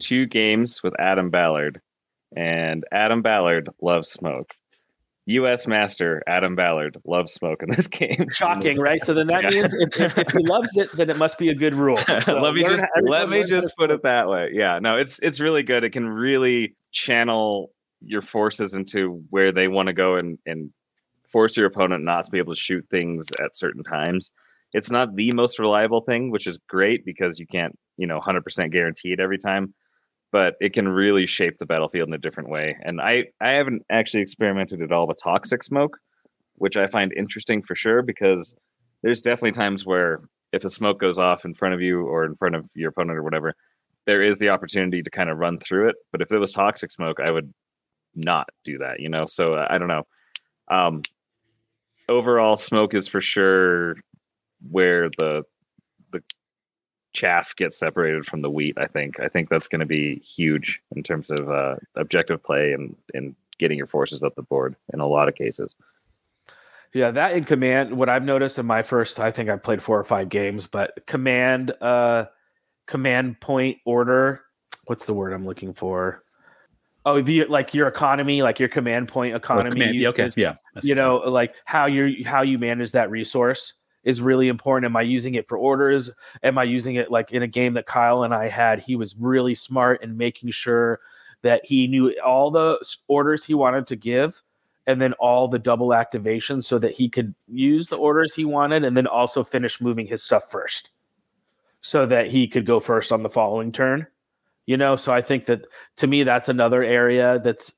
[0.00, 1.80] two games with Adam Ballard,
[2.36, 4.54] and Adam Ballard loves smoke.
[5.28, 5.66] U.S.
[5.66, 8.28] Master Adam Ballard loves smoke in this game.
[8.30, 9.02] Shocking, right?
[9.04, 9.50] So then that Yeah.
[9.50, 11.98] means if, if, if he loves it, then it must be a good rule.
[12.22, 14.50] So let me just let me learn how to just put it that way.
[14.52, 15.82] Yeah, no, it's it's really good.
[15.82, 20.70] It can really channel your forces into where they want to go and and
[21.30, 24.30] force your opponent not to be able to shoot things at certain times.
[24.72, 28.70] It's not the most reliable thing, which is great because you can't, you know, 100%
[28.70, 29.74] guarantee it every time,
[30.32, 32.76] but it can really shape the battlefield in a different way.
[32.82, 35.98] And I I haven't actually experimented at all with toxic smoke,
[36.54, 38.54] which I find interesting for sure because
[39.02, 40.20] there's definitely times where
[40.52, 43.18] if a smoke goes off in front of you or in front of your opponent
[43.18, 43.54] or whatever,
[44.06, 45.96] there is the opportunity to kind of run through it.
[46.12, 47.52] But if it was toxic smoke, I would
[48.16, 49.26] not do that, you know?
[49.26, 50.06] So uh, I don't know.
[50.68, 51.02] Um,
[52.08, 53.96] overall, smoke is for sure
[54.70, 55.44] where the
[56.12, 56.22] the
[57.12, 58.76] chaff gets separated from the wheat.
[58.78, 59.20] I think.
[59.20, 63.34] I think that's going to be huge in terms of uh, objective play and and
[63.58, 65.74] getting your forces up the board in a lot of cases.
[66.92, 67.96] Yeah, that in command.
[67.96, 71.06] What I've noticed in my first, I think I played four or five games, but
[71.06, 72.26] command, uh,
[72.86, 74.42] command point order.
[74.84, 76.22] What's the word I'm looking for?
[77.06, 79.70] Oh, the like your economy, like your command point economy.
[79.70, 80.56] command- yeah, okay, yeah.
[80.82, 85.02] you know like how you how you manage that resource is really important am i
[85.02, 86.10] using it for orders
[86.42, 89.16] am i using it like in a game that kyle and i had he was
[89.16, 91.00] really smart in making sure
[91.42, 92.78] that he knew all the
[93.08, 94.42] orders he wanted to give
[94.86, 98.84] and then all the double activations so that he could use the orders he wanted
[98.84, 100.90] and then also finish moving his stuff first
[101.80, 104.06] so that he could go first on the following turn
[104.66, 104.96] you know?
[104.96, 105.66] So i think that
[105.96, 107.72] to me that's another area that's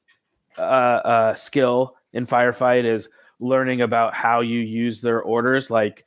[0.56, 3.08] uh, uh skill in firefight is
[3.40, 6.04] learning about how you use their orders like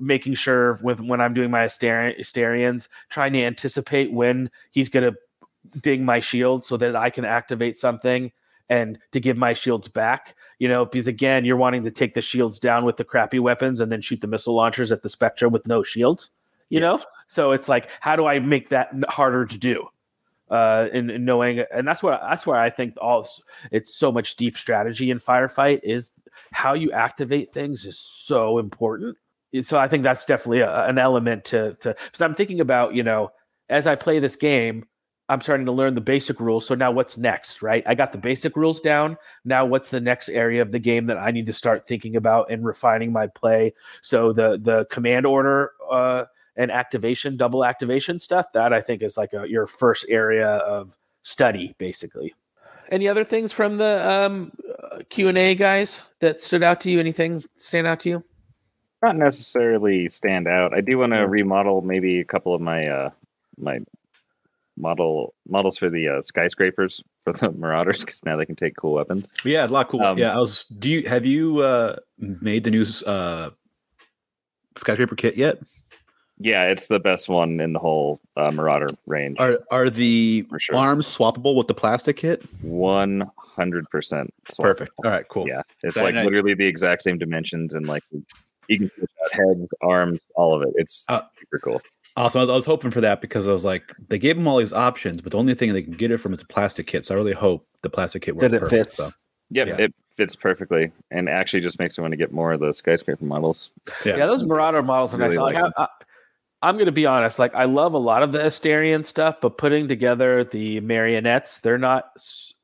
[0.00, 5.12] making sure with when i'm doing my Asteri- asterians trying to anticipate when he's going
[5.12, 8.32] to ding my shield so that i can activate something
[8.68, 10.86] and to give my shields back you know?
[10.86, 14.00] Because again you're wanting to take the shields down with the crappy weapons and then
[14.00, 16.30] shoot the missile launchers at the spectra with no shields
[16.68, 17.00] you know?
[17.28, 19.88] So it's like how do i make that harder to do
[20.50, 23.28] uh, in, in knowing, and that's what that's where I think all
[23.70, 26.10] it's so much deep strategy in firefight is
[26.52, 29.16] how you activate things is so important.
[29.62, 33.02] So I think that's definitely a, an element to to because I'm thinking about you
[33.02, 33.30] know
[33.68, 34.86] as I play this game,
[35.28, 36.66] I'm starting to learn the basic rules.
[36.66, 37.82] So now what's next, right?
[37.86, 39.16] I got the basic rules down.
[39.44, 42.50] Now what's the next area of the game that I need to start thinking about
[42.50, 43.74] and refining my play?
[44.02, 46.24] So the the command order uh,
[46.56, 50.96] and activation, double activation stuff, that I think is like a, your first area of
[51.22, 52.34] study, basically.
[52.90, 54.52] Any other things from the um,
[55.08, 57.00] Q and A guys that stood out to you?
[57.00, 58.24] Anything stand out to you?
[59.02, 60.72] Not necessarily stand out.
[60.72, 63.10] I do want to remodel maybe a couple of my uh,
[63.58, 63.80] my
[64.76, 68.94] model models for the uh, skyscrapers for the Marauders because now they can take cool
[68.94, 69.26] weapons.
[69.44, 70.02] Yeah, a lot cool.
[70.02, 70.64] Um, yeah, I was.
[70.64, 73.50] Do you have you uh, made the new uh,
[74.76, 75.58] skyscraper kit yet?
[76.38, 79.38] Yeah, it's the best one in the whole uh, Marauder range.
[79.40, 80.76] Are are the sure.
[80.76, 82.44] arms swappable with the plastic kit?
[82.62, 84.92] One hundred percent Perfect.
[85.04, 85.48] All right, cool.
[85.48, 88.02] Yeah, it's That like night- literally the exact same dimensions and like
[88.68, 90.74] you can switch out heads, arms, all of it.
[90.76, 91.82] It's Uh, super cool.
[92.18, 92.40] Awesome.
[92.40, 94.58] I was, I was hoping for that because I was like, they gave them all
[94.58, 97.04] these options, but the only thing they can get it from is a plastic kit.
[97.04, 98.84] So I really hope the plastic kit works That it perfect.
[98.84, 98.96] fits.
[98.96, 99.08] So
[99.50, 99.76] Yep, yeah.
[99.76, 103.24] it fits perfectly, and actually just makes me want to get more of the skyscraper
[103.24, 103.70] models.
[104.04, 104.16] Yeah.
[104.16, 105.54] Yeah, those Marauder models are Really nice.
[105.54, 105.88] Like, like I, I,
[106.62, 107.38] I'm going to be honest.
[107.38, 111.78] Like, I love a lot of the Asterian stuff, but putting together the marionettes, they're
[111.78, 112.10] not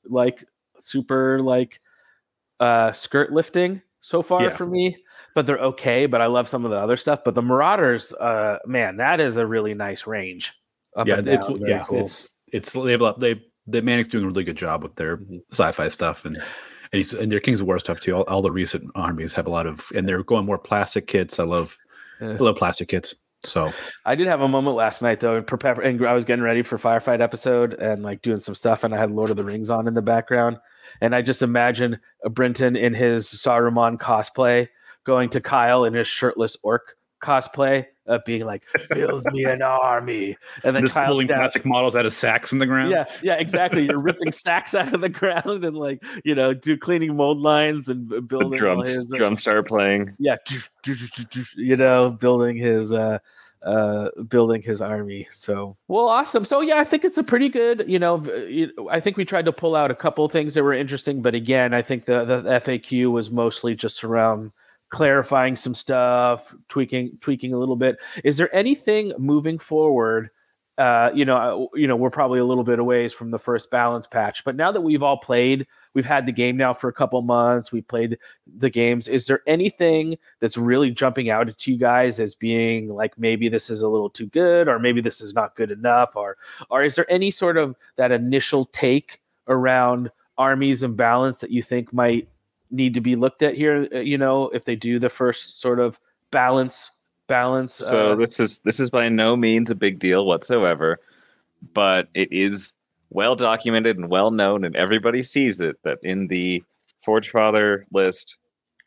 [0.05, 0.45] like
[0.81, 1.81] super like
[2.59, 4.51] uh skirt lifting so far Yeah.
[4.57, 4.97] for me.
[5.35, 6.07] But they're okay.
[6.07, 7.21] But I love some of the other stuff.
[7.25, 10.53] But the Marauders, uh, man, that is a really nice range.
[10.95, 11.47] Up yeah, it's.
[11.49, 12.01] Very yeah, cool.
[12.01, 14.97] it's it's they have a lot, they the Mantic's doing a really good job with
[14.97, 15.39] their Mm-hmm.
[15.53, 16.45] sci-fi stuff and and,
[16.99, 18.15] he's, and their Kings of War stuff too.
[18.15, 21.39] All, all the recent armies have a lot of and they're going more plastic kits.
[21.39, 21.79] I love
[22.21, 22.31] Yeah.
[22.33, 23.15] I love plastic kits.
[23.45, 23.73] So
[24.05, 26.63] I did have a moment last night though, and prepare and I was getting ready
[26.63, 29.71] for firefight episode and like doing some stuff, and I had Lord of the Rings
[29.71, 30.59] on in the background,
[31.01, 31.99] and I just imagine
[32.31, 34.69] Brenton in his Saruman cosplay
[35.05, 40.37] going to Kyle in his shirtless orc cosplay, uh, being like, "Build me an army,"
[40.65, 41.39] and then just Kyle's pulling down.
[41.41, 42.91] plastic models out of sacks in the ground.
[42.91, 43.85] Yeah, yeah, exactly.
[43.87, 47.89] You're ripping sacks out of the ground and like you know, do cleaning mold lines
[47.89, 50.15] and b- The building all drums, his uh, drums start playing.
[50.19, 50.37] yeah
[51.57, 53.19] you know building his uh
[53.65, 57.85] uh building his army so well awesome so yeah i think it's a pretty good
[57.87, 58.25] you know
[58.91, 61.73] i think we tried to pull out a couple things that were interesting but again
[61.73, 64.51] i think the the faq was mostly just around
[64.93, 67.97] clarifying some stuff tweaking tweaking a little bit.
[68.23, 70.31] Is there anything moving forward
[70.79, 73.71] uh you know uh, you know we're probably a little bit away from the first
[73.71, 76.93] balance patch but now that we've all played we've had the game now for a
[76.95, 78.17] couple months we played
[78.57, 83.13] the games is there anything that's really jumping out at you guys as being like
[83.19, 86.39] maybe this is a little too good or maybe this is not good enough or
[86.71, 91.63] or is there any sort of that initial take around armies and balance that you
[91.63, 92.27] think might
[92.73, 95.79] need to be looked at here uh, you know if they do the first sort
[95.79, 96.01] of
[96.31, 96.91] balance
[97.33, 100.99] balance So uh, this is this is by no means a big deal whatsoever,
[101.73, 102.75] but it is
[103.09, 106.63] well documented and well known, and everybody sees it that in the
[107.03, 108.37] Forge Father list,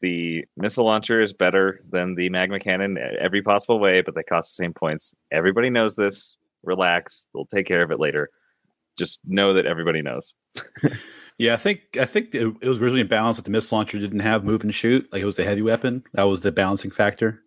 [0.02, 4.56] the missile launcher is better than the magma cannon every possible way, but they cost
[4.56, 5.14] the same points.
[5.32, 6.36] Everybody knows this.
[6.64, 8.30] Relax, they'll take care of it later.
[8.96, 10.34] Just know that everybody knows.
[11.38, 14.22] Yeah, I think I think it, it was originally balanced that the missile launcher didn't
[14.22, 16.04] have move and shoot, like it was a heavy weapon.
[16.14, 17.42] That was the balancing factor,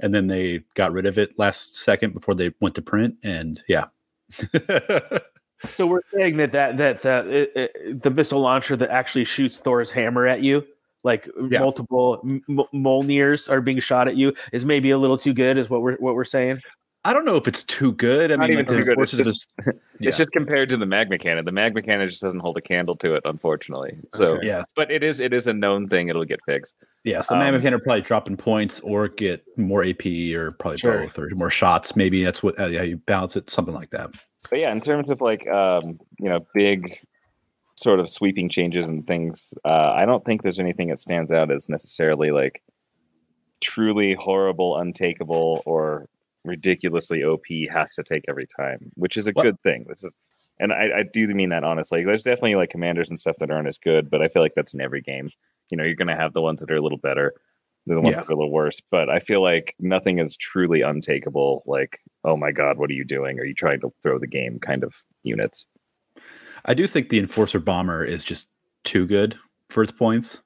[0.00, 3.16] and then they got rid of it last second before they went to print.
[3.22, 3.86] And yeah,
[5.76, 9.58] so we're saying that that that, that it, it, the missile launcher that actually shoots
[9.58, 10.64] thor's hammer at you
[11.04, 11.60] like Yeah.
[11.60, 12.96] multiple M- M-
[13.48, 16.14] are being shot at you is maybe a little too good is what we're what
[16.14, 16.60] we're saying
[17.06, 18.32] I don't know if it's too good.
[18.32, 18.98] I Not mean, even like, too good.
[19.00, 21.44] It's just, this- it's just compared to the magma cannon.
[21.44, 23.98] The magma cannon just doesn't hold a candle to it, unfortunately.
[24.14, 26.08] So, yeah, but it is it is a known thing.
[26.08, 26.76] It'll get fixed.
[27.04, 27.20] yeah.
[27.20, 31.00] So Um, Magma cannon probably dropping points or get more AP or probably Sure.
[31.02, 31.94] both or more shots.
[31.94, 34.10] Maybe that's what uh, yeah you balance it, something like that.
[34.48, 36.98] But yeah, in terms of like um, you know big
[37.76, 41.50] sort of sweeping changes and things, uh, I don't think there's anything that stands out
[41.50, 42.62] as necessarily like
[43.60, 46.08] truly horrible, untakeable, or
[46.44, 49.86] ridiculously OP has to take every time, which is a Well- good thing.
[49.88, 50.16] This is,
[50.60, 52.04] and I, I do mean that honestly.
[52.04, 54.74] There's definitely like commanders and stuff that aren't as good, but I feel like that's
[54.74, 55.30] in every game.
[55.70, 57.32] You know, you're going to have the ones that are a little better,
[57.86, 58.14] the ones Yeah.
[58.16, 58.80] that are a little worse.
[58.90, 61.62] But I feel like nothing is truly untakeable.
[61.66, 63.38] Like, oh my god, what are you doing?
[63.40, 64.58] Are you trying to throw the game?
[64.60, 65.66] Kind of units.
[66.66, 68.46] I do think the enforcer bomber is just
[68.84, 69.36] too good
[69.70, 70.40] for its points,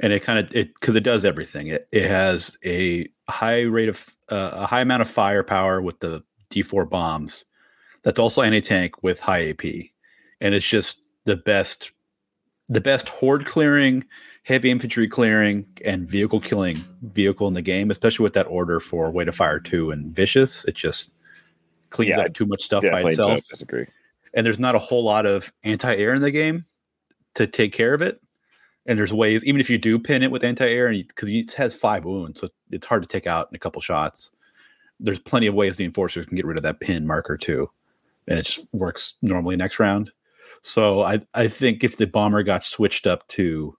[0.00, 1.68] and it kind of it because it does everything.
[1.68, 6.22] It it has a high rate of uh, a high amount of firepower with the
[6.50, 7.44] D4 bombs
[8.02, 9.64] that's also anti tank with high AP,
[10.40, 11.90] and it's just the best,
[12.68, 14.04] the best horde clearing,
[14.44, 17.90] heavy infantry clearing, and vehicle killing vehicle in the game.
[17.90, 21.10] Especially with that order for Way to Fire two and Vicious, it just
[21.90, 23.40] cleans Yeah, up too much stuff by itself.
[23.48, 23.86] disagree.
[24.34, 26.66] And there's not a whole lot of anti air in the game
[27.36, 28.20] to take care of it.
[28.86, 31.52] And there's ways, even if you do pin it with anti air, and because it
[31.52, 34.30] has five wounds, so it's hard to take out in a couple shots.
[35.00, 37.70] There's plenty of ways the enforcers can get rid of that pin marker too,
[38.28, 40.10] and it just works normally next round.
[40.62, 43.76] So I I think if the bomber got switched up to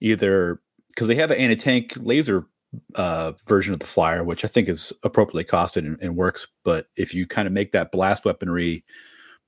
[0.00, 2.46] either because they have an anti tank laser
[2.94, 6.46] uh, version of the flyer, which I think is appropriately costed and, and works.
[6.64, 8.84] But if you kind of make that blast weaponry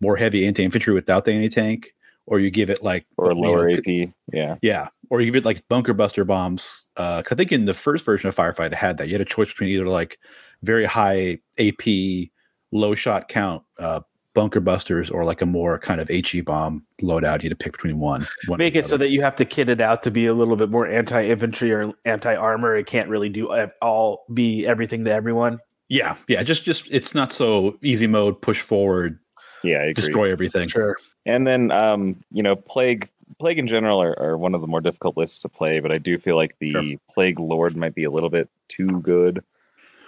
[0.01, 1.95] more heavy anti infantry without the anti tank,
[2.31, 4.09] or you give it like Or you know, lower AP.
[4.33, 4.57] Yeah.
[4.63, 6.87] yeah, or you give it like bunker buster bombs.
[6.95, 9.09] Because I think in the first version of Firefight, it had that.
[9.09, 10.19] You had a choice between either like
[10.63, 12.31] very high AP,
[12.73, 14.01] low shot count uh,
[14.33, 17.43] bunker busters, or like a more kind of HE bomb loadout.
[17.43, 18.27] You had to pick between one.
[18.47, 20.33] one Make the it so that you have to kit it out to be a
[20.35, 22.77] little bit more anti infantry or anti armor.
[22.77, 25.59] It can't really do uh, all be everything to everyone.
[25.89, 26.45] yeah, yeah.
[26.45, 28.41] Just just it's not so easy mode.
[28.41, 29.19] Push forward,
[29.65, 29.95] Yeah, I agree.
[29.95, 30.69] destroy everything.
[30.69, 30.97] Sure.
[31.31, 33.09] And then, um, you know, plague
[33.39, 35.99] plague in general are, are one of the more difficult lists to play, but I
[35.99, 36.85] do feel like the Sure.
[37.13, 39.43] plague lord might be a little bit too good,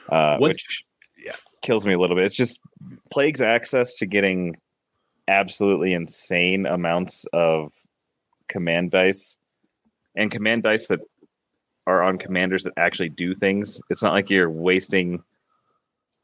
[0.08, 0.84] uh, which
[1.62, 2.24] kills me a little bit.
[2.24, 2.60] It's just
[3.10, 4.56] plague's access to getting
[5.28, 7.72] absolutely insane amounts of
[8.48, 9.36] command dice
[10.16, 11.00] and command dice that
[11.86, 13.80] are on commanders that actually do things.
[13.88, 15.22] It's not like you're wasting.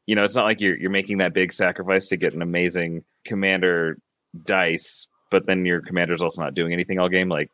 [0.05, 3.03] You know, it's not like you're you're making that big sacrifice to get an amazing
[3.25, 3.97] commander
[4.43, 7.29] dice, but then your commander's also not doing anything all game.
[7.29, 7.49] Like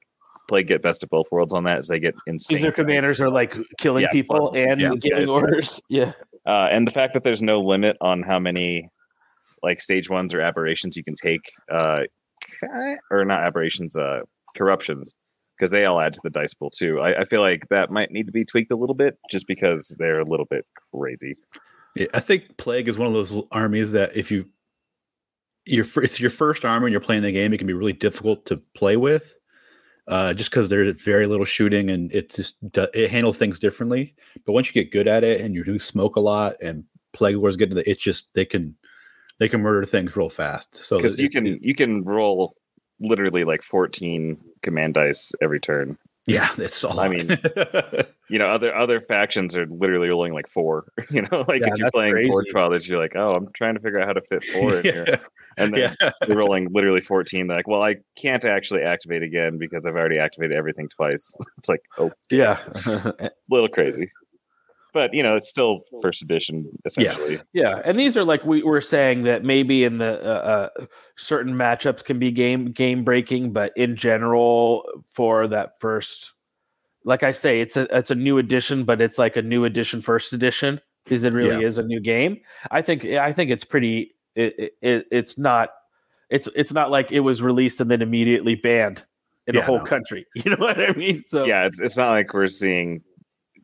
[0.48, 2.58] play get best of both worlds on that as they get insane.
[2.58, 5.34] These are commanders are like killing Yeah, people plus- and yeah, giving yeah.
[5.34, 5.82] orders.
[5.90, 6.12] Yeah.
[6.46, 8.90] Uh, and the fact that there's no limit on how many
[9.64, 11.42] like stage ones or aberrations you can take,
[11.72, 12.02] uh,
[13.10, 14.20] or not aberrations, uh,
[14.56, 15.16] corruptions,
[15.58, 17.00] because they all add to the dice pool too.
[17.00, 19.96] I, I feel like that might need to be tweaked a little bit, just because
[19.98, 21.36] they're a little bit crazy.
[21.96, 24.48] Yeah, I think plague is one of those armies that if you
[25.66, 28.46] your it's your first armor and you're playing the game, it can be really difficult
[28.46, 29.36] to play with,
[30.08, 34.16] uh, just because there's very little shooting and it just it handles things differently.
[34.46, 36.84] But once you get good at it and you do smoke a lot and
[37.14, 38.76] plague wars get to the, it's just they can
[39.40, 40.76] they can murder things real fast.
[40.78, 42.56] So Because you can you can roll
[43.00, 45.98] literally like 14 command dice every turn.
[46.28, 47.00] Yeah, it's all.
[47.00, 47.30] I mean,
[48.28, 50.88] You know, other other factions are literally rolling like four.
[51.12, 52.54] You know, like Yeah, if you're playing Forge crazy.
[52.54, 55.20] Fathers, you're like, oh, I'm trying to figure out how to fit four in here.
[55.58, 56.12] And then yeah.
[56.28, 57.48] you're rolling literally 14.
[57.48, 61.34] They're like, well, I can't actually activate again because I've already activated everything twice.
[61.60, 62.60] It's like, oh, Yeah.
[62.86, 64.12] a little crazy.
[64.96, 67.34] But, you know, it's still first edition, essentially.
[67.52, 67.82] Yeah, yeah.
[67.84, 70.86] and these are like we were saying that maybe in the uh, uh,
[71.18, 76.32] certain matchups can be game game breaking, but in general, for that first,
[77.04, 80.02] like I say, it's a it's a new edition, but it's like a new edition
[80.02, 81.68] first edition because it really Yeah.
[81.68, 82.40] is a new game.
[82.72, 84.14] I think I think it's pretty.
[84.36, 85.72] It, it it's not
[86.30, 89.04] it's it's not like it was released and then immediately banned
[89.48, 89.84] in Yeah, the whole no.
[89.84, 90.26] country.
[90.36, 91.24] You know what I mean?
[91.28, 93.02] So Yeah, it's, it's not like we're seeing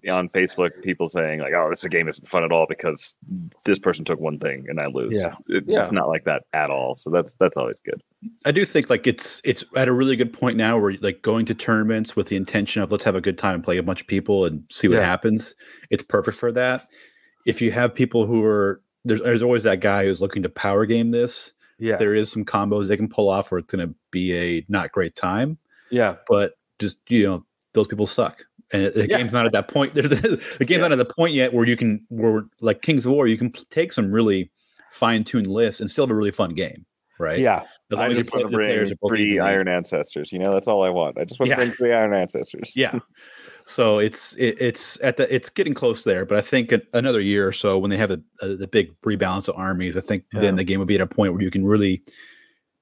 [0.10, 3.16] on Facebook people saying, like, oh, this game isn't fun at all because
[3.66, 5.20] this person took one thing and I lose.
[5.20, 5.36] Yeah.
[5.48, 5.80] It- Yeah.
[5.80, 6.96] It's not like that at all.
[6.96, 8.02] So that's that's always good.
[8.46, 11.46] I do think like it's it's at a really good point now where like going
[11.48, 14.08] to tournaments with the intention of let's have a good time play a bunch of
[14.08, 15.06] people and see what Yeah.
[15.06, 15.56] happens.
[15.90, 16.88] It's perfect for that.
[17.46, 20.86] If you have people who are there's there's always that guy who's looking to power
[20.86, 21.54] game this.
[21.80, 24.64] yeah, There is some combos they can pull off where it's going to be a
[24.70, 25.58] not great time,
[25.90, 28.46] yeah, but just you know those people suck.
[28.74, 29.18] And the Yeah.
[29.18, 29.94] game's not at that point.
[29.94, 33.12] There's the game's not at the point yet where you can where like Kings of
[33.12, 34.52] War you can take some really
[34.92, 36.86] fine tuned lists and still have a really fun game,
[37.20, 37.40] right?
[37.40, 37.64] yeah.
[37.92, 40.32] As I long as you want play, the players bring three Iron Ancestors.
[40.32, 41.18] You know, that's all I want.
[41.18, 41.56] I just want Yeah.
[41.56, 42.74] to bring three Iron Ancestors.
[42.76, 42.98] yeah
[43.66, 47.48] so it's it, it's at the it's getting close there but i think another year
[47.48, 50.24] or so when they have a, a, uh, the big rebalance of armies i think
[50.34, 50.40] Yeah.
[50.42, 52.02] then the game will be at a point where you can really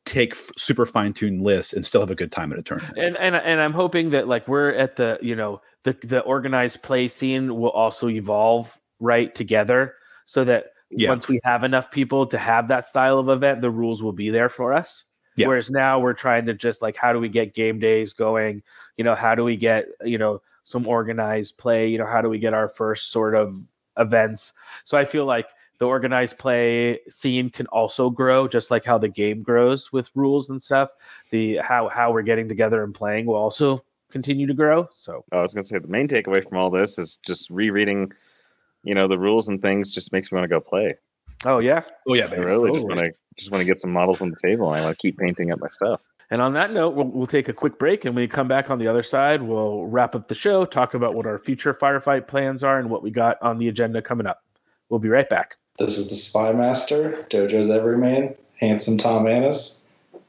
[0.10, 2.98] take super fine-tuned lists and still have a good time at a tournament.
[2.98, 6.82] And and and I'm hoping that like we're at the you know the the organized
[6.82, 9.94] play scene will also evolve right together
[10.26, 11.10] so that Yeah.
[11.10, 14.30] once we have enough people to have that style of event the rules will be
[14.32, 15.06] there for us.
[15.38, 15.48] Yeah.
[15.48, 18.64] whereas now we're trying to just like how do we get game days going?
[18.98, 21.88] You know how do we get you know some organized play?
[21.88, 23.56] You know how do we get our first sort of
[23.98, 24.54] events?
[24.84, 25.48] So i feel like
[25.80, 30.50] the organized play scene can also grow just like how the game grows with rules
[30.50, 30.90] and stuff
[31.32, 35.38] the how how we're getting together and playing will also continue to grow so oh,
[35.40, 38.12] I was gonna say the main takeaway from all this is just rereading,
[38.84, 40.96] you know, the rules and things just makes me want to go play.
[41.46, 42.44] oh yeah oh yeah I baby.
[42.46, 42.88] really just Oh.
[42.88, 44.70] want to just want to get some models on the table.
[44.74, 46.02] And I want to keep painting up my stuff.
[46.30, 48.04] And on that note, we'll, we'll take a quick break.
[48.04, 50.94] And when we come back on the other side, we'll wrap up the show, talk
[50.94, 54.28] about what our future firefight plans are and what we got on the agenda coming
[54.28, 54.44] up.
[54.90, 55.56] We'll be right back.
[55.80, 59.86] This is the Spy Master, Dojo's Everyman, handsome Tom Annis,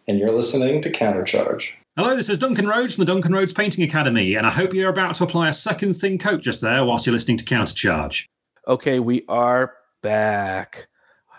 [0.06, 1.72] and you're listening to Countercharge.
[1.97, 4.90] Hello, this is Duncan Rhodes from the Duncan Rhodes Painting Academy, and I hope you're
[4.90, 8.27] about to apply a second thin coat just there whilst you're listening to Countercharge.
[8.68, 10.86] Okay, we are back.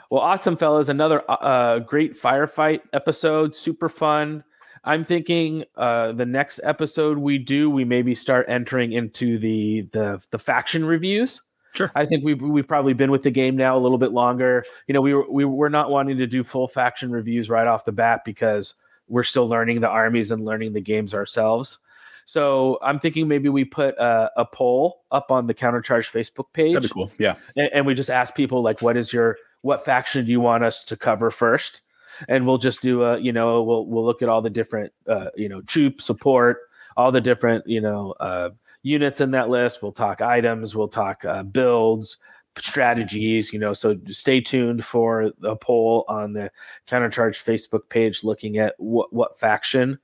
[0.10, 0.90] Well, awesome, fellas.
[0.90, 3.56] Another uh, great firefight episode.
[3.56, 4.44] Super fun.
[4.84, 10.22] I'm thinking uh, the next episode we do, we maybe start entering into the the
[10.32, 11.42] the faction reviews.
[11.74, 11.92] Sure.
[11.96, 14.66] I think we've we've probably been with the game now a little bit longer.
[14.88, 17.86] You know, we were we were not wanting to do full faction reviews right off
[17.86, 18.74] the bat because
[19.08, 21.80] we're still learning the armies and learning the games ourselves.
[22.26, 26.74] So I'm thinking maybe we put a, a poll up on the Countercharge Facebook page.
[26.74, 27.12] That'd be cool.
[27.18, 27.36] Yeah.
[27.56, 30.64] And, and we just ask people like, what is your what faction do you want
[30.64, 31.82] us to cover first?
[32.28, 35.28] And we'll just do a you know we'll we'll look at all the different uh,
[35.36, 36.60] you know troop support,
[36.96, 38.50] all the different you know uh,
[38.84, 39.82] units in that list.
[39.82, 40.76] We'll talk items.
[40.76, 42.18] We'll talk uh, builds
[42.60, 46.52] strategies you know so stay tuned for a poll on the
[46.88, 49.98] countercharge facebook page looking at what what faction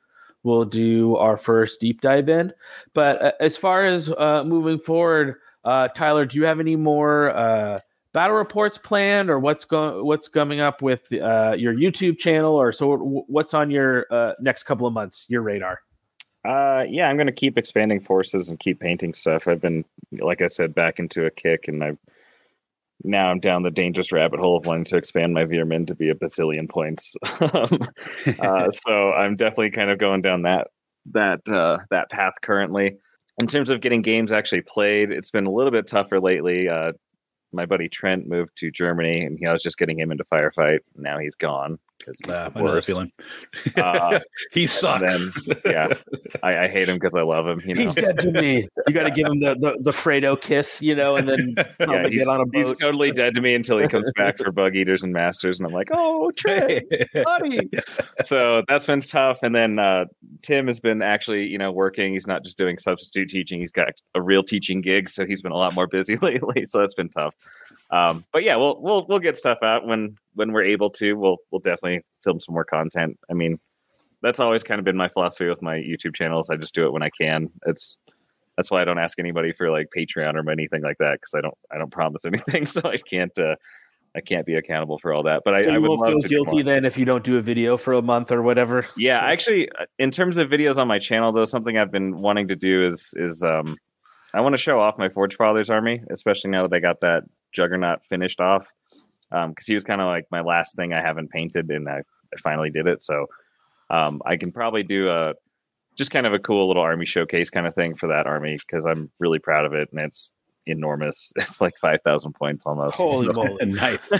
[0.44, 2.54] we'll do our first deep dive in
[2.94, 5.36] but uh, as far as uh, moving forward
[5.66, 7.80] uh, tyler do you have any more uh,
[8.14, 12.72] battle reports planned or what's going what's coming up with uh, your youtube channel or
[12.72, 12.96] so
[13.28, 15.82] what's on your uh, next couple of months your radar
[16.48, 19.48] uh, yeah, I'm going to keep expanding forces and keep painting stuff.
[19.48, 19.84] I've been,
[20.20, 21.98] like I said, back into a kick, and I've
[23.04, 26.10] now I'm down the dangerous rabbit hole of wanting to expand my Veer-myn to be
[26.10, 27.16] a bazillion points.
[27.42, 30.70] uh, so I'm definitely kind of going down that
[31.12, 32.98] that uh, that path currently.
[33.40, 36.70] In terms of getting games actually played, it's been a little bit tougher lately.
[36.70, 36.94] Uh,
[37.52, 40.80] my buddy Trent moved to Germany, and he, I was just getting him into firefight.
[40.96, 42.88] Now he's gone because he's uh, the I know that worst.
[42.88, 43.12] feeling.
[43.76, 44.20] Uh,
[44.52, 45.34] he sucks.
[45.46, 45.94] then, yeah,
[46.44, 47.62] I, I hate him because I love him.
[47.66, 50.40] You know, he's dead to me you got to give him the, the the fredo
[50.40, 53.54] kiss you know and then yeah, he's, get on a he's totally dead to me
[53.54, 56.82] until he comes back for bug eaters and masters, and I'm like, oh, Trey,
[57.14, 57.70] buddy.
[58.24, 59.40] so that's been tough.
[59.44, 60.06] And then uh,
[60.42, 62.14] Tim has been actually, you know, working.
[62.14, 65.52] He's not just doing substitute teaching; he's got a real teaching gig, so he's been
[65.52, 66.66] a lot more busy lately.
[66.66, 67.36] So that's been tough.
[67.90, 71.14] Um, but yeah, we'll we'll we'll get stuff out when when we're able to.
[71.14, 73.18] We'll we'll definitely film some more content.
[73.30, 73.60] I mean,
[74.22, 76.50] that's always kind of been my philosophy with my YouTube channels.
[76.50, 77.50] I just do it when I can.
[77.66, 78.00] It's
[78.58, 81.42] that's why I don't ask anybody for like Patreon or anything like that because I
[81.42, 83.56] don't I don't promise anything, so I can't uh,
[84.16, 85.44] I can't be accountable for all that.
[85.46, 87.38] But I, so I you would love feel to guilty then if you don't do
[87.38, 90.88] a video for a month or whatever Yeah, actually, uh, in terms of videos on
[90.88, 93.78] my channel, though, something I've been wanting to do is is um,
[94.34, 97.24] I want to show off my Forge Fathers army, especially now that I got that
[97.58, 98.68] Juggernaut finished off,
[99.32, 101.98] because he was kind of like my last thing I haven't painted, and I,
[102.34, 103.02] I finally did it.
[103.02, 103.26] So
[103.90, 105.34] um, I can probably do a
[105.96, 108.86] just kind of a cool little army showcase kind of thing for that army because
[108.86, 110.32] I'm really proud of it, and it's
[110.68, 111.34] enormous.
[111.38, 112.96] It's like five thousand points almost.
[112.98, 113.66] Holy So- moly.
[113.66, 114.12] nice.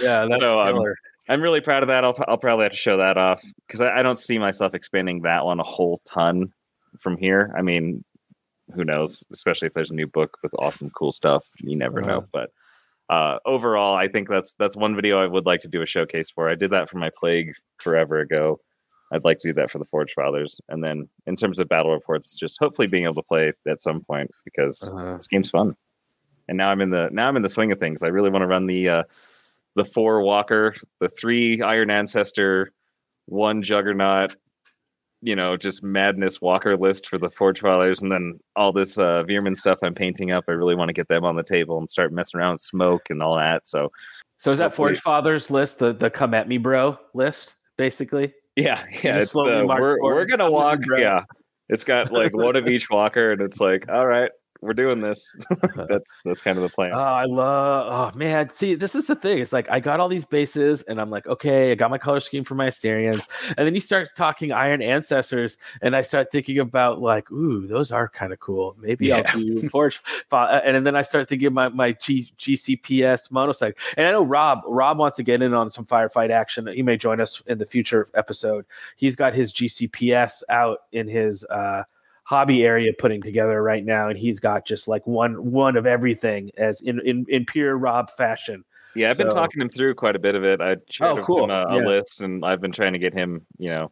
[0.00, 0.96] yeah that's So, um, killer.
[1.30, 2.04] I'm really proud of that.
[2.04, 5.20] I'll, I'll probably have to show that off because I, I don't see myself expanding
[5.22, 6.54] that one a whole ton
[6.98, 7.52] from here.
[7.54, 8.02] I mean,
[8.74, 9.22] who knows?
[9.30, 11.44] Especially if there's a new book with awesome, cool stuff.
[11.58, 12.22] You never know.
[12.32, 12.50] But
[13.10, 16.30] uh, overall, I think that's that's one video I would like to do a showcase
[16.30, 16.48] for.
[16.48, 18.60] I did that for my plague forever ago.
[19.12, 21.92] I'd like to do that for the Forge Fathers, and then in terms of battle
[21.92, 25.16] reports, just hopefully being able to play at some point because Uh-huh.
[25.16, 25.74] this game's fun.
[26.48, 28.02] And now I'm in the now I'm in the swing of things.
[28.02, 29.02] I really want to run the uh,
[29.76, 32.72] the four Walker, the three Iron Ancestor,
[33.26, 34.36] one Juggernaut,
[35.20, 39.22] you know, just madness Walker list for the Forge Fathers, and then all this uh,
[39.24, 40.44] Veer-myn stuff I'm painting up.
[40.48, 43.02] I really want to get them on the table and start messing around with smoke
[43.10, 43.66] and all that.
[43.66, 43.90] So,
[44.38, 48.32] so is that hopefully- forge fathers list the the come at me bro list basically
[48.58, 50.00] yeah, yeah, it's the, we're forward.
[50.02, 51.00] we're gonna I'm with you, walk.
[51.00, 51.22] Yeah,
[51.68, 55.36] it's got like one of each Walker, and it's like, all right, we're doing this.
[55.88, 56.92] that's that's kind of the plan.
[56.92, 58.12] Oh, I love.
[58.14, 59.38] Oh man, see, this is the thing.
[59.38, 62.20] It's like I got all these bases, and I'm like, okay, I got my color
[62.20, 63.24] scheme for my Asterians,
[63.56, 67.92] and then you start talking Iron Ancestors, and I start thinking about like, ooh, those
[67.92, 68.76] are kind of cool.
[68.80, 70.02] Maybe I'll do Forge,
[70.32, 74.60] and then I start thinking my my G- GCPS monocycle, and I know Rob.
[74.66, 76.66] Rob wants to get in on some firefight action.
[76.66, 78.64] He may join us in the future episode.
[78.96, 81.44] He's got his GCPS out in his.
[81.44, 81.84] uh
[82.28, 86.50] hobby area putting together right now and he's got just like one one of everything
[86.58, 88.62] as in in, in pure rob fashion
[88.94, 90.60] Yeah, I've been talking him through quite a bit of it.
[90.60, 91.44] I shared Oh, cool.
[91.44, 91.86] him a, a Yeah.
[91.86, 93.90] list, and I've been trying to get him, you know,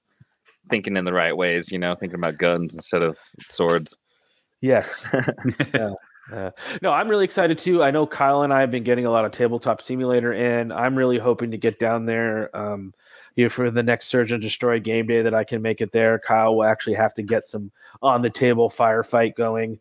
[0.68, 1.72] thinking in the right ways.
[1.72, 3.18] You know, thinking about guns instead of
[3.48, 3.96] swords.
[4.60, 5.08] yes
[5.74, 5.90] yeah
[6.32, 6.50] Uh,
[6.82, 7.84] no, I'm really excited too.
[7.84, 10.72] I know Kyle and I have been getting a lot of tabletop simulator in.
[10.72, 12.50] I'm really hoping to get down there.
[12.56, 12.92] Um,
[13.36, 15.92] you know, for the next Surge and Destroy game day that I can make it
[15.92, 16.18] there.
[16.18, 17.70] Kyle will actually have to get some
[18.02, 19.78] on the table firefight going.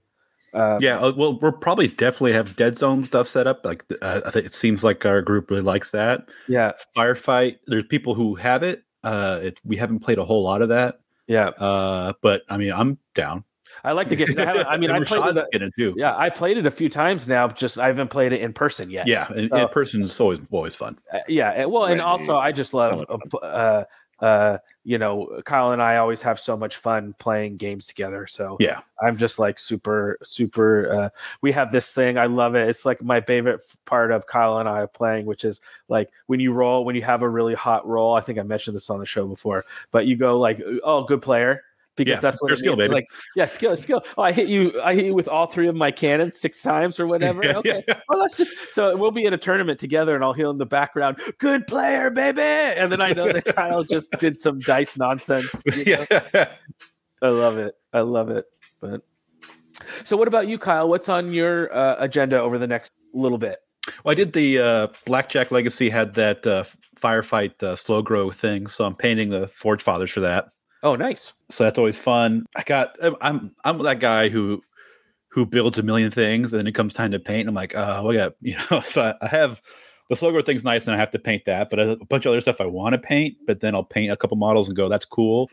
[0.53, 3.65] Um, yeah, uh, well, we'll probably definitely have dead zone stuff set up.
[3.65, 6.29] Like, uh, I think it seems like our group really likes that.
[6.47, 7.57] Yeah, firefight.
[7.67, 8.83] There's people who have it.
[9.03, 10.99] Uh, it, we haven't played a whole lot of that.
[11.27, 13.43] Yeah, uh, but I mean, I'm down.
[13.85, 14.37] I like to get.
[14.39, 15.61] I, I mean, I played it.
[15.61, 15.93] it too.
[15.97, 17.47] Yeah, I played it a few times now.
[17.47, 19.07] Just I haven't played it in person yet.
[19.07, 20.97] Yeah, in, So- in person is always always fun.
[21.13, 23.83] Uh, yeah well and also i just love uh, uh
[24.19, 28.55] uh you know kyle and i always have so much fun playing games together so
[28.59, 31.09] Yeah, i'm just like super super uh
[31.41, 34.69] we have this thing i love it it's like my favorite part of kyle and
[34.69, 35.59] i playing which is
[35.89, 38.75] like when you roll when you have a really hot roll i think i mentioned
[38.75, 41.63] this on the show before but you go like oh good player
[41.95, 42.79] because Yeah, that's what it skill, means.
[42.87, 42.93] baby.
[42.93, 44.03] Like, yeah, skill, skill.
[44.17, 44.79] Oh, I hit you.
[44.81, 47.41] I hit you with all three of my cannons six times or whatever.
[47.45, 48.53] Yeah, Okay, well, let's just.
[48.73, 52.09] So we'll be in a tournament together, and I'll hear in the background, "Good player,
[52.09, 55.49] baby," and then I know that Kyle just did some dice nonsense.
[55.75, 56.05] you know?
[56.09, 56.51] yeah.
[57.21, 57.75] I love it.
[57.93, 58.45] I love it.
[58.81, 59.01] But
[60.03, 60.87] so, what about you, Kyle?
[60.89, 63.59] What's on your uh, agenda over the next little bit?
[64.03, 66.63] Well, I did the uh, Blackjack Legacy had that uh,
[66.99, 70.49] firefight uh, slow grow thing, so I'm painting the Forge Fathers for that.
[70.85, 71.33] Oh, nice.
[71.49, 72.45] So that's always fun.
[72.55, 74.61] I got I'm- I'm that guy who
[75.29, 77.49] who builds a million things, and then it comes time to paint.
[77.49, 78.79] I'm like, oh, I got you know.
[78.81, 79.61] So I, I have
[80.09, 81.69] the slow grow thing's nice, and I have to paint that.
[81.71, 84.15] But a bunch of other stuff I want to paint, but then I'll paint a
[84.15, 85.49] couple models and go, that's cool.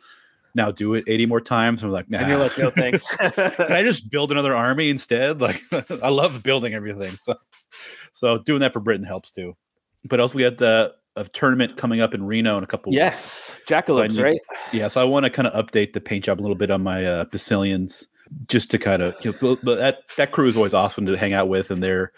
[0.55, 1.83] Now do it 80 more times.
[1.83, 2.19] And I'm like, nah.
[2.19, 3.07] And you're like, no thanks.
[3.17, 5.41] Can I just build another army instead?
[5.41, 5.63] Like,
[6.03, 7.17] I love building everything.
[7.23, 7.37] So,
[8.13, 9.57] so doing that for Britain helps too.
[10.05, 12.93] But also, we had the a tournament coming up in Reno in a couple.
[12.93, 13.63] yes, weeks.
[13.69, 14.41] So Jackalopes, need- right?
[14.73, 16.83] Yeah, so I want to kind of update the paint job a little bit on
[16.83, 18.07] my uh, Basileans,
[18.49, 21.49] just to kind of you know, that that crew is always awesome to hang out
[21.49, 22.13] with, and they're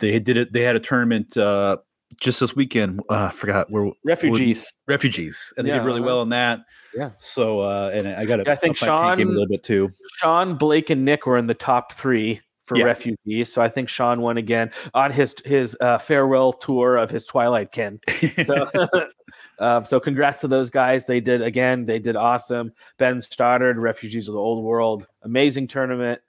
[0.00, 0.52] they did it.
[0.52, 1.76] They had a tournament uh,
[2.20, 3.00] just this weekend.
[3.10, 4.72] Uh, I forgot where Refugees.
[4.86, 6.06] refugees, and they Yeah, did really uh-huh.
[6.06, 6.60] well in that.
[6.96, 7.10] Yeah.
[7.18, 9.90] So, uh, and I got to Yeah, I think game a Sean- little bit too.
[10.16, 12.84] Sean, Blake, and Nick were in the top three for Yeah.
[12.84, 13.52] refugees.
[13.52, 17.72] So I think Sean won again on his his uh, farewell tour of his Twilight
[17.72, 17.98] Kin.
[18.44, 18.68] So,
[19.58, 21.06] uh, so congrats to those guys.
[21.06, 21.86] They did again.
[21.86, 22.72] They did awesome.
[22.98, 26.20] Ben Stoddard, Refugees of the Old World, amazing tournament.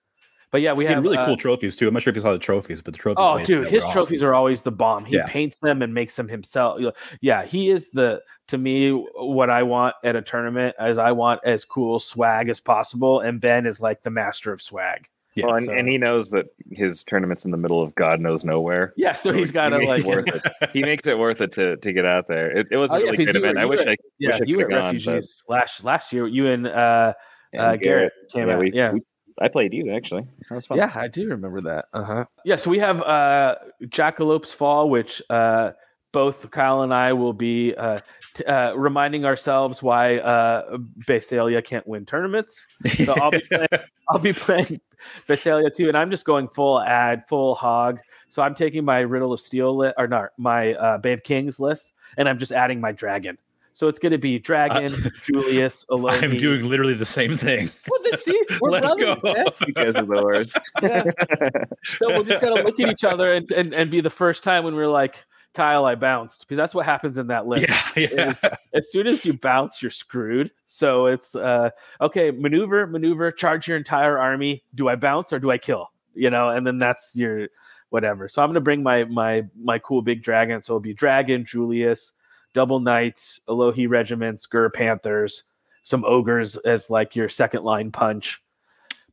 [0.52, 1.88] But yeah, we had have really uh, cool trophies too.
[1.88, 3.18] I'm not sure if you saw the trophies, but the trophies.
[3.20, 4.30] Oh, dude, his trophies awesome.
[4.30, 5.06] are always the bomb.
[5.06, 5.28] He Yeah.
[5.28, 6.82] paints them and makes them himself.
[7.22, 11.41] Yeah, he is the to me what I want at a tournament as I want
[11.44, 13.20] as cool swag as possible.
[13.20, 15.07] And Ben is like the master of swag.
[15.35, 18.19] Yeah, well, and, so- and he knows that his tournament's in the middle of God
[18.19, 18.93] knows nowhere.
[18.97, 20.69] Yeah, so he's he got to makes like it worth it.
[20.73, 22.49] He makes it worth it to to get out there.
[22.57, 23.95] It, it was Oh, a yeah, really 'cause great you were- I wish were- I
[24.18, 24.95] Yeah, wish I you could were have gone.
[24.95, 26.27] but- refugees last last year.
[26.27, 27.14] You and uh,
[27.53, 28.60] and uh, Garrett came yeah, out.
[28.60, 28.91] we- yeah.
[28.93, 29.01] we-
[29.41, 30.26] I played you actually.
[30.49, 30.77] That was fun.
[30.80, 31.85] Yeah, I do remember that.
[31.93, 32.26] Uh huh.
[32.43, 35.72] Yeah, so we have uh, Jackalopes Fall, which uh,
[36.11, 37.99] both Kyle and I will be uh,
[38.34, 40.76] t- uh, reminding ourselves why uh,
[41.07, 42.65] Basilea can't win tournaments.
[43.06, 43.68] So I'll be playing,
[44.10, 44.81] I'll be playing
[45.28, 48.00] Basilea too, and I'm just going full ad, full hog.
[48.28, 51.60] So I'm taking my Riddle of Steel list, or not my uh, Bay of Kings
[51.60, 53.38] list, and I'm just adding my dragon.
[53.80, 54.92] So it's going to be Dragon,
[55.24, 56.22] Julius, Elohi.
[56.22, 57.70] I'm doing literally the same thing.
[57.90, 59.34] Well, then, see, we're Let's brothers, go.
[59.34, 59.46] man.
[59.66, 60.60] You guys are the worst.
[60.82, 61.04] Yeah.
[61.98, 64.66] so we're just gonna look at each other and, and, and be the first time
[64.66, 65.24] when we're like,
[65.60, 67.68] Kyle, I bounced because that's what happens in that list.
[67.68, 68.30] Yeah, yeah.
[68.30, 68.41] Is
[68.73, 70.52] as soon as you bounce, you're screwed.
[70.68, 74.64] So it's uh, okay, maneuver, maneuver, charge your entire army.
[74.73, 75.91] Do I bounce or do I kill?
[76.14, 77.49] You know, and then that's your
[77.90, 78.30] whatever.
[78.30, 80.61] So I'm gonna bring my my my cool big dragon.
[80.61, 82.14] So it'll be dragon, Julius,
[82.53, 85.44] double knights, Elohi regiments, Gur panthers,
[85.84, 88.41] some ogres as like your second line punch.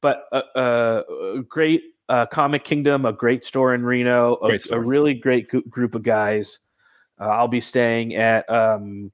[0.01, 1.03] But uh, uh,
[1.39, 5.49] a great uh, comic kingdom, a great store in Reno, a, Great a really great
[5.49, 6.59] gr- group of guys.
[7.21, 9.11] Uh, I'll be staying at um,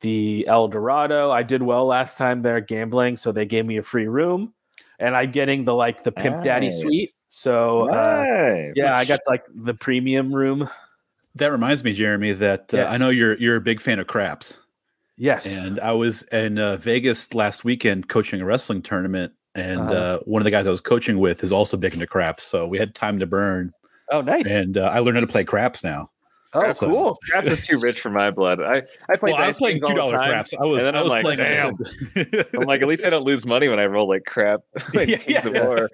[0.00, 1.30] the El Dorado.
[1.30, 4.52] I did well last time there gambling, so they gave me a free room,
[4.98, 7.10] and I'm getting the like the Pimp Daddy suite.
[7.28, 8.72] So uh, Nice.
[8.76, 10.68] yeah, I got like the premium room.
[11.36, 12.92] That reminds me, Jeremy, that uh, Yes.
[12.92, 14.58] I know you're you're a big fan of craps,
[15.16, 19.92] Yes, and I was in uh, Vegas last weekend coaching a wrestling tournament, and Uh-huh.
[19.92, 22.66] uh, one of the guys I was coaching with is also big into craps, so
[22.66, 23.72] we had time to burn,
[24.12, 24.46] oh nice.
[24.46, 26.10] and uh, I learned how to play craps now.
[26.54, 27.18] oh Craps is- cool.
[27.30, 28.60] Craps is too rich for my blood.
[28.60, 29.32] I I play.
[29.32, 30.54] Well, I was playing two dollar craps.
[30.58, 31.38] I was and then I I'm was like, playing.
[31.38, 32.44] damn.
[32.60, 34.60] I'm like, at least I don't lose money when I roll like crap.
[34.94, 35.64] like Yeah, Kings of yeah.
[35.66, 35.90] War.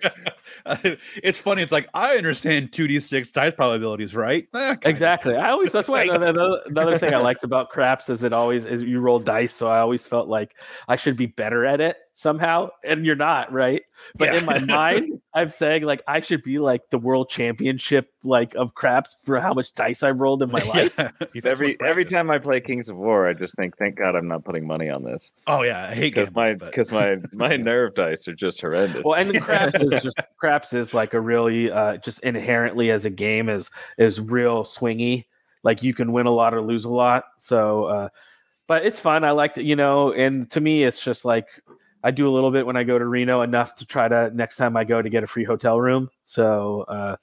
[1.22, 1.62] it's funny.
[1.62, 4.46] It's like I understand two d six dice probabilities, right?
[4.54, 4.76] Eh.
[4.82, 5.34] Exactly.
[5.34, 8.64] I always that's why another, another- another thing I liked about craps is it always
[8.64, 9.52] is you roll dice.
[9.54, 10.54] So I always felt like
[10.88, 11.96] I should be better at it.
[12.22, 13.82] Somehow, and you're not, right?
[14.16, 14.38] But Yeah.
[14.38, 18.74] in my mind, I'm saying like I should be like the world championship like of
[18.74, 20.98] craps for how much dice I've rolled in my life.
[21.44, 24.44] Every every time I play Kings of War, I just think, thank God I'm not
[24.44, 25.32] putting money on this.
[25.46, 28.60] Oh yeah, I hate because gambling, my but- because my my nerve dice are just
[28.60, 29.02] horrendous.
[29.04, 33.04] Well, and the craps is just craps is like a really uh, just inherently as
[33.04, 35.24] a game is is real swingy.
[35.64, 37.24] Like you can win a lot or lose a lot.
[37.38, 38.08] So, uh,
[38.66, 39.22] but it's fun.
[39.24, 41.46] I like to, you know, and to me, it's just like
[42.02, 44.56] I do a little bit when I go to Reno, enough to try to next
[44.56, 46.10] time I go to get a free hotel room.
[46.24, 47.16] So, uh,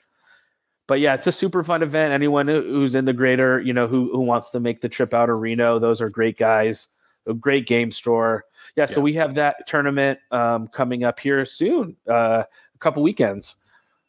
[0.88, 2.14] but yeah, it's a super fun event.
[2.14, 5.30] Anyone who's in the greater, you know, who who wants to make the trip out
[5.30, 6.88] of Reno, those are great guys.
[7.27, 8.45] A great game store.
[8.76, 12.43] Yeah, so we have that tournament um, coming up here soon, uh,
[12.73, 13.56] a couple weekends.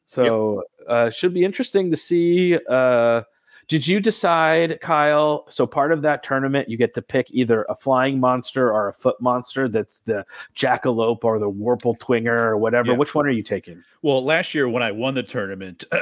[0.06, 2.58] So uh, should be interesting to see.
[2.68, 3.22] Uh,
[3.70, 5.46] did you decide, Kyle?
[5.48, 8.92] So part of that tournament, you get to pick either a flying monster or a
[8.92, 9.68] foot monster.
[9.68, 10.26] That's the
[10.56, 12.90] jackalope or the wolpertinger or whatever.
[12.90, 12.96] Yeah.
[12.98, 13.80] Which one are you taking?
[14.02, 16.00] Well, last year when I won the tournament, I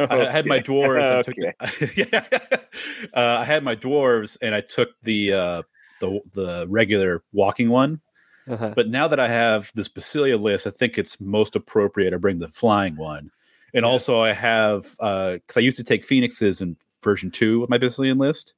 [0.00, 0.62] had my Okay.
[0.64, 1.18] dwarves.
[1.18, 2.38] I, took the- yeah.
[3.14, 5.62] uh, I had my dwarves, and I took the uh,
[6.00, 8.00] the the regular walking one.
[8.48, 8.72] Uh-huh.
[8.74, 12.40] But now that I have this Basilea list, I think it's most appropriate to bring
[12.40, 13.30] the flying one.
[13.74, 17.70] And also, I have uh, because I used to take phoenixes in version two of
[17.70, 18.54] my Basilean list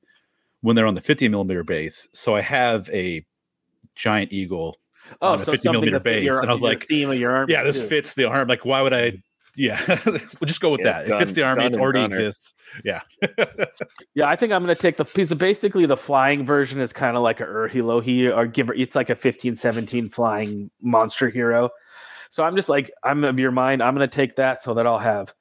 [0.63, 2.07] when they're on the 50 millimeter base.
[2.13, 3.25] So I have a
[3.97, 4.77] giant eagle
[5.23, 7.53] Oh, on a 50 millimeter base, your- and I was like, theme of your army
[7.53, 7.87] "Yeah, this too.
[7.87, 8.47] fits the arm.
[8.49, 9.15] Like, why would I?"
[9.57, 11.09] Yeah, we'll just go with Yeah, that.
[11.11, 11.65] it fits the army.
[11.65, 12.13] It already done.
[12.13, 12.55] exists.
[12.85, 13.01] Yeah.
[14.15, 16.93] Yeah, I think I'm going to take the piece of basically the flying version is
[16.93, 21.71] kind of like a Urhilohi or give it's like a 15 17 flying monster hero.
[22.31, 23.83] So I'm just like I'm of your mind.
[23.83, 25.35] I'm going to take that so that I'll have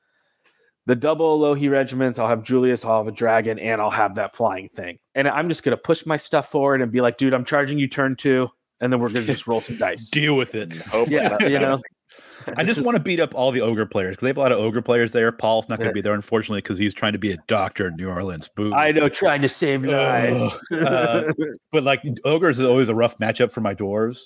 [0.89, 4.35] the double Lohi regiments, I'll have Julius, I'll have a dragon and I'll have that
[4.35, 4.97] flying thing.
[5.13, 7.77] And I'm just going to push my stuff forward and be like, dude, I'm charging
[7.77, 8.49] you turn 2
[8.81, 10.09] and then we're going to just roll some dice.
[10.09, 10.81] Deal with it.
[11.07, 11.79] yeah, you know.
[12.57, 14.51] I just want to beat up all the ogre players because they have a lot
[14.51, 15.31] of ogre players there.
[15.31, 17.95] Paul's not going to be there, unfortunately, because he's trying to be a doctor in
[17.95, 18.49] New Orleans.
[18.55, 18.73] Boo.
[18.73, 20.41] I know trying to save lives.
[20.71, 20.81] Ugh.
[20.81, 21.33] Uh,
[21.71, 24.21] but like ogres is always a rough matchup for my dwarves,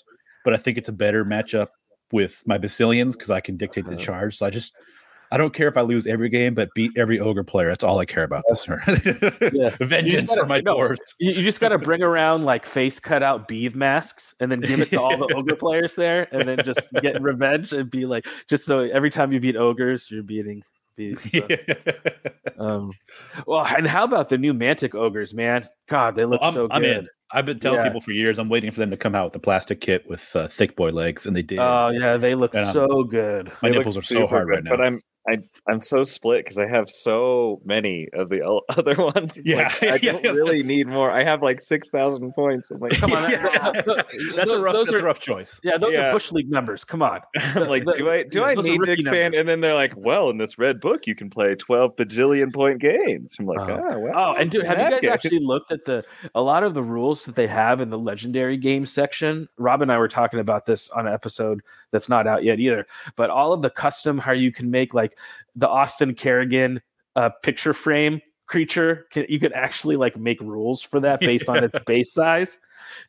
[0.45, 1.69] but I think it's a better matchup
[2.14, 3.95] with my Basileans because I can dictate Uh-huh.
[3.98, 4.38] the charge.
[4.38, 4.72] So I just
[5.31, 7.68] I don't care if I lose every game, but beat every ogre player.
[7.68, 8.81] That's all I care about this turn.
[9.52, 9.76] Yeah.
[9.80, 10.98] You Vengeance just gotta- for my no, dwarves.
[11.19, 14.80] You, just got to bring around like face cut out beeve masks and then give
[14.80, 18.27] it to all the ogre players there and then just get revenge and be like,
[18.48, 20.61] just so every time you beat ogres, you're beating.
[20.95, 21.60] beating stuff.
[22.60, 22.91] um,
[23.48, 25.68] well, and how about the new Mantic ogres, man?
[25.90, 27.07] God, they look I'm, so good.
[27.34, 27.85] I've been telling Yeah.
[27.88, 28.38] people for years.
[28.39, 30.91] I'm waiting for them to come out with a plastic kit with uh, thick boy
[30.91, 31.60] legs, and they did.
[31.60, 33.51] Oh, yeah, they look And I'm- so good.
[33.61, 34.69] My They nipples are so hard good, right now.
[34.72, 35.37] But I'm I
[35.67, 39.41] I'm so split because I have so many of the o- other ones.
[39.45, 41.11] Yeah, like, I yeah, don't yeah, really that's- need more.
[41.13, 42.69] I have like six thousand points.
[42.71, 44.73] I'm like, Come on, that's a those- rough.
[44.73, 45.59] those That's are- a rough choice.
[45.63, 46.07] Yeah, those Yeah.
[46.07, 46.83] are bush league numbers.
[46.83, 47.21] Come on.
[47.55, 49.03] I'm like, do I do yeah, I need to expand?
[49.33, 49.39] numbers.
[49.39, 52.79] And then they're like, well, in this red book, you can play twelve bajillion point
[52.79, 53.37] games.
[53.39, 53.81] I'm like, Oh.
[53.91, 54.13] oh, well.
[54.15, 56.03] Oh, and dude, have you guys goes." actually looked at the
[56.35, 59.47] a lot of the rules that they have in the legendary game section?
[59.57, 62.85] Rob and I were talking about this on an episode that's not out yet either.
[63.15, 65.12] But all of the custom how you can make like
[65.56, 66.81] the Austin Kerrigan
[67.15, 71.64] uh, picture frame creature, can, you could actually like make rules for that based on
[71.64, 72.60] its base size.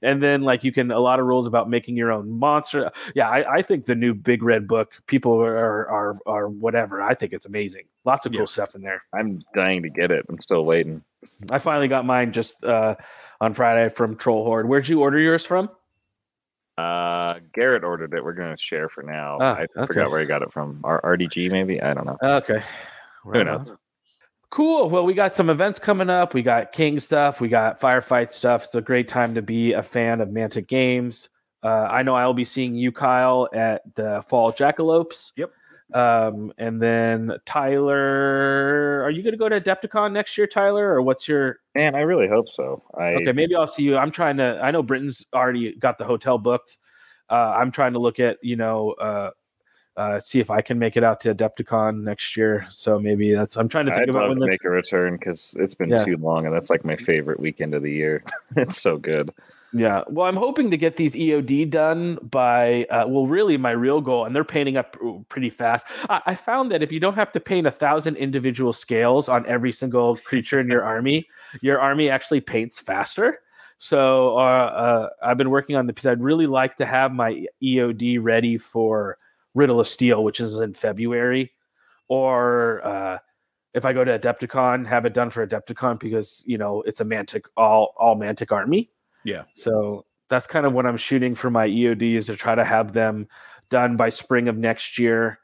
[0.02, 2.90] And then like you can a lot of rules about making your own monster.
[3.14, 7.02] Yeah, I, I think the new big red book, people are are are whatever.
[7.02, 7.84] I think it's amazing.
[8.04, 9.02] Lots of cool stuff in there.
[9.12, 10.24] I'm dying to get it.
[10.28, 11.02] I'm still waiting.
[11.50, 12.96] I finally got mine just uh,
[13.40, 14.68] on Friday from Troll Horde.
[14.68, 15.68] Where'd you order yours from?
[16.76, 18.24] Uh, Garrett ordered it.
[18.24, 19.38] We're gonna share for now.
[19.40, 19.86] Ah, I okay.
[19.86, 20.80] forgot where he got it from.
[20.84, 21.80] R- RDG maybe.
[21.80, 22.16] I don't know.
[22.22, 22.62] Okay.
[23.24, 23.72] Who knows?
[24.50, 24.88] Cool.
[24.88, 26.34] Well, we got some events coming up.
[26.34, 27.40] We got King stuff.
[27.40, 28.64] We got firefight stuff.
[28.64, 31.28] It's a great time to be a fan of Mantic Games.
[31.62, 35.32] Uh, I know I'll be seeing you, Kyle, at the Fall Jackalopes.
[35.36, 35.50] Yep.
[35.92, 41.02] Um, and then Tyler, are you going to go to Adepticon next year, Tyler, or
[41.02, 41.58] what's your?
[41.74, 42.82] Man, I really hope so.
[42.98, 43.96] I Okay, maybe I'll see you.
[43.96, 44.58] I'm trying to.
[44.62, 46.78] I know Britain's already got the hotel booked.
[47.30, 49.30] Uh, I'm trying to look at you know uh,
[49.96, 52.66] uh, see if I can make it out to Adepticon next year.
[52.70, 53.56] So maybe that's.
[53.56, 55.90] I'm trying to think I'd about when to the, make a return because it's been
[55.90, 56.04] Yeah.
[56.04, 58.24] too long, and that's like my favorite weekend of the year.
[58.56, 59.32] it's so good.
[59.76, 60.04] Yeah.
[60.08, 64.24] Well, I'm hoping to get these EOD done by, uh, well, really my real goal,
[64.24, 64.96] and they're painting up
[65.28, 65.84] pretty fast.
[66.08, 69.44] I, I found that if you don't have to paint a thousand individual scales on
[69.46, 71.26] every single creature in your army,
[71.60, 73.40] your army actually paints faster.
[73.78, 77.44] So uh, uh, I've been working on the because I'd really like to have my
[77.60, 79.18] EOD ready for
[79.54, 81.52] Riddle of Steel, which is in February,
[82.06, 83.18] or uh,
[83.74, 87.04] if I go to Adepticon, have it done for Adepticon because you know it's a
[87.04, 88.90] Mantic all all Mantic army.
[89.24, 89.44] Yeah.
[89.54, 93.28] So that's kind of what I'm shooting for my EODs to try to have them
[93.70, 95.38] done by spring of next year,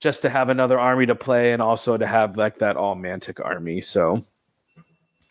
[0.00, 3.44] just to have another army to play and also to have like that all Mantic
[3.44, 3.80] army.
[3.80, 4.24] So,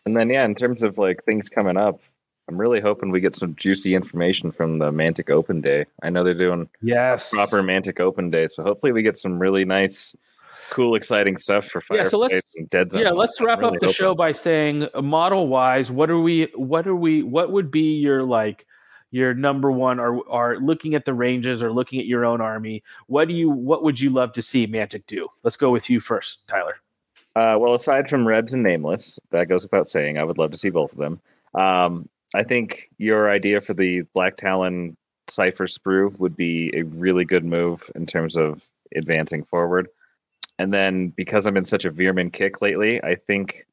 [0.05, 1.99] and then yeah, in terms of like things coming up,
[2.47, 5.85] I'm really hoping we get some juicy information from the Mantic Open Day.
[6.03, 9.65] I know they're doing yes proper Mantic Open Day, so hopefully we get some really
[9.65, 10.15] nice,
[10.69, 12.03] cool, exciting stuff for Fire yeah.
[12.05, 13.03] So let's Dead Zone.
[13.03, 13.93] Yeah, let's wrap really up the hoping.
[13.93, 16.49] show by saying model wise, what are we?
[16.55, 17.23] What are we?
[17.23, 18.65] What would be your like?
[19.11, 22.83] your number one or are looking at the ranges or looking at your own army
[23.05, 25.99] what do you what would you love to see mantic do let's go with you
[26.01, 26.75] first tyler
[27.35, 30.17] Uh, well, aside from Rebs and Nameless, that goes without saying.
[30.17, 31.19] I would love to see both of them.
[31.53, 34.95] Um, I think your idea for the Black Talon
[35.27, 38.63] Cipher Sprue would be a really good move in terms of
[38.95, 39.89] advancing forward.
[40.57, 43.65] And then because I'm in such a Veer-myn kick lately, I think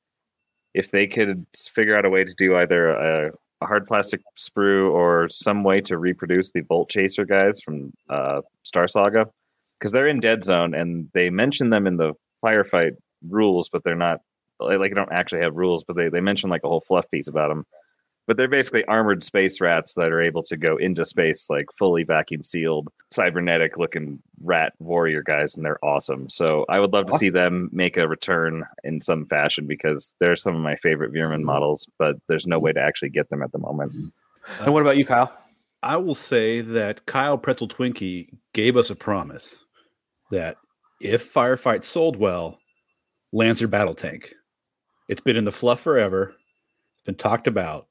[0.75, 4.91] if they could figure out a way to do either a, a hard plastic sprue
[4.91, 9.29] or some way to reproduce the Bolt Chaser guys from uh, Star Saga,
[9.79, 12.15] because they're in Dead Zone and they mention them in the
[12.45, 12.97] firefight
[13.29, 14.21] rules, but they're not
[14.59, 17.29] like they don't actually have rules, but they, they mention like a whole fluff piece
[17.29, 17.65] about them.
[18.33, 22.03] But they're basically armored space rats that are able to go into space like fully
[22.03, 26.31] vacuum sealed, cybernetic looking rat warrior guys, and they're awesome.
[26.31, 30.35] So I would love to see them make a return in some fashion because they're
[30.35, 31.45] some of my favorite Veer-myn mm.
[31.45, 33.93] models, but there's no way to actually get them at the moment.
[33.93, 34.65] Mm-hmm.
[34.65, 35.31] and what about you kyle
[35.83, 39.57] I will say that Kyle Pretzel Twinkie gave us a promise
[40.31, 40.57] that
[41.03, 42.59] if Firefight sold well,
[43.31, 44.33] Lancer Battle Tank.
[45.07, 46.35] It's been in the fluff forever.
[46.95, 47.89] It's been talked about.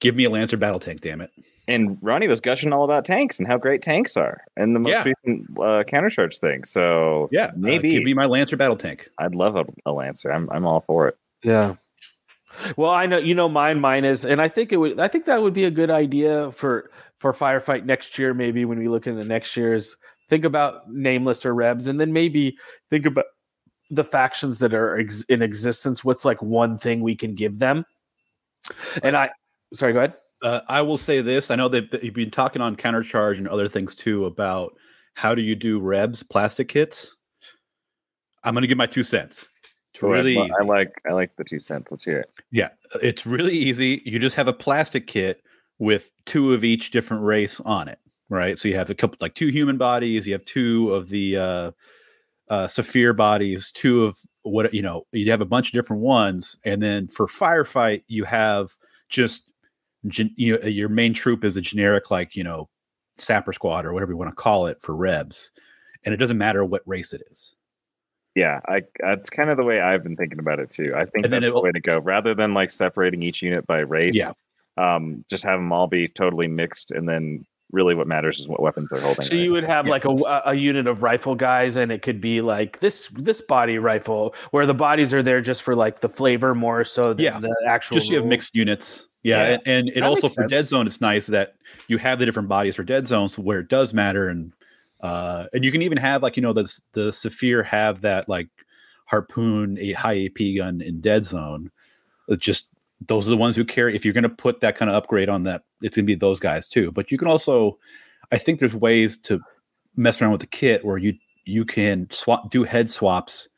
[0.00, 1.30] Give me a Lancer Battle Tank, damn it.
[1.68, 4.90] And Ronnie was gushing all about tanks and how great tanks are, and the most
[4.92, 5.04] Yeah.
[5.24, 6.64] recent uh, countercharge thing.
[6.64, 9.08] So Yeah, uh, maybe give me my Lancer Battle Tank.
[9.18, 10.32] I'd love a, a Lancer.
[10.32, 11.16] I'm I'm all for it.
[11.44, 11.76] Yeah.
[12.76, 13.80] Well, I know you know mine.
[13.80, 14.98] Mine is, and I think it would.
[14.98, 18.34] I think that would be a good idea for for firefight next year.
[18.34, 19.96] Maybe when we look into next year's,
[20.28, 22.56] think about nameless or rebs, and then maybe
[22.88, 23.26] think about
[23.92, 26.02] the factions that are ex- in existence.
[26.02, 27.84] What's like one thing we can give them?
[29.02, 29.30] And I,
[29.74, 30.14] sorry, go ahead.
[30.42, 31.50] Uh, I will say this.
[31.50, 34.74] I know that you've been talking on countercharge and other things too about
[35.14, 37.16] how do you do Rebs plastic kits.
[38.42, 39.48] I'm going to give my two cents.
[39.92, 40.54] It's really Well, easy.
[40.60, 41.90] I like I like the two cents.
[41.90, 42.30] Let's hear it.
[42.50, 42.70] Yeah,
[43.02, 44.02] it's really easy.
[44.04, 45.42] You just have a plastic kit
[45.78, 47.98] with two of each different race on it,
[48.28, 48.56] right?
[48.56, 50.26] So you have a couple, like two human bodies.
[50.26, 51.70] You have two of the uh,
[52.48, 55.06] uh, Saphir bodies, two of what you know.
[55.12, 58.70] You have a bunch of different ones, and then for firefight, you have
[59.08, 59.42] just
[60.06, 62.68] gen- you know, your main troop is a generic like you know
[63.16, 65.50] sapper squad or whatever you want to call it for rebs,
[66.04, 67.54] and it doesn't matter what race it is.
[68.34, 70.94] Yeah, I that's kind of the way I've been thinking about it too.
[70.96, 71.98] I think And that's the way to go.
[71.98, 74.30] Rather than like separating each unit by race, Yeah.
[74.76, 78.60] um, just have them all be totally mixed, and then really what matters is what
[78.60, 79.22] weapons they're holding.
[79.24, 82.40] So you would have like a, a unit of rifle guys, and it could be
[82.40, 86.54] like this this body rifle, where the bodies are there just for like the flavor
[86.54, 87.40] more so than Yeah.
[87.40, 87.96] the actual.
[87.96, 89.58] just you have mixed units yeah, Yeah.
[89.66, 90.50] and, it That also for sense.
[90.50, 91.54] dead zone it's nice that
[91.88, 94.52] you have the different bodies for dead zones where it does matter and
[95.00, 98.48] uh and you can even have like you know the the Saphir have that like
[99.06, 101.70] harpoon a high ap gun in dead zone
[102.28, 102.66] It's just
[103.06, 105.28] those are the ones who carry if you're going to put that kind of upgrade
[105.30, 107.78] on that it's going to be those guys too but you can also
[108.30, 109.40] i think there's ways to
[109.96, 111.14] mess around with the kit where you
[111.46, 113.48] you can swap do head swaps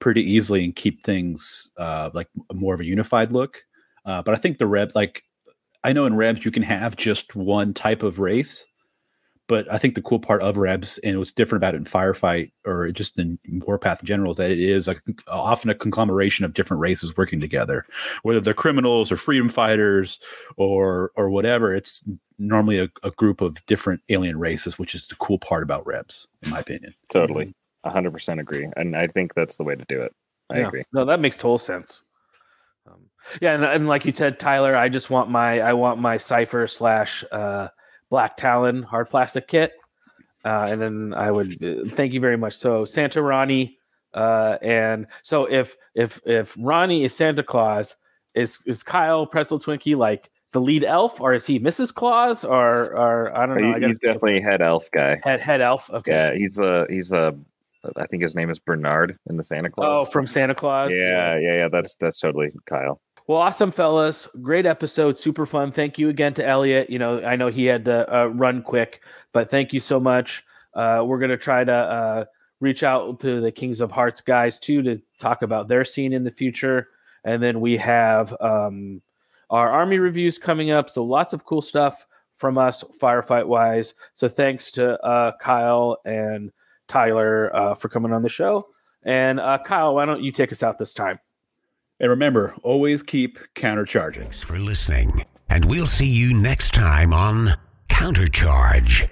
[0.00, 3.62] pretty easily and keep things uh, like more of a unified look.
[4.04, 5.22] Uh, but I think the Reb, like
[5.84, 8.66] I know in Rebs you can have just one type of race,
[9.50, 12.52] but I think the cool part of Rebs and what's different about it in Firefight
[12.64, 16.54] or just in Warpath in general is that it is like often a conglomeration of
[16.54, 17.84] different races working together,
[18.22, 20.20] whether they're criminals or freedom fighters
[20.56, 21.74] or or whatever.
[21.74, 22.02] It's
[22.38, 26.28] normally a, a group of different alien races, which is the cool part about Rebs,
[26.42, 26.94] in my opinion.
[27.08, 27.52] totally,
[27.84, 30.14] hundred percent agree, and I think that's the way to do it.
[30.48, 30.68] I Yeah.
[30.68, 30.84] agree.
[30.92, 32.02] No, that makes total sense.
[33.40, 36.66] Yeah, and, and like you said, Tyler, I just want my I want my cipher
[36.66, 37.68] slash uh,
[38.08, 39.72] black talon hard plastic kit,
[40.44, 42.56] uh, and then I would uh, thank you very much.
[42.56, 43.78] So Santa Ronnie,
[44.14, 47.96] uh, and so if if if Ronnie is Santa Claus,
[48.34, 51.94] is is Kyle Pretzel Twinkie like the lead elf, or is he Mrs.
[51.94, 53.70] Claus, or or I don't know?
[53.70, 55.20] I He- guess he's definitely a head elf guy.
[55.22, 55.88] head head elf.
[55.90, 56.10] Okay.
[56.12, 57.36] Yeah, he's a he's a.
[57.96, 60.06] I think his name is Bernard in the Santa Claus.
[60.06, 60.92] Oh, from Santa Claus.
[60.92, 61.68] yeah, yeah, yeah.
[61.70, 63.00] That's that's totally Kyle.
[63.30, 64.26] Well, awesome, fellas.
[64.42, 65.16] Great episode.
[65.16, 65.70] Super fun.
[65.70, 66.90] Thank you again to Elliot.
[66.90, 69.02] You know, I know he had to uh, run quick,
[69.32, 70.44] but thank you so much.
[70.74, 72.24] Uh, we're going to try to uh,
[72.58, 76.24] reach out to the Kings of Hearts guys too to talk about their scene in
[76.24, 76.88] the future.
[77.22, 79.00] And then we have um,
[79.48, 80.90] our army reviews coming up.
[80.90, 83.94] So lots of cool stuff from us firefight wise.
[84.12, 86.50] So thanks to uh, Kyle and
[86.88, 88.70] Tyler uh, for coming on the show.
[89.04, 91.20] And uh, Kyle, why don't you take us out this time?
[92.00, 94.22] And remember, always keep countercharging.
[94.22, 97.54] Thanks for listening, and we'll see you next time on
[97.90, 99.08] Countercharge.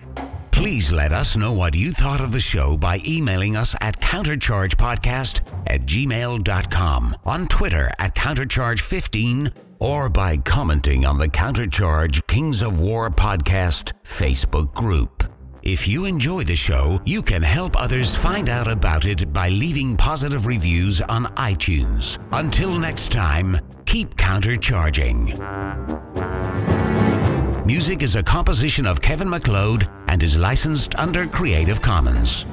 [0.51, 5.41] Please let us know what you thought of the show by emailing us at counterchargepodcast
[5.69, 13.11] at gmail.com, on Twitter at countercharge15, or by commenting on the Countercharge Kings of War
[13.11, 15.23] podcast Facebook group.
[15.71, 19.99] If you enjoy the show, you can help others find out about it by leaving
[19.99, 22.19] positive reviews on iTunes.
[22.33, 25.37] Until next time, keep countercharging.
[27.67, 32.47] Music is a composition of Kevin MacLeod and is licensed under Creative Commons.